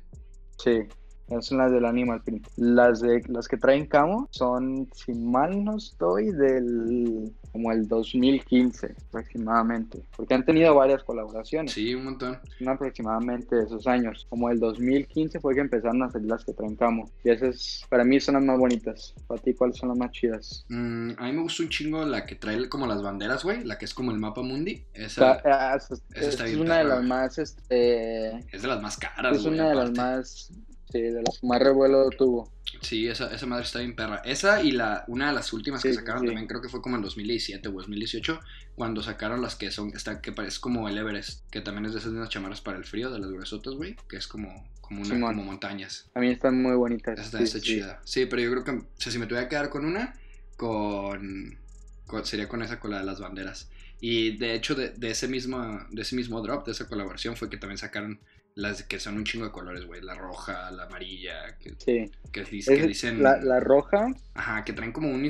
Sí, 0.56 0.88
esas 1.30 1.46
son 1.46 1.58
las 1.58 1.72
del 1.72 1.84
Animal 1.84 2.22
Print. 2.22 2.46
Las, 2.56 3.00
de, 3.00 3.22
las 3.28 3.48
que 3.48 3.56
traen 3.56 3.86
camo 3.86 4.28
son, 4.30 4.88
si 4.94 5.12
mal 5.12 5.64
no 5.64 5.76
estoy, 5.76 6.32
del 6.32 7.32
como 7.52 7.72
el 7.72 7.88
2015 7.88 8.94
aproximadamente. 9.08 10.02
Porque 10.16 10.34
han 10.34 10.44
tenido 10.44 10.74
varias 10.74 11.02
colaboraciones. 11.02 11.72
Sí, 11.72 11.94
un 11.94 12.04
montón. 12.04 12.38
Son 12.58 12.68
aproximadamente 12.68 13.56
de 13.56 13.64
esos 13.64 13.86
años. 13.86 14.26
Como 14.28 14.50
el 14.50 14.58
2015 14.58 15.40
fue 15.40 15.54
que 15.54 15.60
empezaron 15.60 16.02
a 16.02 16.10
salir 16.10 16.28
las 16.28 16.44
que 16.44 16.52
traen 16.52 16.76
camo. 16.76 17.10
Y 17.24 17.30
esas, 17.30 17.84
para 17.88 18.04
mí, 18.04 18.20
son 18.20 18.34
las 18.34 18.44
más 18.44 18.58
bonitas. 18.58 19.14
Para 19.26 19.40
ti, 19.40 19.54
¿cuáles 19.54 19.76
son 19.76 19.90
las 19.90 19.98
más 19.98 20.12
chidas? 20.12 20.64
Mm, 20.68 21.12
a 21.16 21.24
mí 21.24 21.32
me 21.32 21.42
gusta 21.42 21.62
un 21.62 21.68
chingo 21.68 22.04
la 22.04 22.26
que 22.26 22.36
trae 22.36 22.68
como 22.68 22.86
las 22.86 23.02
banderas, 23.02 23.42
güey. 23.42 23.64
La 23.64 23.78
que 23.78 23.84
es 23.84 23.94
como 23.94 24.10
el 24.10 24.18
mapa 24.18 24.42
mundi. 24.42 24.84
O 24.94 24.98
Esa 24.98 25.40
sea, 25.40 25.72
ah, 25.72 25.76
es, 25.76 25.90
esa 26.14 26.28
está 26.28 26.44
es 26.44 26.50
bien 26.52 26.62
una 26.62 26.78
de 26.78 26.84
las 26.84 27.04
más, 27.04 27.38
este, 27.38 28.36
es 28.54 28.62
de 28.62 28.68
las 28.68 28.80
más 28.80 28.96
caras, 28.96 29.38
es 29.38 29.44
una 29.44 29.68
de 29.68 29.74
las 29.74 29.90
aparte. 29.90 30.00
más, 30.00 30.52
sí, 30.92 31.00
de 31.00 31.22
las 31.22 31.42
más 31.42 31.61
revuelo 31.61 32.09
tuvo. 32.11 32.50
Sí, 32.83 33.09
esa, 33.09 33.33
esa 33.35 33.46
madre 33.46 33.64
está 33.64 33.81
bien 33.81 33.94
perra. 33.96 34.22
Esa 34.24 34.62
y 34.62 34.70
la 34.70 35.05
una 35.09 35.29
de 35.29 35.35
las 35.35 35.53
últimas 35.53 35.83
que 35.83 35.92
sacaron 35.92 36.22
sí. 36.22 36.26
también 36.26 36.46
creo 36.46 36.62
que 36.62 36.68
fue 36.68 36.81
como 36.81 36.96
en 36.96 37.03
2017 37.03 37.68
o 37.68 37.72
2018 37.72 38.40
cuando 38.74 39.03
sacaron 39.03 39.42
las 39.42 39.57
que 39.57 39.70
son 39.70 39.92
esta 39.94 40.20
que 40.20 40.33
parece 40.33 40.61
como 40.61 40.88
el 40.88 40.96
Everest, 40.96 41.44
que 41.50 41.61
también 41.61 41.87
es 41.87 41.92
de 41.92 41.98
esas 41.98 42.12
mismas 42.12 42.31
chamarras 42.31 42.61
para 42.61 42.79
el 42.79 42.85
frío 42.85 43.11
de 43.11 43.18
las 43.18 43.31
gruesotas, 43.31 43.74
güey, 43.74 43.96
que 44.09 44.16
es 44.16 44.26
como 44.26 44.68
como 44.81 45.03
una 45.03 45.20
como 45.20 45.44
montañas. 45.44 46.09
A 46.14 46.20
mí 46.20 46.29
están 46.29 46.61
muy 46.61 46.74
bonitas. 46.74 47.14
Esa 47.18 47.24
está, 47.26 47.38
sí, 47.38 47.44
está 47.44 47.61
chida. 47.61 48.00
Sí, 48.05 48.26
pero 48.26 48.42
yo 48.42 48.50
creo 48.50 48.64
que 48.64 48.70
o 48.70 48.87
sea, 48.96 49.12
si 49.12 49.18
me 49.18 49.26
tuviera 49.26 49.46
que 49.48 49.50
quedar 49.57 49.68
con 49.70 49.85
una 49.85 50.14
con, 50.57 51.59
con- 52.07 52.24
sería 52.24 52.48
con 52.48 52.62
esa 52.62 52.79
con 52.81 52.90
la 52.92 52.98
de 52.98 53.05
las 53.05 53.20
banderas. 53.20 53.68
Y 54.00 54.37
de 54.38 54.55
hecho 54.55 54.74
de, 54.74 54.90
de 54.90 55.11
ese 55.11 55.29
mismo 55.29 55.81
de 55.90 56.03
ese 56.03 56.16
mismo 56.16 56.40
drop, 56.40 56.64
de 56.66 56.72
esa 56.72 56.87
colaboración 56.88 57.37
fue 57.37 57.50
que 57.50 57.57
también 57.59 57.79
sacaron 57.79 58.20
las 58.54 58.82
que 58.82 58.98
son 59.00 59.16
un 59.16 59.24
chingo 59.24 59.46
de 59.46 59.52
colores, 59.52 59.84
güey, 59.86 60.00
la 60.02 60.14
roja, 60.14 60.70
la 60.70 60.84
amarilla, 60.84 61.56
que, 61.58 61.74
Sí. 61.78 62.10
que, 62.32 62.44
dicen 62.44 63.22
la, 63.22 63.38
la 63.38 63.60
roja, 63.60 64.08
Ajá, 64.34 64.64
que 64.64 64.72
traen 64.72 64.92
como 64.92 65.08
un, 65.10 65.24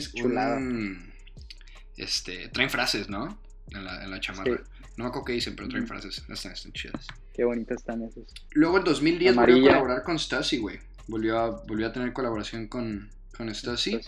este, 1.96 2.48
traen 2.48 2.70
frases, 2.70 3.09
¿no? 3.09 3.38
En 3.72 3.85
la, 3.85 4.02
en 4.04 4.11
la 4.11 4.20
chamarra. 4.20 4.56
Sí. 4.56 4.62
No 4.96 5.04
me 5.04 5.09
acuerdo 5.09 5.24
qué 5.26 5.33
dicen, 5.35 5.54
pero 5.56 5.68
traen 5.68 5.87
frases. 5.87 6.18
Están, 6.28 6.52
están 6.52 6.72
chidas. 6.72 7.06
qué 7.33 7.44
bonitas 7.44 7.78
están 7.78 8.02
esas. 8.02 8.24
Luego 8.52 8.78
en 8.78 8.85
2010 8.85 9.35
volvió 9.35 9.40
a 9.40 9.44
Amarilla. 9.44 9.68
colaborar 9.68 10.02
con 10.02 10.18
Stussy, 10.18 10.59
güey. 10.59 10.78
Volvió 11.06 11.38
a, 11.38 11.50
volvió 11.64 11.87
a 11.87 11.92
tener 11.92 12.12
colaboración 12.12 12.66
con, 12.68 13.11
con. 13.37 13.48
Ujú. 13.48 14.00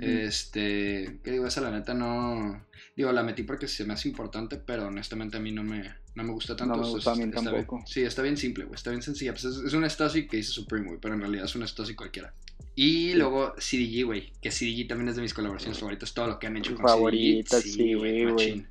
Este, 0.00 1.18
que 1.24 1.30
digo, 1.32 1.46
esa 1.46 1.60
la 1.60 1.70
neta 1.70 1.94
no. 1.94 2.64
Digo, 2.96 3.10
la 3.12 3.22
metí 3.22 3.42
porque 3.42 3.68
se 3.68 3.84
me 3.84 3.94
hace 3.94 4.08
importante, 4.08 4.56
pero 4.56 4.86
honestamente 4.86 5.36
a 5.36 5.40
mí 5.40 5.52
no 5.52 5.62
me, 5.62 5.92
no 6.16 6.24
me 6.24 6.32
gusta 6.32 6.56
tanto. 6.56 6.74
No 6.76 6.82
me 6.82 6.88
gusta 6.88 7.12
a 7.12 7.14
mí 7.14 7.22
está 7.22 7.40
bien- 7.40 7.52
tampoco. 7.52 7.84
sí, 7.86 8.02
está 8.02 8.22
bien 8.22 8.36
simple, 8.36 8.64
güey. 8.64 8.74
Está 8.74 8.90
bien 8.90 9.02
sencilla. 9.02 9.32
Pues 9.32 9.44
es, 9.44 9.56
es 9.58 9.72
una 9.74 9.88
Stussy 9.88 10.26
que 10.26 10.38
dice 10.38 10.50
Supreme, 10.50 10.86
güey, 10.88 10.98
pero 11.00 11.14
en 11.14 11.20
realidad 11.20 11.44
es 11.44 11.54
una 11.54 11.66
Stussy 11.66 11.94
cualquiera. 11.94 12.34
Y 12.74 13.12
Sí. 13.12 13.14
luego 13.14 13.54
CDG, 13.58 14.04
güey. 14.04 14.32
Que 14.42 14.50
CDG 14.50 14.86
también 14.88 15.08
es 15.08 15.16
de 15.16 15.22
mis 15.22 15.32
colaboraciones 15.34 15.78
favoritas. 15.78 16.12
Todo 16.12 16.26
lo 16.26 16.38
que 16.38 16.46
han 16.48 16.56
hecho 16.56 16.74
con 16.74 16.84
favorita, 16.86 17.60
CDG. 17.60 17.72
sí, 17.72 17.94
güey. 17.94 18.66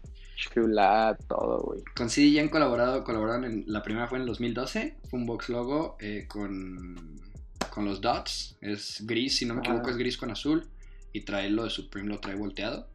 Chulada, 0.53 1.15
todo, 1.15 1.61
güey. 1.63 1.81
Con 1.95 2.09
CDG 2.09 2.39
han 2.41 2.49
colaborado, 2.49 3.03
colaboraron 3.03 3.45
en. 3.45 3.63
La 3.67 3.81
primera 3.83 4.07
fue 4.07 4.17
en 4.17 4.23
el 4.23 4.27
2012. 4.27 4.95
Fue 5.09 5.19
un 5.19 5.25
box 5.25 5.49
logo 5.49 5.95
eh, 5.99 6.25
con. 6.27 7.21
Con 7.69 7.85
los 7.85 8.01
dots. 8.01 8.57
Es 8.61 9.05
gris, 9.05 9.35
si 9.37 9.45
no 9.45 9.53
me 9.53 9.59
equivoco, 9.61 9.89
es 9.89 9.97
gris 9.97 10.17
con 10.17 10.31
azul. 10.31 10.67
Y 11.13 11.21
trae 11.21 11.49
lo 11.49 11.63
de 11.63 11.69
Supreme, 11.69 12.09
lo 12.09 12.19
trae 12.19 12.35
volteado. 12.35 12.87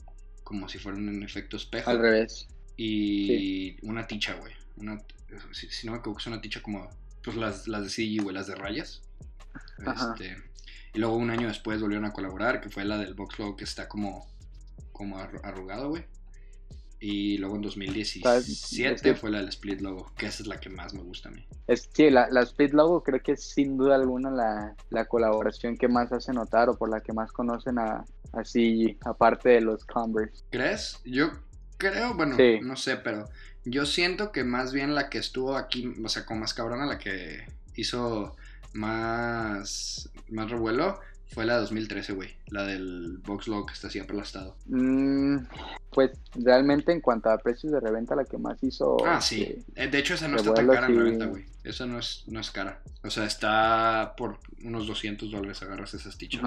Como 0.44 0.68
si 0.68 0.78
fuera 0.78 0.98
un 0.98 1.22
efecto 1.22 1.56
espejo. 1.56 1.90
Al 1.90 1.98
revés. 2.00 2.46
Y 2.84 3.76
una 3.86 4.06
ticha, 4.06 4.34
güey. 4.34 4.52
Una, 4.76 4.98
si, 5.52 5.68
si 5.70 5.86
no 5.86 5.92
me 5.92 5.98
equivoco, 5.98 6.20
es 6.20 6.26
una 6.26 6.40
ticha 6.40 6.62
como. 6.62 6.88
Pues 7.22 7.36
las, 7.36 7.68
las 7.68 7.82
de 7.82 7.90
CG, 7.90 8.22
güey, 8.22 8.34
las 8.34 8.46
de 8.46 8.54
rayas. 8.54 9.02
Ajá. 9.84 10.14
Este, 10.16 10.36
y 10.94 10.98
luego 10.98 11.16
un 11.16 11.30
año 11.30 11.48
después 11.48 11.80
volvieron 11.82 12.06
a 12.06 12.12
colaborar, 12.12 12.60
que 12.60 12.70
fue 12.70 12.84
la 12.84 12.96
del 12.98 13.14
Box 13.14 13.38
Logo 13.38 13.56
que 13.56 13.64
está 13.64 13.86
como, 13.88 14.26
como 14.92 15.18
arru- 15.18 15.40
arrugado, 15.44 15.90
güey. 15.90 16.04
Y 17.02 17.38
luego 17.38 17.56
en 17.56 17.62
2017 17.62 18.92
Es 18.94 19.02
que- 19.02 19.14
fue 19.14 19.30
la 19.30 19.38
del 19.38 19.48
Split 19.48 19.80
Logo, 19.80 20.12
que 20.16 20.26
esa 20.26 20.42
es 20.42 20.46
la 20.48 20.58
que 20.60 20.68
más 20.70 20.92
me 20.94 21.00
gusta 21.02 21.28
a 21.28 21.32
mí. 21.32 21.46
Es, 21.66 21.88
sí, 21.92 22.10
la, 22.10 22.28
la 22.30 22.42
Split 22.42 22.72
Logo 22.72 23.02
creo 23.02 23.22
que 23.22 23.32
es 23.32 23.42
sin 23.44 23.76
duda 23.78 23.94
alguna 23.96 24.30
la, 24.30 24.76
la 24.90 25.04
colaboración 25.06 25.76
que 25.76 25.88
más 25.88 26.12
hace 26.12 26.32
notar 26.32 26.68
o 26.70 26.76
por 26.76 26.90
la 26.90 27.00
que 27.02 27.12
más 27.12 27.32
conocen 27.32 27.78
a, 27.78 28.04
a 28.32 28.44
CG, 28.44 28.96
aparte 29.04 29.48
de 29.50 29.60
los 29.62 29.84
Converse. 29.86 30.44
¿Crees? 30.50 30.98
Yo 31.04 31.30
creo, 31.80 32.14
bueno, 32.14 32.36
Sí. 32.36 32.60
no 32.62 32.76
sé, 32.76 32.96
pero 32.96 33.28
yo 33.64 33.84
siento 33.86 34.30
que 34.30 34.44
más 34.44 34.72
bien 34.72 34.94
la 34.94 35.10
que 35.10 35.18
estuvo 35.18 35.56
aquí, 35.56 35.92
o 36.04 36.08
sea, 36.08 36.24
con 36.24 36.38
más 36.38 36.54
cabrona, 36.54 36.86
la 36.86 36.98
que 36.98 37.44
hizo 37.74 38.36
más, 38.72 40.08
más 40.28 40.50
revuelo, 40.50 41.00
fue 41.32 41.44
la 41.44 41.54
de 41.54 41.60
2013, 41.60 42.12
güey. 42.14 42.30
La 42.48 42.64
del 42.64 43.18
Box 43.24 43.46
Logo 43.46 43.66
que 43.66 43.74
está 43.74 43.86
así 43.86 44.00
aplastado. 44.00 44.56
Mm, 44.66 45.36
pues 45.92 46.10
realmente 46.34 46.90
en 46.90 47.00
cuanto 47.00 47.30
a 47.30 47.38
precios 47.38 47.72
de 47.72 47.78
reventa, 47.78 48.16
la 48.16 48.24
que 48.24 48.36
más 48.36 48.60
hizo... 48.62 48.96
Ah, 49.06 49.20
sí. 49.20 49.42
este, 49.42 49.84
Eh, 49.84 49.88
De 49.88 49.98
hecho, 49.98 50.14
esa 50.14 50.26
no 50.26 50.36
está 50.38 50.54
tan 50.54 50.66
cara 50.66 50.86
en 50.88 50.96
reventa, 50.96 51.26
güey. 51.26 51.44
Esa 51.62 51.86
no 51.86 51.98
es, 52.00 52.24
no 52.26 52.40
es 52.40 52.50
cara. 52.50 52.82
O 53.04 53.10
sea, 53.10 53.26
está 53.26 54.14
por 54.16 54.38
unos 54.64 54.88
200 54.88 55.30
dólares 55.30 55.62
agarras 55.62 55.94
esas 55.94 56.16
tichas. 56.18 56.42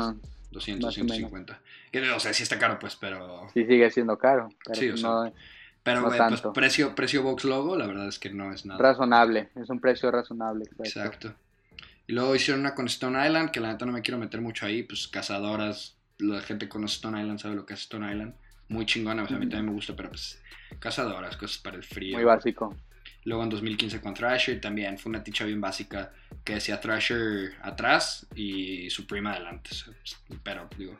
200, 0.53 0.85
más 0.85 0.97
o 0.97 1.01
menos. 1.01 1.17
150. 1.17 1.59
Que, 1.91 2.11
o 2.11 2.19
sea, 2.19 2.33
sí 2.33 2.43
está 2.43 2.57
caro, 2.57 2.79
pues, 2.79 2.95
pero... 2.95 3.47
sí 3.53 3.65
sigue 3.65 3.89
siendo 3.91 4.17
caro, 4.17 4.49
pero 4.65 4.79
Sí, 4.79 4.87
o 4.87 4.91
pues 4.91 5.01
sea, 5.01 5.09
no 5.09 5.33
Pero, 5.83 6.01
no 6.01 6.07
pues, 6.07 6.41
precio, 6.53 6.95
precio 6.95 7.23
Box 7.23 7.43
Logo, 7.43 7.75
la 7.75 7.87
verdad 7.87 8.07
es 8.07 8.19
que 8.19 8.29
no 8.29 8.53
es 8.53 8.65
nada. 8.65 8.81
razonable, 8.81 9.49
es 9.55 9.69
un 9.69 9.79
precio 9.79 10.09
razonable. 10.11 10.63
exacto. 10.79 11.27
Exacto. 11.27 11.33
Y 12.07 12.13
luego 12.13 12.35
hicieron 12.35 12.61
una 12.61 12.75
con 12.75 12.87
Stone 12.87 13.25
Island, 13.25 13.51
que 13.51 13.59
la 13.59 13.71
neta 13.71 13.85
no 13.85 13.91
me 13.91 14.01
quiero 14.01 14.17
meter 14.17 14.41
mucho 14.41 14.65
ahí, 14.65 14.83
pues 14.83 15.07
cazadoras, 15.07 15.97
la 16.19 16.41
gente 16.41 16.67
con 16.69 16.83
Stone 16.85 17.19
Island 17.19 17.39
sabe 17.39 17.55
lo 17.55 17.65
que 17.65 17.73
es 17.73 17.81
Stone 17.81 18.09
Island. 18.11 18.33
Muy 18.69 18.85
chingona, 18.85 19.23
o 19.23 19.27
sea, 19.27 19.37
a 19.37 19.39
mí 19.39 19.47
también 19.47 19.67
me 19.67 19.71
gusta, 19.73 19.95
pero 19.95 20.09
pues 20.09 20.41
cazadoras, 20.79 21.37
cosas 21.37 21.57
para 21.59 21.77
el 21.77 21.83
frío. 21.83 22.15
Muy 22.15 22.23
básico. 22.25 22.75
Luego 23.25 23.43
en 23.43 23.49
2015 23.49 24.01
con 24.01 24.13
Thrasher 24.13 24.59
también 24.59 24.97
fue 24.97 25.09
una 25.09 25.23
ticha 25.23 25.45
bien 25.45 25.61
básica 25.61 26.11
que 26.43 26.55
decía 26.55 26.79
Thrasher 26.81 27.53
atrás 27.61 28.27
y 28.35 28.89
Supreme 28.89 29.29
adelante. 29.29 29.69
pues, 29.85 30.39
Pero 30.43 30.69
digo, 30.77 30.97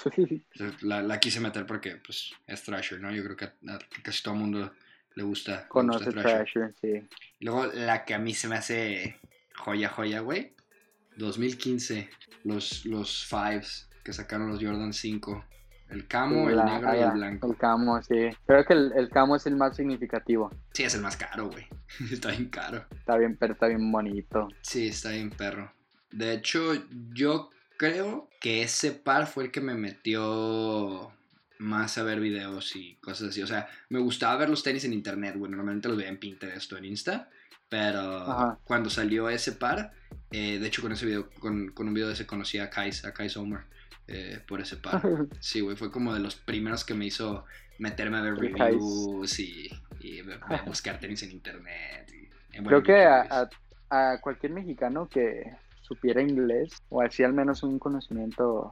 la, 0.82 1.02
la 1.02 1.20
quise 1.20 1.40
meter 1.40 1.66
porque 1.66 1.98
pues 1.98 2.32
es 2.48 2.64
Thrasher, 2.64 3.00
¿no? 3.02 3.14
Yo 3.14 3.24
creo 3.24 3.36
que 3.36 3.46
a- 3.46 3.54
a 3.74 3.80
casi 4.04 4.24
todo 4.24 4.34
el 4.36 4.40
mundo 4.40 4.74
le 5.16 5.24
gusta. 5.24 5.68
Conoce 5.68 6.06
gusta 6.06 6.22
Thrasher. 6.22 6.44
Thrasher, 6.54 6.76
sí. 6.82 7.08
Y 7.40 7.46
Luego 7.46 7.66
la 7.68 8.06
que 8.06 8.14
a 8.14 8.20
mí 8.20 8.34
se 8.34 8.48
me 8.48 8.56
hace 8.56 9.20
joya, 9.56 9.90
joya, 9.90 10.22
güey. 10.22 10.54
2015, 11.18 12.10
los, 12.44 12.86
los 12.86 13.26
Fives 13.26 13.88
que 14.04 14.14
sacaron 14.14 14.48
los 14.50 14.62
Jordan 14.64 14.94
5. 14.94 15.46
El 15.94 16.08
camo, 16.08 16.50
el 16.50 16.58
negro 16.58 16.96
y 16.96 17.00
el 17.00 17.12
blanco. 17.12 17.52
El 17.52 17.58
camo, 17.58 18.02
sí. 18.02 18.30
Creo 18.48 18.66
que 18.66 18.74
el, 18.74 18.92
el 18.96 19.10
camo 19.10 19.36
es 19.36 19.46
el 19.46 19.56
más 19.56 19.76
significativo. 19.76 20.52
Sí, 20.74 20.84
es 20.84 20.96
el 20.96 21.02
más 21.02 21.16
caro, 21.16 21.50
güey. 21.50 21.68
Está 22.12 22.30
bien 22.30 22.50
caro. 22.50 22.86
Está 22.90 23.16
bien, 23.18 23.38
pero 23.38 23.54
está 23.54 23.68
bien 23.68 23.92
bonito. 23.92 24.48
Sí, 24.62 24.88
está 24.88 25.12
bien 25.12 25.30
perro. 25.30 25.72
De 26.12 26.34
hecho, 26.34 26.74
yo 27.14 27.52
creo 27.78 28.28
que 28.42 28.64
ese 28.64 28.92
par 28.92 29.28
fue 29.28 29.44
el 29.44 29.52
que 29.52 29.62
me 29.62 29.76
metió 29.76 31.12
más 31.60 31.98
a 31.98 32.04
ver 32.04 32.20
videos 32.20 32.76
y 32.76 32.96
cosas 32.96 33.30
así. 33.30 33.44
O 33.44 33.48
sea, 33.48 33.68
me 33.90 34.00
gustaba 34.00 34.38
ver 34.38 34.50
los 34.50 34.64
tenis 34.64 34.86
en 34.86 34.94
internet, 34.94 35.36
güey. 35.38 35.52
Normalmente 35.52 35.88
los 35.88 35.98
veía 35.98 36.10
en 36.10 36.18
Pinterest 36.18 36.72
o 36.74 36.78
en 36.78 36.86
Insta. 36.86 37.30
Pero 37.70 38.02
Ajá. 38.02 38.60
cuando 38.64 38.90
salió 38.90 39.30
ese 39.30 39.52
par, 39.52 39.94
eh, 40.32 40.60
de 40.60 40.68
hecho 40.68 40.82
con 40.82 40.92
ese 40.92 41.06
video, 41.06 41.30
con, 41.40 41.70
con 41.70 41.88
un 41.88 41.94
video 41.94 42.08
de 42.08 42.14
ese 42.14 42.28
conocí 42.28 42.60
a 42.60 42.70
Kais, 42.70 43.06
a 43.06 43.14
Kais 43.14 43.38
Homer, 43.38 43.62
eh, 44.08 44.40
por 44.48 44.62
ese 44.62 44.78
par. 44.78 45.02
Sí, 45.40 45.60
güey, 45.62 45.76
fue 45.76 45.92
como 45.92 46.14
de 46.14 46.20
los 46.20 46.36
primeros 46.36 46.86
que 46.86 46.94
me 46.94 47.06
hizo 47.06 47.46
meterme 47.80 48.18
a 48.18 48.22
ver 48.22 48.36
reviews 48.36 49.40
y, 49.40 49.70
y 50.00 50.22
buscar 50.66 51.00
tenis 51.00 51.24
en 51.24 51.32
internet. 51.32 52.12
y- 52.14 52.30
en 52.58 52.64
Creo 52.66 52.84
que 52.84 53.04
a, 53.04 53.24
YouTube, 53.24 53.58
a- 53.90 54.14
a 54.14 54.22
cualquier 54.22 54.54
mexicano 54.54 55.08
que 55.10 55.44
supiera 55.82 56.22
inglés, 56.22 56.72
o 56.90 57.02
así 57.02 57.24
al 57.24 57.34
menos 57.34 57.64
un 57.64 57.78
conocimiento, 57.80 58.72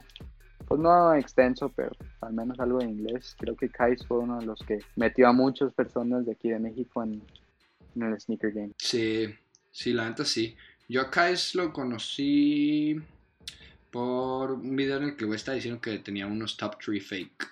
pues 0.66 0.80
no 0.80 1.12
extenso, 1.14 1.70
pero 1.76 1.90
al 2.20 2.32
menos 2.32 2.58
algo 2.60 2.78
de 2.78 2.86
inglés, 2.86 3.36
creo 3.38 3.54
que 3.56 3.68
Kais 3.68 4.06
fue 4.06 4.18
uno 4.18 4.38
de 4.40 4.46
los 4.46 4.60
que 4.60 4.78
metió 4.96 5.28
a 5.28 5.32
muchas 5.32 5.74
personas 5.74 6.24
de 6.24 6.32
aquí 6.32 6.48
de 6.48 6.58
México 6.58 7.02
en, 7.02 7.20
en 7.96 8.02
el 8.02 8.18
sneaker 8.20 8.52
game. 8.52 8.72
Sí, 8.78 9.34
sí, 9.70 9.92
la 9.92 10.08
neta 10.08 10.24
sí. 10.24 10.56
Yo 10.88 11.00
a 11.02 11.10
Kais 11.10 11.54
lo 11.54 11.72
conocí 11.72 12.96
por 13.92 14.52
un 14.52 14.74
video 14.74 14.96
en 14.96 15.04
el 15.04 15.16
que 15.16 15.26
estaba 15.34 15.54
diciendo 15.54 15.80
que 15.80 15.98
tenía 15.98 16.26
unos 16.26 16.56
top 16.56 16.76
3 16.84 17.06
fake. 17.06 17.48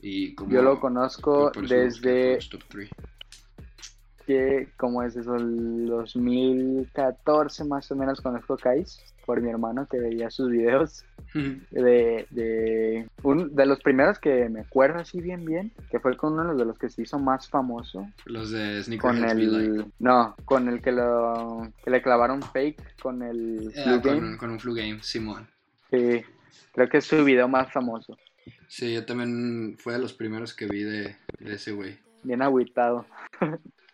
Y 0.00 0.34
como, 0.34 0.50
Yo 0.50 0.62
lo 0.62 0.80
conozco 0.80 1.50
desde 1.52 2.38
top 2.50 2.62
3. 2.68 2.90
que, 4.26 4.68
¿cómo 4.76 5.02
es 5.02 5.16
eso? 5.16 5.36
El 5.36 5.86
2014 5.86 7.64
más 7.64 7.90
o 7.90 7.96
menos 7.96 8.20
conozco 8.20 8.54
a 8.54 8.58
Kais 8.58 8.98
por 9.24 9.40
mi 9.40 9.48
hermano 9.50 9.86
que 9.88 10.00
veía 10.00 10.28
sus 10.30 10.50
videos. 10.50 11.04
de, 11.34 12.26
de, 12.30 13.08
un, 13.22 13.54
de 13.54 13.64
los 13.64 13.78
primeros 13.80 14.18
que 14.18 14.48
me 14.48 14.62
acuerdo 14.62 14.98
así 14.98 15.20
bien 15.20 15.44
bien, 15.44 15.70
que 15.88 16.00
fue 16.00 16.16
con 16.16 16.32
uno 16.32 16.56
de 16.56 16.64
los 16.64 16.76
que 16.76 16.90
se 16.90 17.02
hizo 17.02 17.20
más 17.20 17.48
famoso, 17.48 18.08
Los 18.24 18.50
de 18.50 18.82
con 19.00 19.20
Be 19.20 19.28
Like. 19.28 19.36
el, 19.36 19.92
no, 20.00 20.34
con 20.44 20.68
el 20.68 20.82
que 20.82 20.90
lo, 20.90 21.70
que 21.84 21.90
le 21.90 22.02
clavaron 22.02 22.42
fake 22.42 23.00
con 23.00 23.22
el 23.22 23.70
Eh, 23.72 23.82
Flu 23.84 24.02
con, 24.02 24.20
Game, 24.20 24.36
con 24.38 24.50
un 24.50 24.58
flu 24.58 24.74
game, 24.74 24.98
Simón. 25.02 25.46
Sí, 25.90 26.22
creo 26.72 26.88
que 26.88 26.98
es 26.98 27.04
su 27.04 27.24
video 27.24 27.48
más 27.48 27.72
famoso, 27.72 28.16
Sí, 28.68 28.94
yo 28.94 29.04
también 29.04 29.76
fue 29.78 29.94
de 29.94 29.98
los 29.98 30.12
primeros 30.12 30.54
que 30.54 30.66
vi 30.66 30.82
de, 30.84 31.16
de 31.40 31.54
ese 31.54 31.72
güey. 31.72 31.98
bien 32.22 32.40
agüitado, 32.42 33.04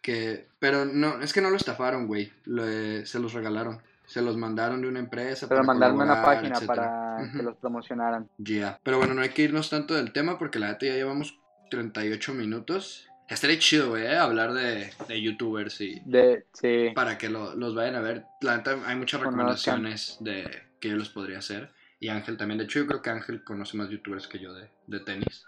Que, 0.02 0.46
pero 0.58 0.84
no, 0.84 1.20
es 1.20 1.32
que 1.32 1.40
no 1.40 1.50
lo 1.50 1.56
estafaron, 1.56 2.06
güey. 2.06 2.30
Lo- 2.44 3.04
se 3.04 3.18
los 3.18 3.32
regalaron. 3.32 3.80
Se 4.04 4.22
los 4.22 4.36
mandaron 4.36 4.80
de 4.82 4.88
una 4.88 5.00
empresa. 5.00 5.48
pero 5.48 5.62
para 5.62 5.66
mandaron 5.66 6.00
una 6.00 6.22
página 6.22 6.54
etcétera. 6.56 6.76
para 7.16 7.32
que 7.32 7.42
los 7.42 7.56
promocionaran. 7.56 8.28
Ya. 8.38 8.78
Pero 8.84 8.98
bueno, 8.98 9.14
no 9.14 9.22
hay 9.22 9.30
que 9.30 9.42
irnos 9.42 9.68
tanto 9.68 9.94
del 9.94 10.12
tema 10.12 10.38
porque 10.38 10.60
la 10.60 10.68
neta 10.68 10.86
ya 10.86 10.94
llevamos 10.94 11.36
38 11.70 12.34
minutos. 12.34 13.08
Estaría 13.28 13.58
chido, 13.58 13.88
güey, 13.90 14.04
¿eh? 14.06 14.16
hablar 14.16 14.52
de, 14.52 14.92
de 15.08 15.20
youtubers 15.20 15.80
y 15.80 16.00
De, 16.04 16.46
sí, 16.52 16.92
para 16.94 17.18
que 17.18 17.28
lo- 17.28 17.56
los 17.56 17.74
vayan 17.74 17.96
a 17.96 18.00
ver. 18.00 18.26
La 18.42 18.58
neta 18.58 18.76
hay 18.86 18.94
muchas 18.94 19.20
recomendaciones 19.20 20.18
de 20.20 20.48
que 20.78 20.90
yo 20.90 20.96
los 20.96 21.08
podría 21.08 21.38
hacer. 21.38 21.72
Y 21.98 22.08
Ángel 22.08 22.36
también. 22.36 22.58
De 22.58 22.64
hecho, 22.64 22.78
yo 22.80 22.86
creo 22.86 23.02
que 23.02 23.10
Ángel 23.10 23.42
conoce 23.44 23.76
más 23.76 23.88
youtubers 23.88 24.26
que 24.28 24.38
yo 24.38 24.52
de, 24.54 24.70
de 24.86 25.00
tenis. 25.00 25.46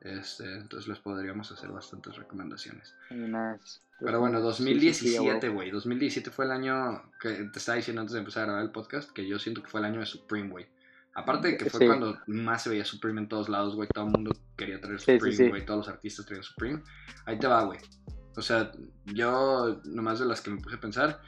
Este, 0.00 0.44
entonces 0.58 0.88
les 0.88 0.98
podríamos 0.98 1.50
hacer 1.50 1.70
bastantes 1.70 2.14
recomendaciones. 2.16 2.94
unas- 3.10 3.82
Pero 3.98 4.20
bueno, 4.20 4.38
sí, 4.52 4.58
sí, 4.58 4.64
sí, 4.64 5.14
2017, 5.16 5.48
güey. 5.48 5.70
2017 5.70 6.30
fue 6.30 6.44
el 6.44 6.52
año 6.52 7.02
que 7.18 7.30
te 7.30 7.58
estaba 7.58 7.76
diciendo 7.76 8.02
antes 8.02 8.12
de 8.12 8.18
empezar 8.20 8.42
a 8.42 8.46
grabar 8.46 8.62
el 8.64 8.70
podcast, 8.70 9.10
que 9.10 9.26
yo 9.26 9.38
siento 9.38 9.62
que 9.62 9.68
fue 9.68 9.80
el 9.80 9.86
año 9.86 10.00
de 10.00 10.06
Supreme, 10.06 10.50
güey. 10.50 10.66
Aparte 11.14 11.48
de 11.48 11.56
que 11.56 11.70
fue 11.70 11.80
Sí. 11.80 11.86
cuando 11.86 12.18
más 12.26 12.62
se 12.62 12.68
veía 12.70 12.84
Supreme 12.84 13.22
en 13.22 13.28
todos 13.28 13.48
lados, 13.48 13.74
güey. 13.74 13.88
Todo 13.88 14.04
el 14.04 14.10
mundo 14.12 14.32
quería 14.54 14.78
traer 14.80 15.00
sí, 15.00 15.14
Supreme, 15.14 15.36
sí. 15.36 15.48
güey. 15.48 15.64
Todos 15.64 15.78
los 15.78 15.88
artistas 15.88 16.26
traían 16.26 16.44
Supreme. 16.44 16.82
Ahí 17.24 17.38
te 17.38 17.46
va, 17.46 17.64
güey. 17.64 17.78
O 18.36 18.42
sea, 18.42 18.70
yo 19.06 19.80
nomás 19.86 20.18
de 20.20 20.26
las 20.26 20.42
que 20.42 20.50
me 20.50 20.60
puse 20.60 20.76
a 20.76 20.80
pensar, 20.80 21.22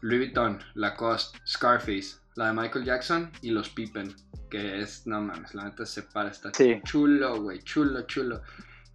Louis 0.00 0.20
Vuitton, 0.20 0.60
Lacoste, 0.74 1.36
Scarface, 1.44 2.18
la 2.36 2.46
de 2.48 2.52
Michael 2.54 2.84
Jackson 2.84 3.30
y 3.42 3.50
los 3.50 3.68
Pippen, 3.70 4.14
que 4.50 4.80
es, 4.80 5.06
no 5.06 5.20
mames, 5.20 5.54
la 5.54 5.64
neta 5.64 5.84
se 5.86 6.02
para, 6.02 6.30
está 6.30 6.50
Sí. 6.54 6.80
chulo, 6.84 7.42
güey, 7.42 7.60
chulo, 7.62 8.02
chulo. 8.02 8.42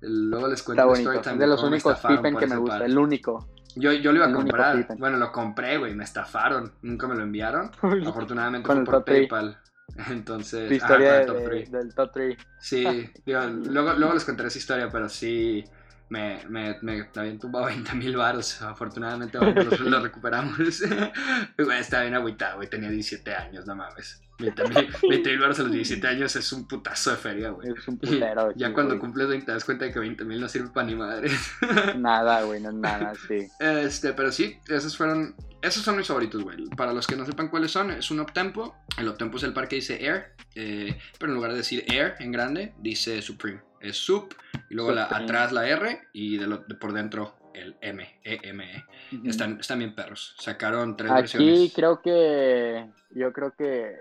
Luego 0.01 0.47
les 0.47 0.61
cuento 0.61 0.85
bonito, 0.85 1.11
story 1.11 1.23
time 1.23 1.37
de 1.37 1.47
los 1.47 1.63
únicos 1.63 1.97
Pippen 1.99 2.37
que 2.37 2.47
me 2.47 2.57
gusta, 2.57 2.79
par. 2.79 2.87
el 2.87 2.97
único. 2.97 3.47
Yo, 3.75 3.91
yo 3.93 4.11
lo 4.11 4.17
iba 4.17 4.25
a 4.25 4.29
El 4.29 4.35
comprar. 4.35 4.87
Bueno, 4.97 5.17
lo 5.17 5.31
compré, 5.31 5.77
güey. 5.77 5.93
Me 5.93 6.03
estafaron. 6.03 6.73
Nunca 6.81 7.07
me 7.07 7.15
lo 7.15 7.21
enviaron. 7.23 7.71
Afortunadamente 8.07 8.65
Con 8.65 8.85
fue 8.85 8.95
por. 8.95 9.05
PayPal. 9.05 9.59
Entonces, 10.09 10.65
ajá, 10.65 10.75
historia 10.75 11.21
el 11.21 11.25
top 11.27 11.37
del 11.69 11.95
top 11.95 12.11
3. 12.13 12.37
Sí, 12.59 12.85
digo, 13.25 13.41
luego, 13.69 13.93
luego 13.93 14.13
les 14.13 14.25
contaré 14.25 14.47
esa 14.49 14.57
historia, 14.57 14.89
pero 14.89 15.07
sí 15.09 15.63
me, 16.09 16.39
me, 16.47 16.77
me 16.81 17.07
habían 17.15 17.39
tumbado 17.39 17.65
20 17.67 17.93
mil 17.95 18.15
baros. 18.17 18.61
Afortunadamente 18.61 19.37
lo, 19.39 19.51
lo 19.51 19.99
recuperamos. 20.01 20.57
Estaba 21.79 22.03
bien 22.03 22.15
agüitado, 22.15 22.57
güey. 22.57 22.69
Tenía 22.69 22.89
17 22.89 23.33
años, 23.35 23.65
no 23.65 23.75
mames. 23.75 24.21
20 24.37 25.29
mil 25.29 25.39
baros 25.39 25.59
a 25.59 25.63
los 25.63 25.71
17 25.71 26.07
años 26.07 26.35
es 26.35 26.51
un 26.53 26.67
putazo 26.67 27.11
de 27.11 27.17
feria, 27.17 27.49
güey. 27.49 27.69
Es 27.75 27.87
un 27.87 27.95
Y 28.01 28.07
putero. 28.07 28.51
ya 28.55 28.67
sí, 28.67 28.73
cuando 28.73 28.91
güey. 28.93 28.99
cumples 29.01 29.27
20 29.27 29.45
te 29.45 29.51
das 29.51 29.65
cuenta 29.65 29.85
de 29.85 29.91
que 29.93 29.99
20 29.99 30.23
mil 30.25 30.39
no 30.39 30.47
sirve 30.47 30.69
para 30.69 30.85
ni 30.87 30.95
madre. 30.95 31.29
Nada, 31.97 32.43
güey, 32.43 32.61
no 32.61 32.69
es 32.69 32.75
nada, 32.75 33.13
sí. 33.27 33.47
Este, 33.59 34.13
pero 34.13 34.31
sí, 34.31 34.57
esos 34.67 34.95
fueron. 34.95 35.35
Esos 35.61 35.83
son 35.83 35.97
mis 35.97 36.07
favoritos, 36.07 36.43
güey. 36.43 36.65
Para 36.77 36.93
los 36.93 37.07
que 37.07 37.15
no 37.15 37.25
sepan 37.25 37.49
cuáles 37.49 37.71
son, 37.71 37.89
es 37.91 38.11
un 38.11 38.19
uptempo. 38.19 38.75
El 38.97 39.07
uptempo 39.09 39.37
es 39.37 39.43
el 39.43 39.53
par 39.53 39.67
que 39.67 39.77
dice 39.77 40.05
Air, 40.05 40.33
eh, 40.55 40.97
pero 41.19 41.31
en 41.31 41.35
lugar 41.35 41.51
de 41.51 41.57
decir 41.57 41.83
Air 41.91 42.13
en 42.19 42.31
grande, 42.31 42.73
dice 42.79 43.21
Supreme. 43.23 43.61
Es 43.81 43.97
Sup, 43.97 44.33
y 44.69 44.75
luego 44.75 44.91
la- 44.91 45.05
atrás 45.05 45.51
la 45.51 45.67
R, 45.67 45.99
y 46.13 46.37
de 46.37 46.47
lo- 46.47 46.57
de 46.67 46.75
por 46.75 46.93
dentro 46.93 47.35
el 47.53 47.75
M, 47.81 48.19
E, 48.23 48.39
M, 48.43 48.63
E. 48.63 49.15
Ujú. 49.15 49.29
Están, 49.29 49.59
están 49.59 49.79
bien 49.79 49.95
perros. 49.95 50.35
Sacaron 50.39 50.95
tres 50.95 51.11
Aquí 51.11 51.21
versiones. 51.21 51.73
creo 51.75 52.01
que 52.03 52.85
yo 53.11 53.33
creo 53.33 53.53
que 53.57 53.95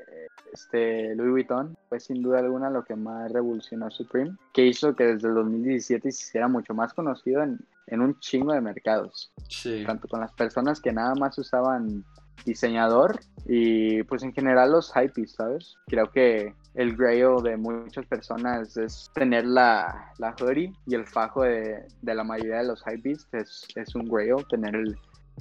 este 0.53 1.15
Louis 1.15 1.31
Vuitton 1.31 1.77
fue 1.89 2.01
sin 2.01 2.23
duda 2.23 2.39
alguna 2.41 2.71
lo 2.71 2.85
que 2.85 2.97
más 2.97 3.31
revolucionó 3.33 3.91
Supreme, 3.91 4.37
que 4.53 4.67
hizo 4.67 4.95
que 4.95 5.05
desde 5.05 5.29
el 5.29 5.35
2017 5.35 6.11
se 6.11 6.23
hiciera 6.25 6.49
mucho 6.49 6.75
más 6.75 6.93
conocido 6.95 7.43
en, 7.43 7.59
en 7.89 8.01
un 8.01 8.19
chingo 8.21 8.53
de 8.53 8.61
mercados, 8.61 9.33
Sí. 9.49 9.85
tanto 9.87 10.09
con 10.09 10.21
las 10.21 10.33
personas 10.33 10.81
que 10.81 10.93
nada 10.93 11.15
más 11.15 11.39
usaban 11.39 12.05
diseñador 12.45 13.19
y 13.47 14.03
pues 14.05 14.23
en 14.23 14.33
general 14.33 14.73
los 14.73 14.93
hypees, 14.95 15.33
¿sabes? 15.33 15.75
Creo 15.87 16.11
que 16.11 16.55
el 16.75 16.97
grail 16.97 17.43
de 17.43 17.57
muchas 17.57 18.05
personas 18.07 18.77
es 18.77 19.11
tener 19.15 19.47
la, 19.47 20.13
la 20.19 20.35
hoodie 20.41 20.73
y 20.87 20.95
el 20.95 21.07
fajo 21.07 21.43
de, 21.43 21.87
de 22.03 22.15
la 22.15 22.25
mayoría 22.25 22.59
de 22.59 22.69
los 22.69 22.83
hypees 22.87 23.27
es, 23.33 23.67
es 23.75 23.95
un 23.95 24.05
grail, 24.09 24.47
tener 24.49 24.75
el, 24.77 24.97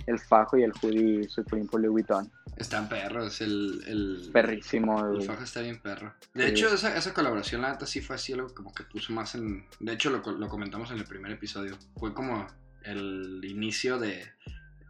el 0.07 0.19
fajo 0.19 0.57
y 0.57 0.63
el 0.63 0.71
hoodie 0.81 1.27
Supreme 1.29 1.65
por 1.65 1.79
Louis 1.81 1.91
Vuitton. 1.91 2.31
Están 2.57 2.87
perros. 2.87 3.41
El, 3.41 3.81
el, 3.87 4.29
Perrísimo. 4.31 5.05
El 5.07 5.23
fajo 5.23 5.43
está 5.43 5.61
bien 5.61 5.79
perro. 5.81 6.13
De 6.33 6.45
Sí. 6.45 6.49
hecho, 6.51 6.73
esa, 6.73 6.95
esa 6.95 7.13
colaboración, 7.13 7.61
la 7.61 7.71
neta, 7.71 7.85
sí 7.85 8.01
fue 8.01 8.15
así 8.15 8.33
algo 8.33 8.53
como 8.53 8.73
que 8.73 8.83
puso 8.83 9.11
más 9.13 9.35
en... 9.35 9.65
De 9.79 9.93
hecho, 9.93 10.09
lo, 10.09 10.19
lo 10.31 10.47
comentamos 10.47 10.91
en 10.91 10.97
el 10.99 11.05
primer 11.05 11.31
episodio. 11.31 11.77
Fue 11.97 12.13
como 12.13 12.47
el 12.83 13.41
inicio 13.43 13.97
de 13.99 14.23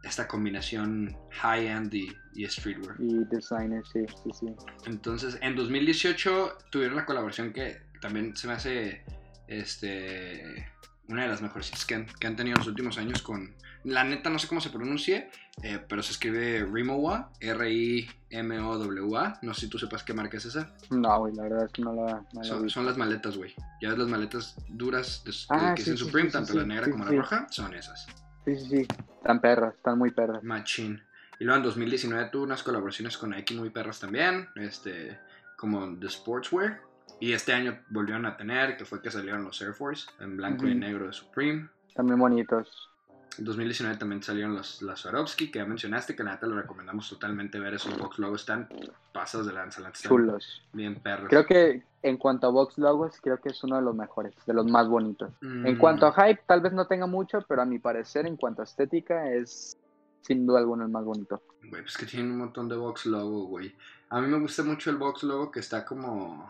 esta 0.04 0.28
combinación 0.28 1.16
high-end 1.32 1.92
y, 1.92 2.16
y 2.34 2.46
streetwear. 2.46 2.94
Y 3.00 3.24
designer, 3.24 3.82
sí, 3.92 4.04
sí, 4.22 4.30
sí. 4.38 4.46
Entonces, 4.84 5.36
en 5.40 5.56
2018 5.56 6.58
tuvieron 6.70 6.96
la 6.96 7.04
colaboración 7.06 7.52
que 7.52 7.80
también 8.00 8.36
se 8.36 8.46
me 8.46 8.52
hace 8.52 9.02
este 9.48 10.68
una 11.08 11.22
de 11.22 11.28
las 11.28 11.42
mejores 11.42 11.84
que 11.84 11.94
han, 11.94 12.06
que 12.06 12.26
han 12.26 12.36
tenido 12.36 12.54
en 12.54 12.60
los 12.60 12.68
últimos 12.68 12.98
años 12.98 13.22
con... 13.22 13.54
La 13.84 14.02
neta 14.02 14.30
no 14.30 14.38
sé 14.40 14.48
cómo 14.48 14.60
se 14.60 14.70
pronuncie, 14.70 15.30
eh, 15.62 15.78
pero 15.88 16.02
se 16.02 16.12
escribe 16.12 16.64
Rimowa, 16.64 17.30
R-I-M-O-W-A. 17.40 19.38
No 19.42 19.54
sé 19.54 19.60
si 19.60 19.68
tú 19.68 19.78
sepas 19.78 20.02
qué 20.02 20.12
marca 20.12 20.38
es 20.38 20.46
esa. 20.46 20.74
No, 20.90 21.20
güey, 21.20 21.34
la 21.34 21.44
verdad 21.44 21.64
es 21.66 21.72
que 21.72 21.82
no 21.82 21.94
la, 21.94 22.24
no 22.32 22.42
la 22.42 22.68
Son, 22.68 22.84
las 22.84 22.96
maletas, 22.96 23.36
güey. 23.36 23.54
Ya 23.80 23.90
ves 23.90 23.98
las 23.98 24.08
maletas 24.08 24.56
duras 24.68 25.22
de, 25.24 25.32
Ah, 25.50 25.74
que 25.76 25.82
sí, 25.82 25.90
dicen 25.92 25.98
sí, 25.98 26.04
Supreme, 26.04 26.30
sí, 26.30 26.36
sí, 26.36 26.44
tanto 26.44 26.54
la 26.54 26.64
negra 26.64 26.90
como 26.90 27.04
la 27.04 27.12
roja, 27.12 27.46
son 27.50 27.74
esas. 27.74 28.06
Sí, 28.44 28.56
sí, 28.56 28.68
sí. 28.68 28.86
Están 29.18 29.40
perras, 29.40 29.74
están 29.74 29.98
muy 29.98 30.10
perras. 30.10 30.42
Machine. 30.42 31.00
Y 31.38 31.44
luego 31.44 31.58
en 31.58 31.64
2019 31.64 32.30
tuvo 32.30 32.44
unas 32.44 32.62
colaboraciones 32.62 33.16
con 33.18 33.30
Nike 33.30 33.54
muy 33.54 33.70
perras 33.70 34.00
también, 34.00 34.48
este, 34.56 35.18
como 35.56 35.86
de 35.86 36.08
Sportswear. 36.08 36.80
Y 37.20 37.32
este 37.32 37.52
año 37.52 37.78
volvieron 37.88 38.26
a 38.26 38.36
tener, 38.36 38.76
que 38.76 38.84
fue 38.84 39.00
que 39.00 39.10
salieron 39.10 39.44
los 39.44 39.60
Air 39.62 39.72
Force, 39.74 40.06
en 40.20 40.36
blanco 40.36 40.66
y 40.66 40.70
Ujú. 40.72 40.78
negro 40.80 41.06
de 41.06 41.12
Supreme. 41.12 41.68
También 41.94 42.18
bonitos. 42.18 42.90
En 43.38 43.44
2019 43.44 43.98
también 43.98 44.22
salieron 44.22 44.54
los, 44.54 44.80
las 44.82 45.00
Swarovski, 45.00 45.50
que 45.50 45.58
ya 45.58 45.66
mencionaste, 45.66 46.14
que 46.16 46.22
la 46.24 46.32
neta 46.32 46.46
lo 46.46 46.56
recomendamos 46.56 47.08
totalmente 47.08 47.58
ver. 47.58 47.74
Esos 47.74 47.98
box 47.98 48.18
logos 48.18 48.40
están 48.42 48.68
pasos 49.12 49.46
de 49.46 49.52
lanza, 49.52 49.80
la 49.80 49.88
neta 49.88 49.96
están 49.96 50.10
Chulos. 50.10 50.62
bien 50.72 50.94
perros. 50.96 51.28
Creo 51.28 51.44
que 51.44 51.82
en 52.02 52.16
cuanto 52.18 52.46
a 52.46 52.50
box 52.50 52.78
logos, 52.78 53.18
creo 53.22 53.38
que 53.40 53.50
es 53.50 53.62
uno 53.64 53.76
de 53.76 53.82
los 53.82 53.94
mejores, 53.94 54.34
de 54.46 54.54
los 54.54 54.66
más 54.66 54.88
bonitos. 54.88 55.32
En 55.42 55.74
Mm, 55.74 55.78
cuanto 55.78 56.06
a 56.06 56.12
hype, 56.28 56.42
tal 56.46 56.60
vez 56.62 56.72
no 56.72 56.86
tenga 56.86 57.06
mucho, 57.06 57.40
pero 57.48 57.62
a 57.62 57.66
mi 57.66 57.78
parecer, 57.78 58.26
en 58.26 58.36
cuanto 58.36 58.62
a 58.62 58.64
estética, 58.64 59.30
es 59.30 59.76
sin 60.22 60.46
duda 60.46 60.58
alguna 60.58 60.84
el 60.84 60.90
más 60.90 61.04
bonito. 61.04 61.42
Güey, 61.68 61.82
pues 61.82 61.96
que 61.96 62.06
tienen 62.06 62.32
un 62.32 62.38
montón 62.38 62.68
de 62.68 62.76
box 62.76 63.06
logo, 63.06 63.46
güey. 63.48 63.74
A 64.10 64.20
mí 64.20 64.28
me 64.28 64.38
gusta 64.38 64.62
mucho 64.62 64.90
el 64.90 64.96
box 64.96 65.22
logo 65.24 65.50
que 65.50 65.60
está 65.60 65.84
como... 65.84 66.48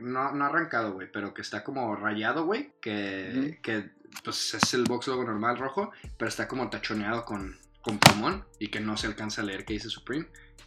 no, 0.00 0.32
no 0.32 0.44
arrancado, 0.44 0.92
güey, 0.92 1.10
pero 1.10 1.32
que 1.34 1.42
está 1.42 1.64
como 1.64 1.94
rayado, 1.96 2.44
güey. 2.44 2.72
Que, 2.80 3.32
Ujú. 3.36 3.62
que 3.62 3.90
pues 4.22 4.54
es 4.54 4.74
el 4.74 4.84
box 4.84 5.08
logo 5.08 5.24
normal 5.24 5.58
rojo, 5.58 5.90
pero 6.16 6.28
está 6.28 6.46
como 6.46 6.70
tachoneado 6.70 7.24
con, 7.24 7.58
con 7.82 7.98
plumón 7.98 8.44
y 8.58 8.68
que 8.68 8.80
no 8.80 8.96
se 8.96 9.06
alcanza 9.06 9.42
a 9.42 9.44
leer 9.44 9.64
que 9.64 9.72
dice 9.74 9.88
Supreme. 9.88 10.26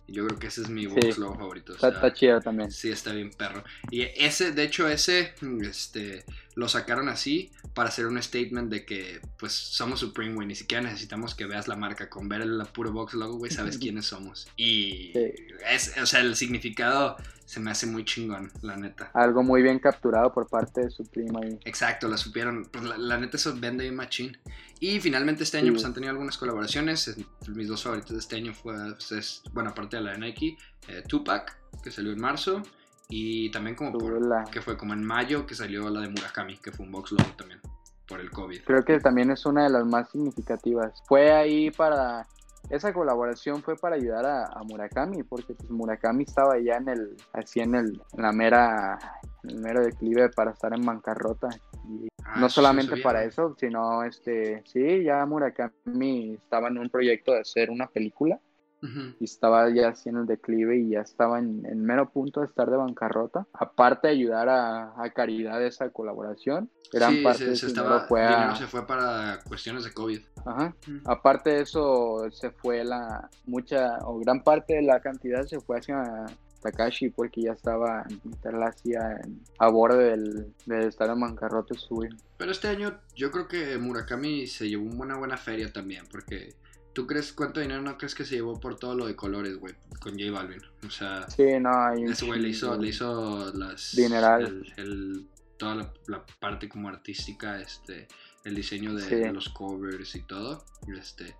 Y 0.09 0.13
yo 0.13 0.25
creo 0.25 0.39
que 0.39 0.47
ese 0.47 0.61
es 0.61 0.69
mi 0.69 0.87
box 0.87 1.15
Sí. 1.15 1.19
logo 1.21 1.35
favorito. 1.35 1.73
Está, 1.73 1.89
está 1.89 2.13
chido 2.13 2.39
también. 2.39 2.71
Sí, 2.71 2.89
está 2.89 3.11
bien 3.11 3.29
perro. 3.31 3.61
Y 3.91 4.03
ese, 4.03 4.53
de 4.53 4.63
hecho, 4.63 4.87
ese, 4.87 5.33
este, 5.61 6.23
lo 6.55 6.69
sacaron 6.69 7.09
así 7.09 7.51
para 7.73 7.89
hacer 7.89 8.05
un 8.05 8.21
statement 8.23 8.71
de 8.71 8.85
que, 8.85 9.19
pues, 9.37 9.51
somos 9.51 9.99
Supreme, 9.99 10.33
güey. 10.35 10.47
Ni 10.47 10.55
siquiera 10.55 10.81
necesitamos 10.81 11.35
que 11.35 11.45
veas 11.45 11.67
la 11.67 11.75
marca. 11.75 12.09
Con 12.09 12.29
ver 12.29 12.39
el 12.41 12.61
puro 12.73 12.93
box 12.93 13.15
logo, 13.15 13.37
güey, 13.37 13.51
sabes 13.51 13.77
quiénes 13.79 14.05
somos. 14.05 14.47
Y, 14.55 15.11
Sí. 15.13 15.33
es, 15.69 15.97
o 16.01 16.05
sea, 16.05 16.21
el 16.21 16.37
significado 16.37 17.17
se 17.47 17.61
me 17.61 17.71
hace 17.71 17.87
muy 17.87 18.03
chingón, 18.03 18.51
la 18.61 18.75
neta. 18.75 19.09
Algo 19.13 19.41
muy 19.41 19.61
bien 19.61 19.79
capturado 19.79 20.33
por 20.33 20.47
parte 20.49 20.81
de 20.81 20.89
su 20.91 21.05
prima 21.05 21.39
ahí. 21.41 21.57
Exacto, 21.63 22.09
la 22.09 22.17
supieron. 22.17 22.65
Pues 22.69 22.83
la, 22.83 22.97
la 22.97 23.17
neta, 23.17 23.37
eso 23.37 23.55
vende 23.57 23.85
bien 23.85 23.95
machín. 23.95 24.37
Y 24.81 24.99
finalmente 24.99 25.43
este 25.43 25.57
año, 25.57 25.67
Sí. 25.67 25.71
pues 25.71 25.85
han 25.85 25.93
tenido 25.93 26.11
algunas 26.11 26.37
colaboraciones. 26.37 27.07
Es- 27.07 27.17
Mis 27.47 27.69
dos 27.69 27.81
favoritos 27.83 28.11
de 28.11 28.19
este 28.19 28.35
año 28.35 28.53
fue, 28.53 28.75
pues, 28.93 29.11
es- 29.13 29.41
bueno, 29.53 29.69
aparte 29.69 29.95
de 29.95 30.03
la 30.03 30.11
de 30.11 30.17
Nike, 30.19 30.57
eh, 30.89 31.01
Tupac, 31.07 31.57
que 31.81 31.89
salió 31.89 32.11
en 32.11 32.19
marzo. 32.19 32.61
Y 33.09 33.49
también 33.51 33.77
como 33.77 33.93
por, 33.97 34.21
la- 34.21 34.43
que 34.51 34.61
fue 34.61 34.77
como 34.77 34.93
en 34.93 35.01
mayo 35.05 35.45
que 35.47 35.55
salió 35.55 35.89
la 35.89 36.01
de 36.01 36.09
Murakami, 36.09 36.57
que 36.57 36.73
fue 36.73 36.85
un 36.85 36.91
box 36.91 37.13
logo 37.13 37.31
también, 37.37 37.61
por 38.05 38.19
el 38.19 38.29
COVID. 38.29 38.63
Creo 38.65 38.83
que 38.83 38.99
también 38.99 39.31
es 39.31 39.45
una 39.45 39.63
de 39.63 39.69
las 39.69 39.85
más 39.85 40.09
significativas. 40.11 41.01
Fue 41.07 41.31
ahí 41.31 41.71
para... 41.71 42.27
Esa 42.70 42.93
colaboración 42.93 43.61
fue 43.63 43.76
para 43.76 43.95
ayudar 43.95 44.26
a, 44.26 44.45
a 44.45 44.63
Murakami, 44.63 45.24
porque 45.24 45.53
pues 45.53 45.70
Murakami 45.70 46.24
estaba 46.24 46.59
ya 46.59 46.76
en 46.76 46.89
el, 46.89 47.15
así 47.34 47.61
en 47.61 47.76
el, 47.76 48.01
en 48.13 48.22
la 48.22 48.32
mera, 48.32 48.97
en 49.43 49.51
el 49.51 49.59
mero 49.61 49.82
declive 49.84 50.30
para 50.30 50.51
estar 50.51 50.74
en 50.74 50.86
bancarrota. 50.86 51.49
Y 51.88 52.07
Ah, 52.30 52.39
no 52.41 52.49
solamente 52.49 52.97
para 52.97 53.24
eso, 53.24 53.55
sino 53.57 54.03
este, 54.03 54.61
sí, 54.65 55.03
ya 55.03 55.26
Murakami 55.26 56.34
estaba 56.34 56.68
en 56.68 56.78
un 56.78 56.89
proyecto 56.89 57.32
de 57.32 57.39
hacer 57.39 57.70
una 57.70 57.88
película 57.88 58.38
Y 59.19 59.23
estaba 59.23 59.69
ya 59.69 59.89
así 59.89 60.09
en 60.09 60.17
el 60.17 60.25
declive 60.28 60.78
y 60.78 60.89
ya 60.89 61.01
estaba 61.01 61.39
en, 61.39 61.65
en 61.65 61.84
mero 61.84 62.09
punto 62.09 62.41
de 62.41 62.45
estar 62.45 62.69
de 62.69 62.78
bancarrota. 62.78 63.47
Aparte 63.53 64.07
de 64.07 64.13
ayudar 64.13 64.49
a, 64.49 64.93
a 65.01 65.09
Caridad 65.11 65.63
esa 65.63 65.89
colaboración, 65.89 66.69
gran 66.93 67.13
Sí, 67.13 67.23
parte 67.23 67.39
se, 67.39 67.49
de 67.49 67.55
se 67.55 67.67
estaba, 67.67 68.01
fue 68.01 68.21
dinero 68.21 68.55
se 68.55 68.67
fue 68.67 68.86
para 68.86 69.39
cuestiones 69.47 69.84
de 69.84 69.93
COVID. 69.93 70.21
Ajá. 70.45 70.75
Aparte 71.05 71.49
de 71.51 71.61
eso, 71.61 72.28
se 72.32 72.51
fue 72.51 72.84
la 72.84 73.30
mucha 73.45 73.97
o 74.05 74.19
gran 74.19 74.43
parte 74.43 74.75
de 74.75 74.84
la 74.84 74.99
cantidad 75.01 75.43
se 75.43 75.59
fue 75.59 75.80
hacia 75.80 76.25
Takashi 76.61 77.09
porque 77.09 77.41
ya 77.41 77.53
estaba 77.53 78.01
a, 78.01 79.65
a 79.65 79.69
borde 79.69 80.11
del, 80.11 80.53
del 80.65 80.88
estar 80.88 81.09
en 81.09 81.19
bancarrota 81.19 81.73
y 81.73 81.78
subir. 81.78 82.15
Pero 82.38 82.51
este 82.51 82.67
año 82.67 82.99
yo 83.15 83.32
creo 83.32 83.47
que 83.47 83.78
Murakami 83.78 84.47
se 84.47 84.69
llevó 84.69 84.86
una 84.86 85.17
buena 85.17 85.38
feria 85.38 85.71
también, 85.71 86.05
porque 86.11 86.55
¿tú 86.97 87.05
crees 87.05 87.31
cuánto 87.31 87.59
dinero 87.59 87.79
no 87.83 87.95
crees 87.95 88.15
que 88.15 88.25
se 88.25 88.33
llevó 88.37 88.59
por 88.59 88.75
todo 88.79 88.95
lo 88.95 89.05
de 89.05 89.15
colores, 89.15 89.55
güey, 89.59 89.75
con 89.99 90.13
J 90.17 90.31
Balvin? 90.31 90.59
O 90.83 90.89
sea, 90.89 91.29
Sí, 91.29 91.43
no, 91.61 91.69
hay 91.69 92.03
un 92.05 92.11
ese 92.11 92.25
güey 92.25 92.39
le 92.39 92.49
hizo, 92.49 92.75
le 92.75 92.87
hizo 92.87 93.53
las... 93.53 93.95
Dineral. 93.95 94.63
el- 94.77 94.83
el- 94.83 95.27
toda 95.57 95.75
la, 95.75 95.93
la 96.07 96.25
parte 96.39 96.67
como 96.67 96.89
artística, 96.89 97.61
este, 97.61 98.07
el 98.45 98.55
diseño 98.55 98.95
de, 98.95 99.03
Sí. 99.03 99.15
de 99.15 99.31
los 99.31 99.49
covers 99.49 100.15
y 100.15 100.23
todo, 100.23 100.65
este... 100.99 101.35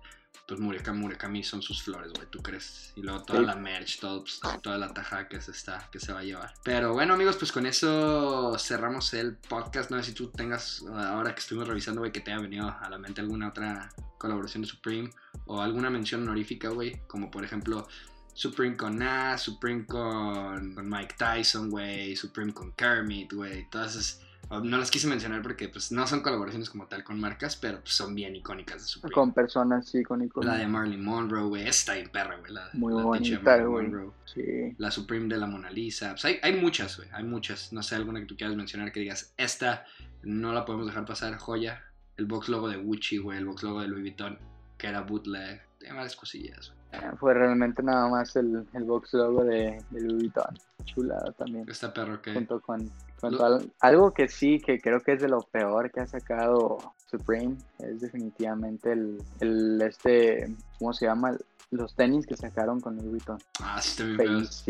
Pues 0.48 0.60
Murakami, 0.60 0.98
Murakami 1.00 1.44
son 1.44 1.60
sus 1.60 1.82
flores, 1.82 2.10
güey, 2.14 2.26
¿tú 2.30 2.38
crees? 2.42 2.94
Y 2.96 3.02
luego 3.02 3.22
toda 3.22 3.40
Sí. 3.40 3.44
la 3.44 3.54
merch, 3.56 4.00
todo, 4.00 4.22
pues, 4.22 4.40
toda 4.62 4.78
la 4.78 4.94
taja 4.94 5.28
que 5.28 5.42
se 5.42 5.50
está, 5.50 5.86
que 5.92 6.00
se 6.00 6.10
va 6.10 6.20
a 6.20 6.22
llevar. 6.24 6.54
Pero 6.64 6.94
bueno, 6.94 7.12
amigos, 7.12 7.36
pues 7.36 7.52
con 7.52 7.66
eso 7.66 8.56
cerramos 8.58 9.12
el 9.12 9.36
podcast. 9.36 9.90
No 9.90 9.98
sé 9.98 10.04
si 10.04 10.12
tú 10.14 10.28
tengas, 10.30 10.82
ahora 10.90 11.34
que 11.34 11.40
estuvimos 11.40 11.68
revisando, 11.68 12.00
güey, 12.00 12.12
que 12.12 12.20
te 12.20 12.32
haya 12.32 12.40
venido 12.40 12.66
a 12.66 12.88
la 12.88 12.96
mente 12.96 13.20
alguna 13.20 13.48
otra 13.48 13.90
colaboración 14.16 14.62
de 14.62 14.68
Supreme 14.68 15.10
o 15.44 15.60
alguna 15.60 15.90
mención 15.90 16.22
honorífica, 16.22 16.70
güey, 16.70 17.02
como 17.08 17.30
por 17.30 17.44
ejemplo 17.44 17.86
Supreme 18.32 18.74
con 18.76 18.96
Nas, 18.96 19.42
Supreme 19.42 19.84
con, 19.84 20.74
con 20.74 20.88
Mike 20.88 21.16
Tyson, 21.18 21.68
güey, 21.68 22.16
Supreme 22.16 22.54
con 22.54 22.72
Kermit, 22.72 23.34
güey, 23.34 23.68
todas 23.68 23.94
esas. 23.96 24.22
No 24.50 24.78
las 24.78 24.90
quise 24.90 25.06
mencionar 25.06 25.42
porque 25.42 25.68
pues 25.68 25.92
no 25.92 26.06
son 26.06 26.20
colaboraciones 26.20 26.70
como 26.70 26.86
tal 26.86 27.04
con 27.04 27.20
marcas, 27.20 27.56
pero 27.56 27.80
pues, 27.80 27.94
son 27.94 28.14
bien 28.14 28.34
icónicas 28.34 28.80
de 28.82 28.88
Supreme. 28.88 29.12
con 29.14 29.32
personas 29.32 29.86
sí, 29.88 30.02
con 30.02 30.22
iconos. 30.22 30.50
La 30.50 30.58
de 30.58 30.66
Marilyn 30.66 31.04
Monroe, 31.04 31.42
güey, 31.44 31.68
está 31.68 31.94
bien 31.94 32.08
perra, 32.08 32.36
güey. 32.38 32.52
La, 32.52 32.70
Muy 32.72 32.94
la 32.94 33.02
bonita, 33.02 33.62
güey. 33.62 33.92
Sí. 34.24 34.74
La 34.78 34.90
Supreme 34.90 35.28
de 35.28 35.36
la 35.36 35.46
Mona 35.46 35.70
Lisa. 35.70 36.10
Pues 36.12 36.24
hay, 36.24 36.38
hay 36.42 36.58
muchas, 36.58 36.96
güey. 36.96 37.08
Hay 37.12 37.24
muchas. 37.24 37.72
No 37.74 37.82
sé, 37.82 37.94
alguna 37.96 38.20
que 38.20 38.26
tú 38.26 38.36
quieras 38.36 38.56
mencionar 38.56 38.90
que 38.90 39.00
digas, 39.00 39.34
esta 39.36 39.84
no 40.22 40.52
la 40.52 40.64
podemos 40.64 40.86
dejar 40.86 41.04
pasar, 41.04 41.36
joya. 41.36 41.84
El 42.16 42.24
box 42.24 42.48
logo 42.48 42.68
de 42.68 42.78
Gucci, 42.78 43.18
güey. 43.18 43.38
El 43.38 43.44
box 43.44 43.62
logo 43.62 43.82
de 43.82 43.88
Louis 43.88 44.02
Vuitton, 44.02 44.38
que 44.78 44.86
era 44.86 45.02
bootleg. 45.02 45.60
Tiene 45.78 45.94
varias 45.94 46.16
cosillas, 46.16 46.72
güey. 46.72 46.78
Eh, 47.04 47.10
Fue 47.20 47.34
realmente 47.34 47.82
nada 47.82 48.08
más 48.08 48.34
el, 48.34 48.66
el 48.72 48.84
box 48.84 49.12
logo 49.12 49.44
de, 49.44 49.78
de 49.90 50.00
Louis 50.00 50.22
Vuitton. 50.22 50.58
Chulada 50.84 51.32
también. 51.32 51.68
Esta 51.68 51.92
perro 51.92 52.22
que. 52.22 52.32
junto 52.32 52.60
con 52.60 52.90
Lo- 53.22 53.60
algo 53.80 54.12
que 54.14 54.28
sí, 54.28 54.60
que 54.60 54.80
creo 54.80 55.00
que 55.02 55.12
es 55.14 55.20
de 55.20 55.28
lo 55.28 55.42
peor 55.42 55.90
que 55.90 56.00
ha 56.00 56.06
sacado 56.06 56.78
Supreme, 57.10 57.56
es 57.78 58.00
definitivamente 58.00 58.92
el, 58.92 59.22
el 59.40 59.80
este, 59.82 60.54
¿cómo 60.78 60.92
se 60.92 61.06
llama? 61.06 61.36
Los 61.70 61.94
tenis 61.94 62.26
que 62.26 62.36
sacaron 62.36 62.80
con 62.80 62.96
Louis 62.96 63.10
Vuitton. 63.10 63.38
Ah, 63.60 63.80
sí, 63.82 63.90
está 63.90 64.04
bien 64.04 64.20
feos. 64.46 64.64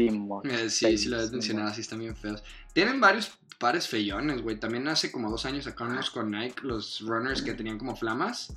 Eh, 0.45 0.69
sí, 0.71 0.99
sí 0.99 1.09
lo 1.09 1.17
habías 1.17 1.31
mencionado, 1.33 1.73
sí 1.75 1.81
están 1.83 2.01
bien 2.01 2.17
feos. 2.17 2.43
Tienen 2.73 3.01
varios 3.01 3.39
pares 3.59 3.87
feyones, 3.89 4.43
güey. 4.43 4.59
También 4.59 4.89
hace 4.89 5.13
como 5.13 5.31
dos 5.31 5.45
años 5.47 5.65
sacaron 5.65 5.93
unos 5.93 6.11
con 6.11 6.31
Nike, 6.31 6.63
los 6.63 7.01
runners 7.03 7.43
que 7.43 7.55
tenían 7.55 7.79
como 7.79 7.95
flamas. 7.95 8.53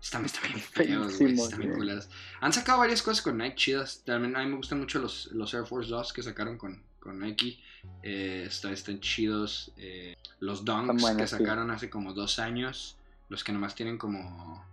Están, 0.00 0.24
están 0.24 0.44
bien 0.44 0.60
feos, 0.60 1.18
güey. 1.18 1.34
Están 1.34 1.60
bien 1.60 1.74
culeros. 1.74 2.08
Han 2.40 2.52
sacado 2.52 2.78
varias 2.78 3.02
cosas 3.02 3.22
con 3.22 3.36
Nike 3.38 3.56
chidas. 3.56 4.02
También 4.06 4.36
a 4.36 4.40
mí 4.42 4.46
me 4.50 4.56
gustan 4.56 4.80
mucho 4.80 4.98
los, 4.98 5.26
los 5.32 5.52
Air 5.52 5.66
Force 5.66 5.90
2 5.90 6.12
que 6.14 6.22
sacaron 6.22 6.56
con, 6.56 6.82
con 7.02 7.18
Nike. 7.20 7.58
Eh, 8.02 8.44
está- 8.46 8.70
están 8.70 9.00
chidos. 9.00 9.72
Eh, 9.76 10.16
los 10.40 10.64
Dunks 10.64 11.02
buenos, 11.02 11.22
que 11.22 11.26
sí. 11.26 11.36
sacaron 11.36 11.70
hace 11.70 11.90
como 11.90 12.12
dos 12.12 12.38
años. 12.38 12.96
Los 13.28 13.42
que 13.44 13.52
nomás 13.52 13.74
tienen 13.74 13.98
como... 13.98 14.64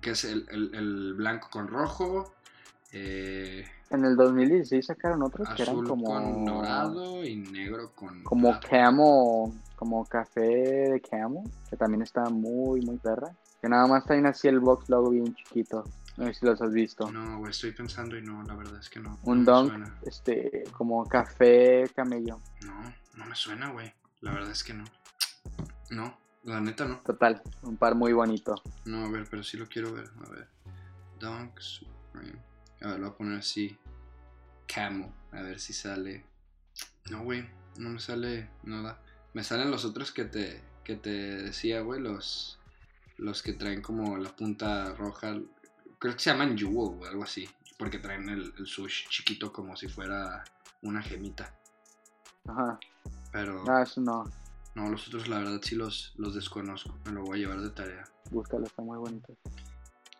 Que 0.00 0.10
es 0.10 0.24
el, 0.24 0.46
el- 0.50 0.74
el 0.74 1.14
blanco 1.14 1.48
con 1.50 1.68
rojo. 1.68 2.32
Eh, 2.92 3.64
En 3.90 4.04
el 4.04 4.16
2016 4.16 4.86
sacaron 4.86 5.22
otros 5.22 5.48
que 5.50 5.62
eran 5.62 5.84
como 5.84 6.04
con 6.06 6.44
dorado 6.44 7.24
y 7.24 7.36
negro 7.36 7.90
con 7.94 8.22
como 8.22 8.50
plata. 8.52 8.68
camo, 8.68 9.54
como 9.76 10.04
café 10.06 10.40
de 10.40 11.00
camo, 11.00 11.44
que 11.68 11.76
también 11.76 12.02
está 12.02 12.28
muy 12.30 12.80
muy 12.82 12.96
perra. 12.98 13.34
Que 13.60 13.68
nada 13.68 13.86
más 13.86 14.04
traen 14.04 14.26
así 14.26 14.46
el 14.48 14.60
box 14.60 14.88
logo 14.88 15.10
bien 15.10 15.34
chiquito. 15.34 15.84
No 16.16 16.26
sé 16.26 16.34
si 16.34 16.46
los 16.46 16.60
has 16.60 16.72
visto. 16.72 17.10
No, 17.10 17.38
güey, 17.38 17.50
estoy 17.50 17.72
pensando 17.72 18.16
y 18.16 18.22
no, 18.22 18.42
la 18.44 18.54
verdad 18.54 18.78
es 18.78 18.88
que 18.88 19.00
no. 19.00 19.18
Un 19.24 19.44
no 19.44 19.64
dunk, 19.64 19.88
este, 20.06 20.64
como 20.72 21.04
café 21.06 21.90
camello. 21.94 22.40
No, 22.64 22.94
no 23.16 23.26
me 23.26 23.34
suena, 23.34 23.70
güey. 23.70 23.92
La 24.20 24.32
verdad 24.32 24.50
es 24.52 24.62
que 24.62 24.74
no. 24.74 24.84
No, 25.90 26.16
la 26.44 26.60
neta 26.60 26.86
no. 26.86 27.00
Total, 27.00 27.42
un 27.62 27.76
par 27.76 27.94
muy 27.94 28.12
bonito. 28.12 28.54
No, 28.84 29.04
a 29.04 29.10
ver, 29.10 29.26
pero 29.28 29.42
sí 29.42 29.56
lo 29.56 29.66
quiero 29.66 29.92
ver. 29.92 30.10
A 30.26 30.30
ver. 30.30 30.48
Dunk 31.18 31.58
Supreme. 31.58 32.38
A 32.80 32.88
ver, 32.88 33.00
lo 33.00 33.06
voy 33.06 33.14
a 33.14 33.18
poner 33.18 33.38
así. 33.38 33.76
Camo. 34.72 35.12
A 35.32 35.42
ver 35.42 35.58
si 35.58 35.72
sale. 35.72 36.24
No, 37.10 37.22
güey. 37.22 37.48
No 37.76 37.90
me 37.90 37.98
sale 37.98 38.50
nada. 38.62 39.00
Me 39.32 39.42
salen 39.42 39.70
los 39.70 39.84
otros 39.84 40.12
que 40.12 40.24
te, 40.24 40.62
que 40.84 40.96
te 40.96 41.10
decía, 41.10 41.80
güey. 41.80 42.00
Los, 42.00 42.58
los 43.16 43.42
que 43.42 43.52
traen 43.52 43.82
como 43.82 44.16
la 44.16 44.34
punta 44.34 44.94
roja. 44.94 45.36
Creo 46.04 46.12
que 46.16 46.20
se 46.22 46.28
llaman 46.30 46.58
Jewel 46.58 47.00
o 47.00 47.06
algo 47.06 47.22
así. 47.24 47.48
Porque 47.78 47.98
traen 47.98 48.28
el, 48.28 48.52
el 48.58 48.66
sush 48.66 49.08
chiquito 49.08 49.50
como 49.50 49.74
si 49.74 49.88
fuera 49.88 50.44
una 50.82 51.00
gemita. 51.02 51.58
Ajá. 52.46 52.78
Pero 53.32 53.64
No, 53.64 53.82
eso 53.82 54.00
no. 54.02 54.30
no, 54.74 54.90
los 54.90 55.08
otros 55.08 55.28
la 55.28 55.38
verdad 55.38 55.60
sí 55.62 55.74
los, 55.74 56.12
los 56.18 56.34
desconozco. 56.34 56.98
Me 57.06 57.12
lo 57.12 57.22
voy 57.22 57.38
a 57.38 57.40
llevar 57.46 57.62
de 57.62 57.70
tarea. 57.70 58.04
Búscalo, 58.30 58.66
está 58.66 58.82
muy 58.82 58.98
bonito. 58.98 59.34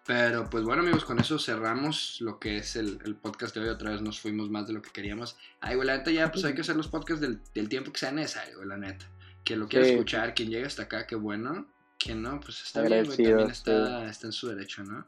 Pero 0.07 0.49
pues 0.51 0.65
bueno 0.65 0.83
amigos, 0.83 1.05
con 1.05 1.19
eso 1.19 1.39
cerramos 1.39 2.19
lo 2.21 2.39
que 2.39 2.57
es 2.59 2.77
el, 2.77 2.99
el 3.05 3.15
podcast 3.17 3.55
de 3.55 3.61
hoy. 3.63 3.69
Otra 3.69 3.91
vez 3.91 4.01
nos 4.03 4.19
fuimos 4.21 4.49
más 4.51 4.67
de 4.67 4.73
lo 4.73 4.81
que 4.83 4.91
queríamos. 4.91 5.37
Ay, 5.61 5.77
güey, 5.77 5.87
la 5.87 5.99
neta 5.99 6.11
ya 6.11 6.33
pues 6.33 6.45
hay 6.47 6.55
que 6.55 6.63
hacer 6.63 6.77
los 6.77 6.89
podcasts 6.89 7.21
del, 7.21 7.41
del 7.55 7.69
tiempo 7.69 7.93
que 7.93 7.99
sea 8.01 8.11
necesario, 8.11 8.57
güey, 8.57 8.69
la 8.69 8.77
neta. 8.79 9.07
Quien 9.45 9.61
lo 9.61 9.69
quiera 9.69 9.85
Sí. 9.85 9.93
escuchar, 9.93 10.35
quien 10.35 10.49
llegue 10.51 10.67
hasta 10.67 10.85
acá, 10.85 11.07
qué 11.07 11.15
bueno. 11.17 11.67
que 11.99 12.15
no, 12.15 12.41
pues 12.41 12.63
está 12.63 12.83
bien, 12.83 13.05
güey, 13.07 13.17
también 13.17 13.51
está, 13.51 14.07
está 14.07 14.27
en 14.27 14.33
su 14.33 14.49
derecho, 14.49 14.83
¿no? 14.85 15.07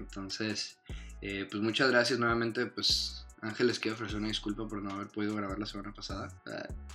Entonces, 0.00 0.78
eh, 1.20 1.46
pues 1.50 1.62
muchas 1.62 1.90
gracias 1.90 2.18
nuevamente, 2.18 2.66
pues 2.66 3.26
Ángel 3.40 3.68
les 3.68 3.78
quiero 3.78 3.94
ofrecer 3.94 4.18
una 4.18 4.28
disculpa 4.28 4.66
por 4.66 4.82
no 4.82 4.90
haber 4.90 5.08
podido 5.08 5.34
grabar 5.34 5.58
la 5.58 5.66
semana 5.66 5.92
pasada. 5.92 6.28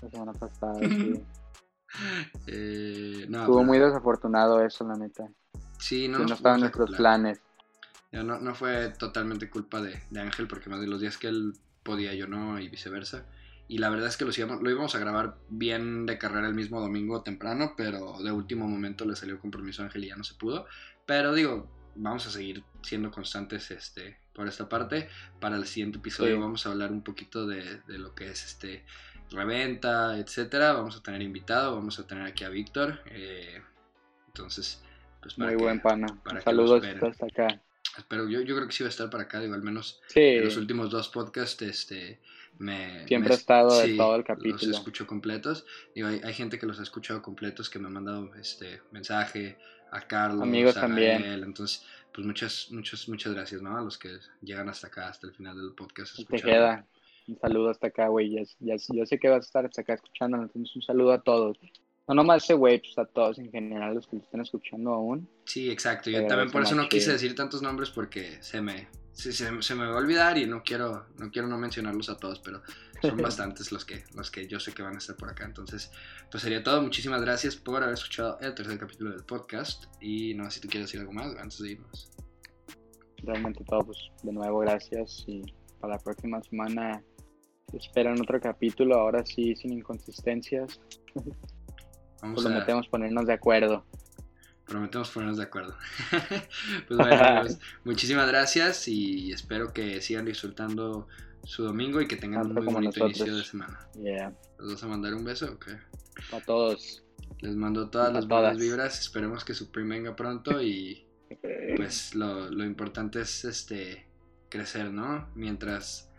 La 0.02 0.10
semana 0.10 0.34
pasada, 0.34 0.76
sí. 0.80 1.26
eh, 2.48 3.26
no, 3.30 3.42
Estuvo 3.42 3.64
muy 3.64 3.80
desafortunado 3.80 4.64
eso, 4.64 4.86
la 4.88 4.96
neta. 4.96 5.30
Sí, 5.80 6.08
no, 6.08 6.20
no 6.20 6.34
estaban 6.34 6.62
nuestros 6.62 6.92
planes. 6.92 7.42
No, 8.12 8.40
no 8.40 8.54
fue 8.54 8.90
totalmente 8.90 9.50
culpa 9.50 9.82
de, 9.82 10.00
de, 10.12 10.20
Ángel, 10.20 10.48
porque 10.48 10.70
más 10.70 10.80
de 10.80 10.88
los 10.88 11.02
días 11.02 11.18
que 11.18 11.28
él 11.28 11.54
podía, 11.82 12.14
yo 12.14 12.28
no, 12.28 12.60
y 12.60 12.70
viceversa. 12.70 13.26
Y 13.68 13.80
la 13.80 13.90
verdad 13.90 14.08
es 14.08 14.18
que 14.18 14.26
lo 14.26 14.32
íbamos, 14.36 14.62
lo 14.62 14.70
íbamos 14.70 14.94
a 14.94 15.00
grabar 15.00 15.38
bien 15.50 16.06
de 16.06 16.18
carrera 16.18 16.48
el 16.48 16.54
mismo 16.54 16.80
domingo 16.80 17.24
temprano, 17.24 17.74
pero 17.76 18.22
de 18.22 18.32
último 18.32 18.68
momento 18.68 19.06
le 19.06 19.16
salió 19.16 19.40
compromiso 19.40 19.82
a 19.82 19.86
Ángel 19.86 20.04
y 20.04 20.10
ya 20.10 20.16
no 20.16 20.24
se 20.24 20.36
pudo. 20.36 20.68
Pero 21.06 21.34
digo, 21.34 21.68
vamos 21.96 22.28
a 22.28 22.32
seguir 22.32 22.64
siendo 22.82 23.12
constantes 23.12 23.72
este, 23.72 24.18
por 24.34 24.48
esta 24.48 24.68
parte. 24.70 25.10
Para 25.40 25.56
el 25.56 25.66
siguiente 25.66 25.98
episodio 25.98 26.36
sí. 26.36 26.42
vamos 26.42 26.66
a 26.66 26.72
hablar 26.72 26.92
un 26.92 27.04
poquito 27.04 27.48
de, 27.48 27.82
de, 27.88 27.98
lo 27.98 28.16
que 28.16 28.30
es 28.30 28.46
este 28.46 28.84
reventa, 29.32 30.18
etcétera. 30.18 30.74
Vamos 30.74 30.98
a 30.98 31.04
tener 31.04 31.22
invitado, 31.22 31.76
vamos 31.76 32.00
a 32.00 32.08
tener 32.08 32.26
aquí 32.26 32.44
a 32.44 32.50
Víctor. 32.50 33.02
Eh, 33.12 33.62
entonces, 34.28 34.84
pues 35.22 35.36
para 35.36 35.52
Muy 35.52 35.58
que, 35.58 35.64
buen 35.64 35.82
pana. 35.82 36.08
Para 36.24 36.42
Saludos 36.42 36.84
hasta 36.84 37.26
acá. 37.26 37.62
Espero, 37.98 38.28
yo, 38.28 38.42
yo 38.42 38.56
creo 38.56 38.68
que 38.68 38.74
sí 38.74 38.84
va 38.84 38.88
a 38.88 38.90
estar 38.90 39.10
para 39.10 39.24
acá, 39.24 39.40
digo, 39.40 39.54
al 39.54 39.62
menos 39.62 40.02
sí. 40.08 40.20
en 40.20 40.46
los 40.46 40.58
últimos 40.58 40.90
dos 40.90 41.10
podcasts, 41.10 41.62
este, 41.62 42.20
me... 42.58 43.08
Siempre 43.08 43.30
me, 43.30 43.36
ha 43.36 43.38
estado 43.38 43.82
sí, 43.82 43.92
de 43.92 43.98
todo 43.98 44.16
el 44.16 44.24
capítulo. 44.24 44.54
Los 44.54 44.78
escucho 44.78 45.08
completos. 45.08 45.66
Digo, 45.96 46.08
hay, 46.08 46.22
hay, 46.24 46.34
gente 46.34 46.60
que 46.60 46.66
los 46.66 46.80
ha 46.80 46.84
escuchado 46.84 47.22
completos, 47.22 47.70
que 47.70 47.80
me 47.80 47.88
ha 47.88 47.92
mandado 47.92 48.34
este 48.36 48.82
mensaje, 48.92 49.58
a 49.94 50.02
Carlos, 50.02 50.42
Amigos 50.42 50.76
a 50.78 50.82
también. 50.82 51.22
Gael, 51.22 51.44
entonces, 51.44 51.86
pues 52.14 52.26
muchas, 52.26 52.68
muchas, 52.72 53.08
muchas 53.08 53.34
gracias, 53.34 53.62
¿no? 53.62 53.78
A 53.78 53.82
los 53.82 53.98
que 53.98 54.10
llegan 54.42 54.68
hasta 54.68 54.88
acá, 54.88 55.08
hasta 55.08 55.28
el 55.28 55.34
final 55.34 55.56
del 55.56 55.74
podcast. 55.74 56.18
Te 56.28 56.42
queda. 56.42 56.86
Un 57.28 57.40
saludo 57.40 57.70
hasta 57.70 57.88
acá, 57.88 58.08
güey. 58.08 58.32
Ya, 58.32 58.42
ya, 58.60 58.76
yo 58.90 59.06
sé 59.06 59.18
que 59.18 59.30
vas 59.30 59.46
a 59.46 59.48
estar 59.48 59.66
hasta 59.66 59.82
acá 59.82 59.94
escuchando, 59.94 60.38
entonces 60.38 60.76
un 60.76 60.82
saludo 60.82 61.14
a 61.14 61.22
todos. 61.22 61.58
No 62.08 62.16
nomás 62.16 62.44
ese 62.44 62.54
güey, 62.54 62.80
pues 62.80 62.98
a 62.98 63.06
todos 63.06 63.40
en 63.40 63.50
general, 63.50 63.96
los 63.96 64.08
que 64.08 64.18
lo 64.18 64.24
estén 64.24 64.42
escuchando 64.42 64.92
aún. 64.92 65.30
Sí, 65.46 65.70
exacto. 65.72 66.10
Yo 66.10 66.26
también 66.28 66.52
por 66.52 66.64
eso 66.64 66.76
no 66.76 66.90
quise 66.90 67.14
decir 67.14 67.34
tantos 67.34 67.62
nombres 67.62 67.92
porque 67.92 68.42
se 68.42 68.62
me, 68.62 68.90
se, 69.14 69.32
se, 69.32 69.62
se, 69.62 69.76
me 69.76 69.86
va 69.86 69.94
a 69.94 69.98
olvidar 69.98 70.38
y 70.38 70.46
no 70.46 70.64
quiero, 70.64 71.06
no 71.18 71.32
quiero 71.32 71.48
no 71.48 71.58
mencionarlos 71.58 72.10
a 72.10 72.18
todos, 72.18 72.40
pero 72.40 72.62
son 73.02 73.18
bastantes 73.22 73.72
los 73.72 73.86
que, 73.86 74.04
los 74.16 74.32
que 74.32 74.48
yo 74.48 74.60
sé 74.60 74.74
que 74.74 74.82
van 74.82 74.96
a 74.96 74.98
estar 74.98 75.16
por 75.16 75.30
acá. 75.30 75.46
Entonces, 75.46 75.92
pues 76.32 76.44
sería 76.44 76.64
todo. 76.64 76.82
Muchísimas 76.82 77.22
gracias 77.22 77.56
por 77.56 77.82
haber 77.84 77.94
escuchado 77.94 78.40
el 78.42 78.54
tercer 78.56 78.78
capítulo 78.78 79.12
del 79.12 79.24
podcast. 79.24 79.86
Y 80.02 80.34
no 80.34 80.46
sé 80.46 80.52
si 80.52 80.62
tú 80.62 80.68
quieres 80.70 80.88
decir 80.88 81.00
algo 81.00 81.14
más 81.14 81.36
antes 81.38 81.60
de 81.60 81.72
irnos. 81.72 82.12
Realmente 83.24 83.64
todo, 83.66 83.86
pues 83.86 83.98
de 84.24 84.34
nuevo 84.34 84.60
gracias 84.60 85.24
y 85.28 85.44
para 85.80 85.96
la 85.96 86.00
próxima 86.00 86.42
semana 86.44 87.02
esperan 87.74 88.20
otro 88.22 88.40
capítulo, 88.40 88.96
ahora 88.96 89.26
sí 89.26 89.56
sin 89.56 89.74
inconsistencias. 89.74 90.80
Vamos 92.22 92.44
prometemos 92.44 92.88
a... 92.88 92.90
ponernos 92.90 93.26
de 93.26 93.34
acuerdo. 93.34 93.86
Prometemos 94.74 95.12
ponernos 95.12 95.38
de 95.38 95.44
acuerdo. 95.44 95.78
pues 96.88 96.98
bueno, 96.98 97.14
amigos, 97.24 97.60
muchísimas 97.84 98.28
gracias 98.28 98.88
y 98.88 99.32
espero 99.32 99.72
que 99.72 100.02
sigan 100.02 100.26
disfrutando 100.26 101.08
su 101.44 101.64
domingo 101.64 102.02
y 102.02 102.08
que 102.08 102.16
tengan 102.16 102.42
Tanto 102.42 102.60
un 102.62 102.66
muy 102.66 102.74
bonito 102.74 103.02
nosotros. 103.02 103.18
inicio 103.20 103.36
de 103.36 103.44
semana. 103.44 103.88
Yeah. 104.02 104.34
¿Les 104.60 104.72
vas 104.72 104.84
a 104.84 104.88
mandar 104.88 105.14
un 105.14 105.26
beso 105.26 105.46
o 105.46 105.60
qué? 105.60 105.78
A 106.36 106.42
todos. 106.42 107.04
Les 107.42 107.56
mando 107.56 107.92
todas 107.92 108.10
a 108.10 108.14
las 108.14 108.28
todas. 108.28 108.42
buenas 108.42 108.58
vibras. 108.58 109.00
Esperemos 109.00 109.46
que 109.46 109.54
su 109.54 109.70
prim 109.70 109.90
venga 109.90 110.16
pronto 110.16 110.60
y 110.60 111.06
pues 111.76 112.16
lo, 112.16 112.50
lo, 112.50 112.66
importante 112.66 113.22
es 113.22 113.46
este 113.46 114.08
crecer, 114.50 114.92
¿no? 114.92 115.30
Mientras, 115.36 116.10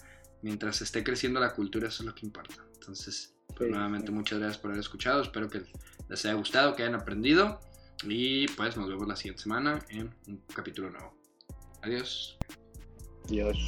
mientras 0.42 0.80
esté 0.80 1.02
creciendo 1.02 1.40
la 1.40 1.54
cultura, 1.54 1.88
eso 1.88 2.04
es 2.04 2.06
lo 2.06 2.14
que 2.14 2.24
importa. 2.24 2.64
Entonces, 2.74 3.34
pues, 3.48 3.66
sí, 3.66 3.72
nuevamente 3.72 4.06
sí. 4.06 4.12
muchas 4.12 4.38
gracias 4.38 4.58
por 4.58 4.70
haber 4.70 4.80
escuchado. 4.80 5.22
Espero 5.22 5.50
que 5.50 5.62
les 6.08 6.24
haya 6.24 6.34
gustado, 6.34 6.76
que 6.76 6.84
hayan 6.84 6.94
aprendido. 6.94 7.58
Y 8.06 8.48
pues 8.48 8.76
nos 8.76 8.88
vemos 8.88 9.06
la 9.08 9.16
siguiente 9.16 9.42
semana 9.42 9.84
en 9.88 10.14
un 10.26 10.42
capítulo 10.54 10.90
nuevo. 10.90 11.14
Adiós. 11.82 12.38
Adiós. 13.28 13.58